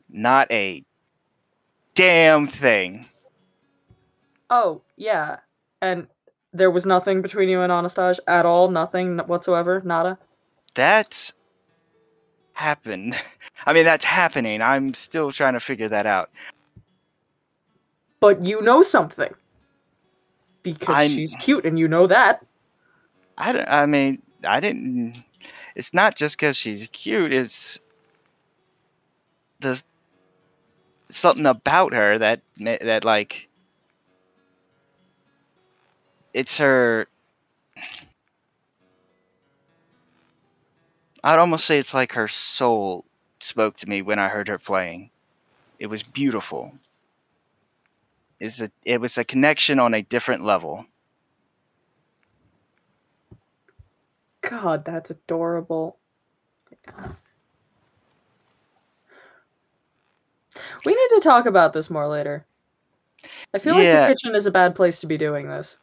[0.09, 0.83] Not a
[1.93, 3.05] damn thing.
[4.49, 5.39] Oh, yeah.
[5.81, 6.07] And
[6.53, 8.71] there was nothing between you and Anastage at all?
[8.71, 9.81] Nothing whatsoever?
[9.83, 10.17] Nada?
[10.75, 11.33] That's
[12.53, 13.19] happened.
[13.65, 14.61] I mean, that's happening.
[14.61, 16.29] I'm still trying to figure that out.
[18.19, 19.33] But you know something.
[20.63, 22.45] Because I'm- she's cute and you know that.
[23.37, 25.15] I, don't- I mean, I didn't.
[25.75, 27.33] It's not just because she's cute.
[27.33, 27.79] It's
[29.59, 29.81] the
[31.09, 33.47] something about her that that like
[36.33, 37.07] it's her.
[41.25, 43.03] I'd almost say it's like her soul
[43.39, 45.09] spoke to me when I heard her playing.
[45.79, 46.71] It was beautiful.
[48.39, 50.85] It's a, it was a connection on a different level.
[54.41, 55.97] God, that's adorable.
[60.85, 62.45] We need to talk about this more later.
[63.51, 64.01] I feel yeah.
[64.01, 65.79] like the kitchen is a bad place to be doing this.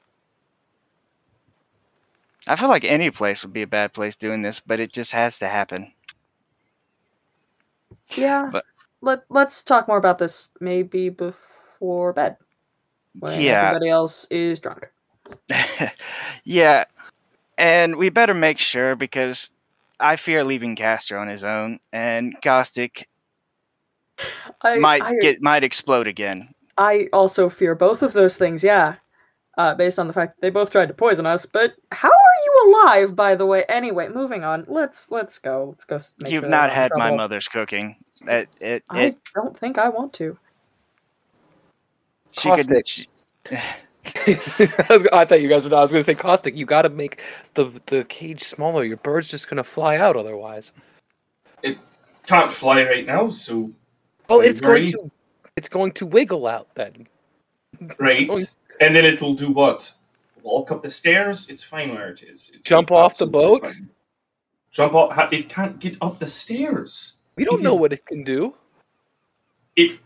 [2.46, 5.12] I feel like any place would be a bad place doing this, but it just
[5.12, 5.92] has to happen.
[8.14, 8.50] Yeah.
[8.52, 8.64] But-
[9.00, 12.36] Let Let's talk more about this maybe before bed
[13.18, 13.68] when yeah.
[13.68, 14.90] everybody else is drunk.
[16.44, 16.84] yeah.
[17.58, 19.50] And we better make sure because
[20.00, 23.08] I fear leaving Caster on his own and Caustic
[24.62, 26.54] I might I, get might explode again.
[26.78, 28.62] I also fear both of those things.
[28.64, 28.96] Yeah.
[29.58, 32.12] Uh, based on the fact that they both tried to poison us, but how are
[32.46, 33.64] you alive, by the way?
[33.68, 34.64] Anyway, moving on.
[34.66, 35.66] Let's let's go.
[35.68, 35.98] Let's go.
[36.20, 37.96] Make You've sure not in had my mother's cooking.
[38.26, 40.38] It it, I it don't think I want to.
[42.30, 42.86] she could Caustic.
[42.86, 43.08] she-
[44.16, 45.76] I, was, I thought you guys were.
[45.76, 46.56] I was going to say caustic.
[46.56, 47.22] You got to make
[47.54, 48.84] the the cage smaller.
[48.84, 50.72] Your bird's just going to fly out otherwise.
[51.62, 51.78] It
[52.26, 53.70] can't fly right now, so
[54.28, 55.10] Oh, I it's going to
[55.56, 57.06] it's going to wiggle out then.
[57.98, 58.28] right.
[58.80, 59.92] And then it'll do what?
[60.42, 61.48] Walk up the stairs.
[61.48, 62.50] It's fine where it is.
[62.54, 63.62] It's Jump off the boat?
[63.62, 63.90] fine.
[64.70, 65.32] Jump off.
[65.32, 67.18] It can't get up the stairs.
[67.36, 68.54] We don't It know is- what it can do.
[69.76, 70.00] If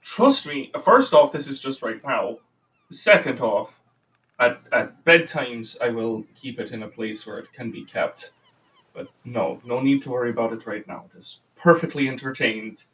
[0.00, 2.38] trust me, first off, this is just right now.
[2.90, 3.78] Second off,
[4.38, 8.32] at at bedtimes, I will keep it in a place where it can be kept.
[8.92, 11.06] But no, no need to worry about it right now.
[11.14, 12.84] It is perfectly entertained.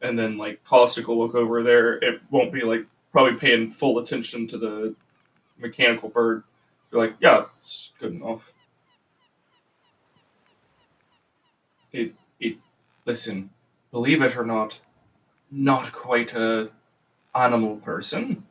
[0.00, 1.94] And then like Caustic will look over there.
[1.98, 2.86] It won't be like
[3.18, 4.94] probably paying full attention to the
[5.58, 6.44] mechanical bird.
[6.92, 8.52] You're like, yeah, it's good enough.
[11.90, 12.58] It it
[13.06, 13.50] listen,
[13.90, 14.80] believe it or not,
[15.50, 16.70] not quite a
[17.34, 18.44] animal person.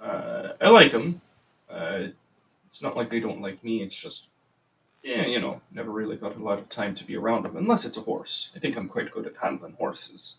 [0.00, 1.20] Uh, I like them.
[1.68, 2.10] Uh,
[2.68, 3.82] it's not like they don't like me.
[3.82, 4.28] It's just,
[5.02, 7.84] yeah, you know, never really got a lot of time to be around them, unless
[7.84, 8.52] it's a horse.
[8.54, 10.38] I think I'm quite good at handling horses.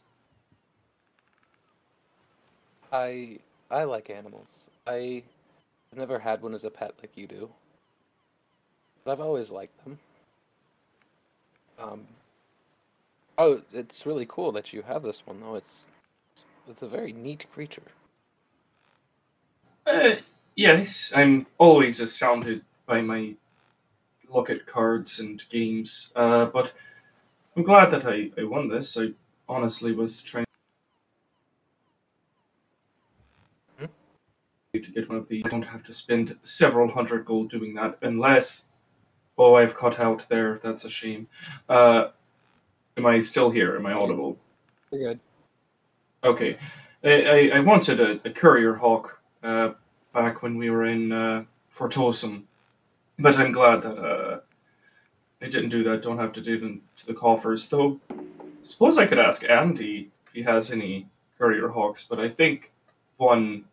[2.92, 3.40] I
[3.72, 4.48] I like animals.
[4.88, 5.24] I
[5.92, 7.50] have never had one as a pet like you do.
[9.04, 10.00] But I've always liked them.
[11.80, 12.08] Um
[13.38, 15.56] Oh, it's really cool that you have this one though.
[15.56, 15.86] It's
[16.68, 17.84] it's a very neat creature.
[19.88, 20.18] Uh,
[20.56, 23.36] yes, I'm always astounded by my
[24.30, 26.74] look at cards and games, uh, but
[27.56, 28.98] I'm glad that I, I won this.
[28.98, 29.14] I
[29.48, 30.46] honestly was trying
[34.74, 35.44] to get one of the.
[35.46, 38.66] I don't have to spend several hundred gold doing that, unless.
[39.38, 40.60] Oh, I've cut out there.
[40.62, 41.28] That's a shame.
[41.70, 42.10] Uh,
[42.98, 43.78] am I still here?
[43.78, 44.38] Am I audible?
[44.92, 45.20] You're good.
[46.26, 46.58] Okay.
[47.06, 49.72] I, I, I wanted a, a courier hawk uh,
[50.14, 52.44] back when we were in uh, Fortosum,
[53.18, 54.40] but I'm glad that uh,
[55.42, 56.02] I didn't do that.
[56.02, 57.66] Don't have to do it into the coffers.
[57.70, 57.98] Though,
[58.62, 62.74] suppose I could ask Andy if he has any courier hawks, but I think
[63.16, 63.64] one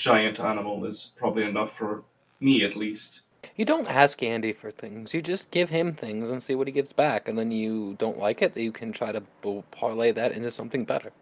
[0.00, 2.02] giant animal is probably enough for
[2.40, 3.20] me at least.
[3.56, 5.12] You don't ask Andy for things.
[5.12, 8.16] You just give him things and see what he gives back, and then you don't
[8.18, 9.22] like it, you can try to
[9.70, 11.12] parlay that into something better.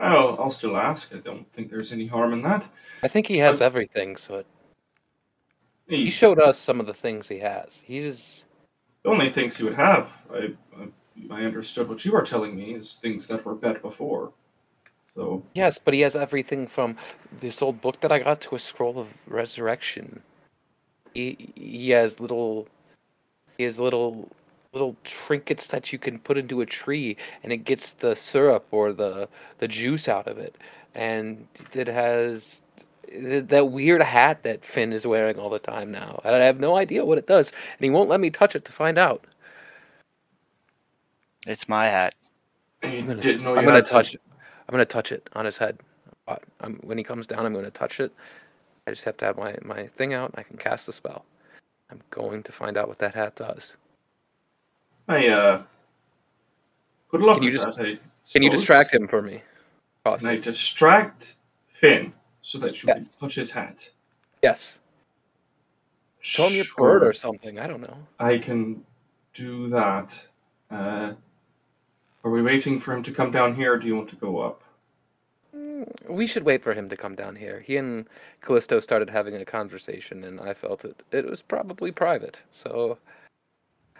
[0.00, 1.14] I'll, I'll still ask.
[1.14, 2.66] I don't think there's any harm in that.
[3.02, 4.46] I think he has Um, everything, so it,
[5.88, 7.82] he He, showed us some of the things he has.
[7.84, 8.44] He's
[9.02, 10.88] The only things he would have, I, I,
[11.30, 14.32] I understood what you were telling me, is things that were bet before.
[15.16, 16.96] So, yes, but he has everything from
[17.40, 20.22] this old book that I got to a scroll of resurrection.
[21.14, 22.66] He he has little
[23.58, 24.28] he has little
[24.72, 28.92] little trinkets that you can put into a tree and it gets the syrup or
[28.92, 29.28] the
[29.58, 30.56] the juice out of it.
[30.96, 32.62] And it has
[33.12, 36.20] that weird hat that Finn is wearing all the time now.
[36.24, 38.64] And I have no idea what it does, and he won't let me touch it
[38.64, 39.24] to find out.
[41.46, 42.14] it's my hat.
[42.82, 44.20] I gonna- didn't know you I'm gonna to touch it.
[44.68, 45.78] I'm gonna touch it on his head.
[46.60, 48.12] I'm, when he comes down, I'm gonna touch it.
[48.86, 50.30] I just have to have my, my thing out.
[50.30, 51.24] And I can cast the spell.
[51.90, 53.74] I'm going to find out what that hat does.
[55.08, 55.62] I, uh,
[57.08, 57.98] good luck Can you with just- that,
[58.32, 59.42] Can you distract him for me?
[60.04, 61.36] Can I distract
[61.68, 62.12] Finn
[62.42, 62.96] so that you Yes.
[62.96, 63.90] can touch his hat?
[64.42, 64.80] Yes.
[66.20, 67.58] Show him a bird or something.
[67.58, 67.96] I don't know.
[68.18, 68.84] I can
[69.32, 70.26] do that.
[70.70, 71.14] Uh,
[72.24, 74.40] are we waiting for him to come down here, or do you want to go
[74.40, 74.62] up?
[75.54, 77.60] Mm, We should wait for him to come down here.
[77.60, 78.06] He and
[78.40, 81.02] Callisto started having a conversation, and I felt it.
[81.12, 82.98] It was probably private, so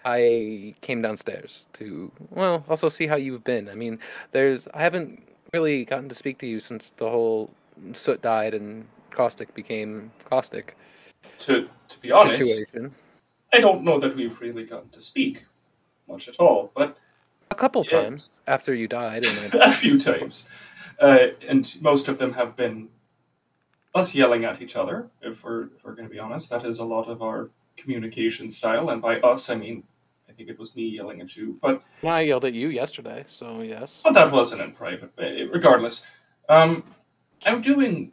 [0.04, 3.68] I came downstairs to well, also see how you've been.
[3.68, 3.98] I mean,
[4.32, 5.22] there's I haven't
[5.52, 7.50] really gotten to speak to you since the whole
[7.92, 10.76] Soot died and Caustic became Caustic
[11.38, 12.94] To, to be honest, situation.
[13.52, 15.44] I don't know that we've really gotten to speak
[16.08, 16.98] much at all, but
[17.54, 18.02] A couple Yeah.
[18.02, 20.48] times after you died, and a few times,
[21.00, 22.88] uh, and most of them have been
[23.94, 25.08] us yelling at each other.
[25.22, 28.50] If we're if we're going to be honest, that is a lot of our communication
[28.50, 29.84] style, and by us I mean
[30.28, 33.60] I think it was me yelling at you, but I yelled at you yesterday, so
[33.62, 34.00] yes.
[34.02, 35.12] but that wasn't in private.
[35.16, 36.04] Uh, Regardless,
[36.48, 36.82] um,
[37.46, 38.12] I'm doing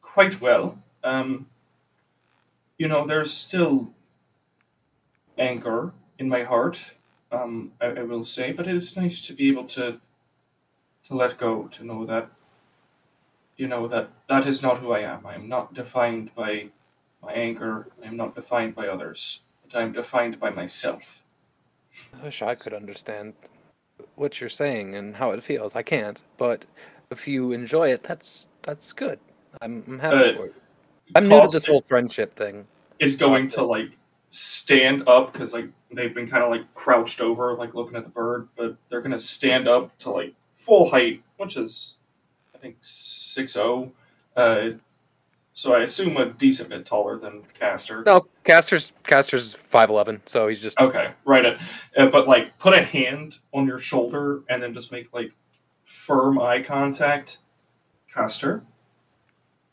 [0.00, 0.78] quite well.
[1.02, 1.46] Um,
[2.78, 3.90] you know, there's still
[5.36, 6.94] anger in my heart.
[7.36, 10.00] Um, I, I will say, but it is nice to be able to
[11.08, 12.30] to let go, to know that
[13.56, 15.26] you know that that is not who I am.
[15.26, 16.68] I am not defined by
[17.22, 17.88] my anger.
[18.02, 21.22] I am not defined by others, but I am defined by myself.
[22.18, 23.34] I wish I could understand
[24.16, 25.74] what you're saying and how it feels.
[25.74, 26.64] I can't, but
[27.10, 29.18] if you enjoy it, that's that's good.
[29.62, 30.54] I'm, I'm happy Uh, for it.
[31.14, 32.66] I'm new to this whole friendship thing.
[32.98, 33.90] is going to like
[34.66, 38.10] stand up because like they've been kind of like crouched over, like looking at the
[38.10, 41.98] bird, but they're gonna stand up to like full height, which is
[42.52, 43.92] I think six zero.
[44.36, 44.70] Uh,
[45.52, 48.02] so I assume a decent bit taller than Caster.
[48.04, 51.44] No, Caster's Caster's five eleven, so he's just Okay, right.
[51.44, 51.58] It,
[51.96, 55.32] uh, but like, put a hand on your shoulder and then just make like
[55.84, 57.38] firm eye contact.
[58.12, 58.64] Caster,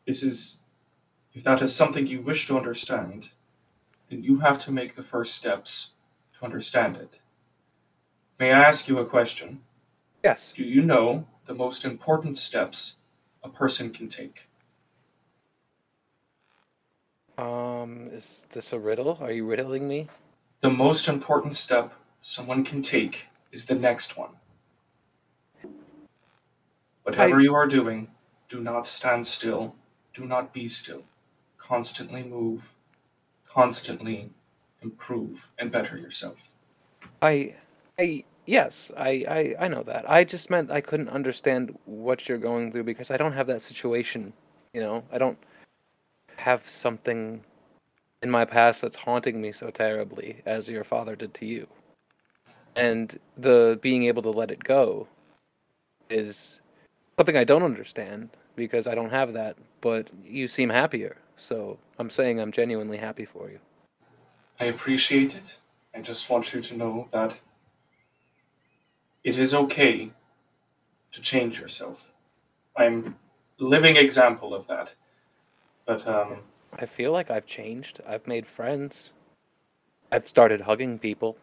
[0.05, 0.59] this is
[1.33, 3.31] if that is something you wish to understand,
[4.13, 5.91] then you have to make the first steps
[6.37, 7.19] to understand it.
[8.39, 9.61] May I ask you a question?
[10.23, 10.53] yes.
[10.55, 12.95] Do you know the most important steps
[13.43, 14.47] a person can take?
[17.37, 19.17] Um, is this a riddle?
[19.19, 20.07] Are you riddling me?
[20.61, 24.35] The most important step someone can take is the next one.
[27.01, 28.09] Whatever you are doing,
[28.47, 29.75] do not stand still.
[30.13, 31.03] Do not be still.
[31.57, 32.72] Constantly move.
[33.53, 34.31] Constantly
[34.81, 36.51] improve and better yourself.
[37.21, 37.55] I,
[37.99, 40.09] I yes, I, I I know that.
[40.09, 43.61] I just meant I couldn't understand what you're going through because I don't have that
[43.61, 44.33] situation.
[44.73, 45.37] You know, I don't
[46.37, 47.41] have something
[48.23, 51.67] in my past that's haunting me so terribly as your father did to you.
[52.75, 55.07] And the being able to let it go
[56.09, 56.59] is
[57.17, 61.17] something I don't understand because I don't have that, but you seem happier.
[61.37, 63.59] So I'm saying I'm genuinely happy for you.
[64.59, 65.57] I appreciate it.
[65.95, 67.37] I just want you to know that
[69.23, 70.11] it is okay
[71.11, 72.11] to change yourself.
[72.75, 73.15] I'm
[73.59, 74.93] living example of that.
[75.85, 76.37] But um
[76.79, 78.01] I feel like I've changed.
[78.07, 79.11] I've made friends.
[80.11, 81.37] I've started hugging people.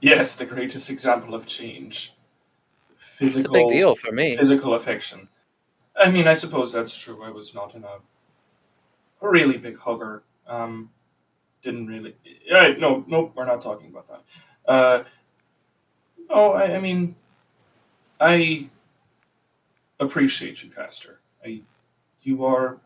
[0.00, 2.14] yes, the greatest example of change.
[2.96, 4.36] Physical It's a big deal for me.
[4.36, 5.28] physical affection.
[5.96, 7.22] I mean, I suppose that's true.
[7.22, 7.98] I was not in a
[9.30, 10.22] really big hugger.
[10.46, 10.90] Um,
[11.62, 12.14] didn't really.
[12.46, 14.70] Yeah, no, no, we're not talking about that.
[14.70, 15.04] Uh,
[16.30, 17.16] oh, I, I mean,
[18.20, 18.70] I
[19.98, 21.20] appreciate you, Caster.
[21.44, 21.62] I,
[22.22, 22.78] you are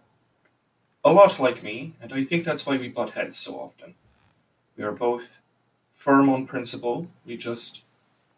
[1.05, 3.95] a lot like me, and I think that's why we butt heads so often.
[4.77, 5.41] We are both
[5.95, 7.09] firm on principle.
[7.27, 7.85] We just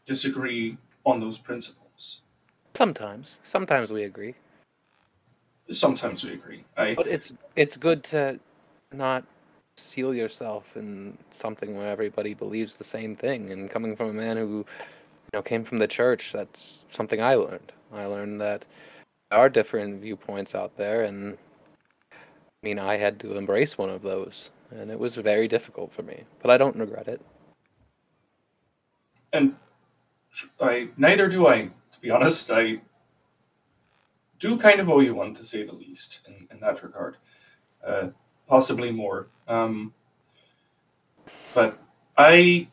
[0.07, 2.23] disagree on those principles.
[2.75, 4.35] Sometimes, sometimes we agree,
[5.71, 6.65] Sometimes we agree.
[6.77, 8.39] I but it's it's good to
[8.93, 9.25] not
[9.77, 13.53] seal yourself in something where everybody believes the same thing.
[13.53, 17.35] And coming from a man who, you know, came from the church, that's something I
[17.35, 17.73] learned.
[17.93, 18.65] I learned that
[19.31, 21.39] there are different viewpoints out there, and
[22.13, 22.17] I
[22.63, 26.25] mean, I had to embrace one of those, and it was very difficult for me.
[26.43, 27.21] But I don't regret it.
[29.33, 29.55] and
[30.61, 31.63] I neither do I.
[31.93, 32.81] To be honest, I
[34.41, 37.19] do kind of owe you one to say the least in, in that regard.
[37.87, 38.09] Uh,
[38.49, 39.29] possibly more.
[39.47, 39.95] Um,
[41.55, 41.79] but
[42.17, 42.69] I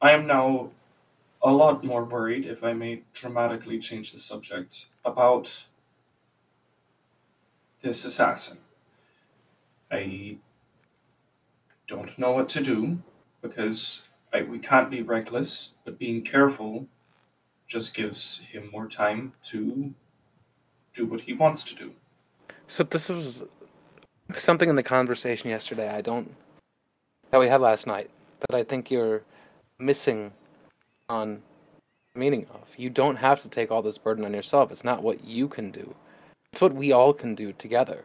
[0.00, 0.70] I am now
[1.42, 5.66] a lot more worried, if I may dramatically change the subject, about
[7.80, 8.58] this assassin.
[9.90, 10.36] I
[11.86, 12.98] don't know what to do
[13.40, 16.86] because I, we can't be reckless, but being careful
[17.68, 19.92] just gives him more time to
[20.94, 21.92] do what he wants to do.
[22.66, 23.42] So this was
[24.36, 25.88] something in the conversation yesterday.
[25.88, 26.34] I don't
[27.30, 29.22] that we had last night that I think you're
[29.78, 30.32] missing
[31.08, 31.42] on
[32.14, 32.62] meaning of.
[32.76, 34.72] You don't have to take all this burden on yourself.
[34.72, 35.94] It's not what you can do.
[36.52, 38.04] It's what we all can do together.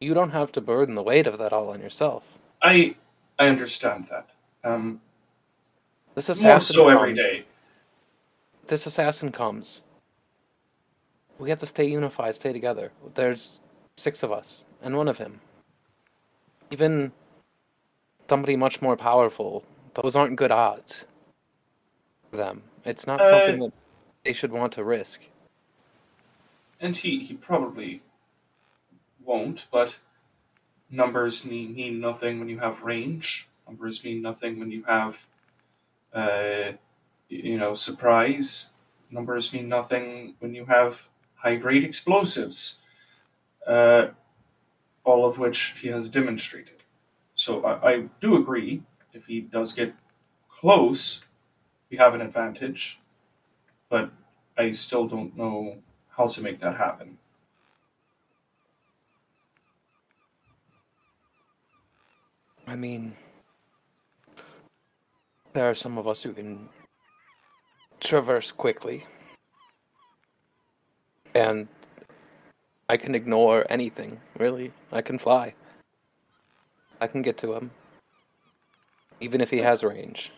[0.00, 2.24] You don't have to burden the weight of that all on yourself.
[2.62, 2.96] I
[3.38, 4.30] I understand that.
[4.64, 5.00] Um,
[6.14, 7.44] This more assassin so every day.
[8.66, 9.82] This assassin comes.
[11.38, 12.92] We have to stay unified, stay together.
[13.14, 13.60] There's
[13.96, 15.40] six of us, and one of him.
[16.70, 17.12] Even
[18.28, 19.64] somebody much more powerful
[19.94, 21.04] those aren't good odds
[22.30, 22.62] for them.
[22.84, 23.72] It's not Uh, something that
[24.24, 25.20] they should want to risk.
[26.80, 28.02] And he, he probably
[29.24, 29.98] won't, but
[30.90, 33.48] numbers mean, mean nothing when you have range.
[33.66, 35.26] Numbers mean nothing when you have,
[36.12, 36.72] uh,
[37.28, 38.70] you know, surprise.
[39.10, 42.80] Numbers mean nothing when you have high grade explosives,
[43.66, 44.08] uh,
[45.04, 46.82] all of which he has demonstrated.
[47.34, 48.82] So I, I do agree,
[49.12, 49.94] if he does get
[50.48, 51.22] close,
[51.90, 52.98] we have an advantage,
[53.88, 54.10] but
[54.56, 55.78] I still don't know
[56.08, 57.18] how to make that happen.
[62.66, 63.14] I mean,
[65.52, 66.68] there are some of us who can
[68.06, 69.04] traverse quickly.
[71.34, 71.68] And
[72.88, 74.72] I can ignore anything, really.
[74.92, 75.54] I can fly.
[77.00, 77.70] I can get to him.
[79.20, 80.32] Even if he has range,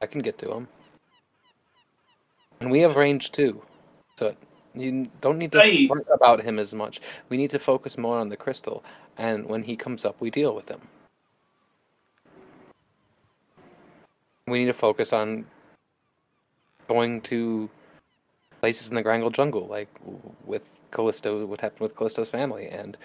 [0.00, 0.68] I can get to him.
[2.60, 3.62] And we have range too.
[4.18, 4.34] So
[4.74, 7.00] you don't need to worry about him as much.
[7.28, 8.84] We need to focus more on the crystal.
[9.16, 10.80] And when he comes up, we deal with him.
[14.50, 15.46] we need to focus on
[16.90, 17.70] going to
[18.60, 19.88] places in the Grangle jungle, like
[20.44, 22.96] with Callisto, what happened with Callisto's family, and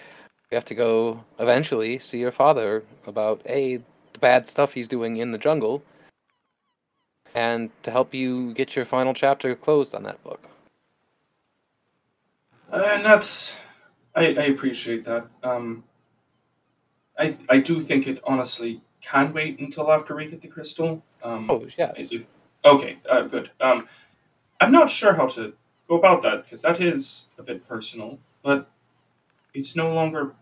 [0.50, 3.76] we have to go eventually see your father about a
[4.12, 5.82] the bad stuff he's doing in the jungle,
[7.34, 10.42] and to help you get your final chapter closed on that book.
[12.72, 13.56] And that's
[14.16, 15.28] I, I appreciate that.
[15.44, 15.84] Um,
[17.16, 21.04] I I do think it honestly can wait until after we get the crystal.
[21.22, 22.26] Um, Oh yes, it-
[22.66, 23.50] okay, uh, good.
[23.60, 23.86] Um,
[24.60, 25.54] I'm not sure how to
[25.88, 28.68] go about that because that is a bit personal, but
[29.54, 30.34] it's no longer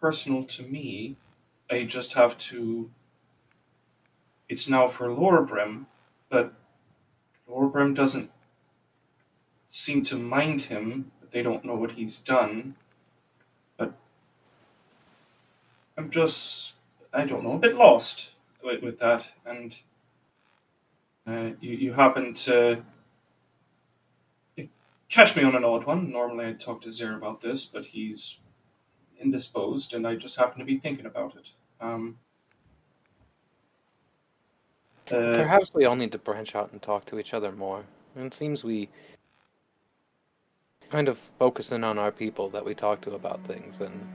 [0.00, 1.16] personal to me.
[1.70, 2.90] I just have to.
[4.48, 5.86] It's now for Lorebrim,
[6.28, 6.52] but
[7.48, 8.30] Lorebrim doesn't
[9.68, 11.12] seem to mind him.
[11.20, 12.74] But they don't know what he's done.
[13.78, 13.94] But
[15.96, 16.74] I'm just,
[17.12, 18.32] I don't know, a bit lost
[18.62, 19.28] with, with that.
[19.46, 19.74] And
[21.26, 22.82] uh, you, you happen to
[25.08, 26.10] catch me on an odd one.
[26.10, 28.40] Normally I'd talk to Zir about this, but he's
[29.20, 31.50] indisposed, and I just happen to be thinking about it.
[31.80, 32.18] Um,
[35.10, 37.84] uh, perhaps we all need to branch out and talk to each other more.
[38.16, 38.88] It seems we
[40.90, 44.08] kind of focus in on our people that we talk to about things, and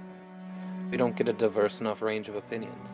[0.89, 2.89] we don't get a diverse enough range of opinions.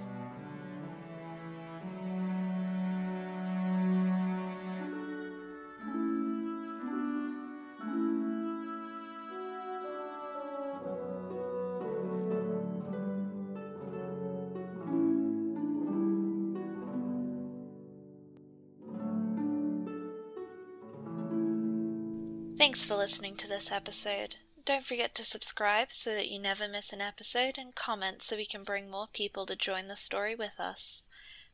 [22.94, 24.36] For listening to this episode.
[24.66, 28.46] Don't forget to subscribe so that you never miss an episode and comment so we
[28.46, 31.02] can bring more people to join the story with us.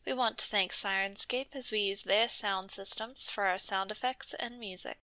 [0.06, 4.36] We want to thank Syrinscape as we use their sound systems for our sound effects
[4.38, 4.98] and music.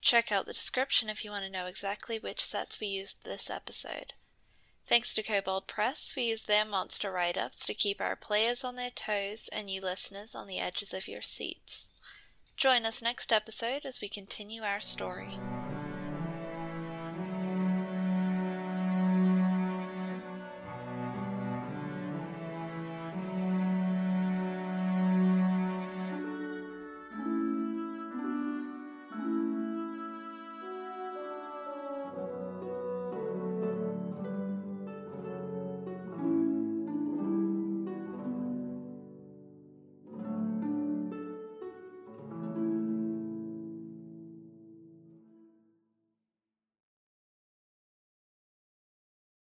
[0.00, 3.50] Check out the description if you want to know exactly which sets we used this
[3.50, 4.12] episode.
[4.86, 8.76] Thanks to Kobold Press, we use their monster write ups to keep our players on
[8.76, 11.90] their toes and you listeners on the edges of your seats.
[12.60, 15.40] Join us next episode as we continue our story.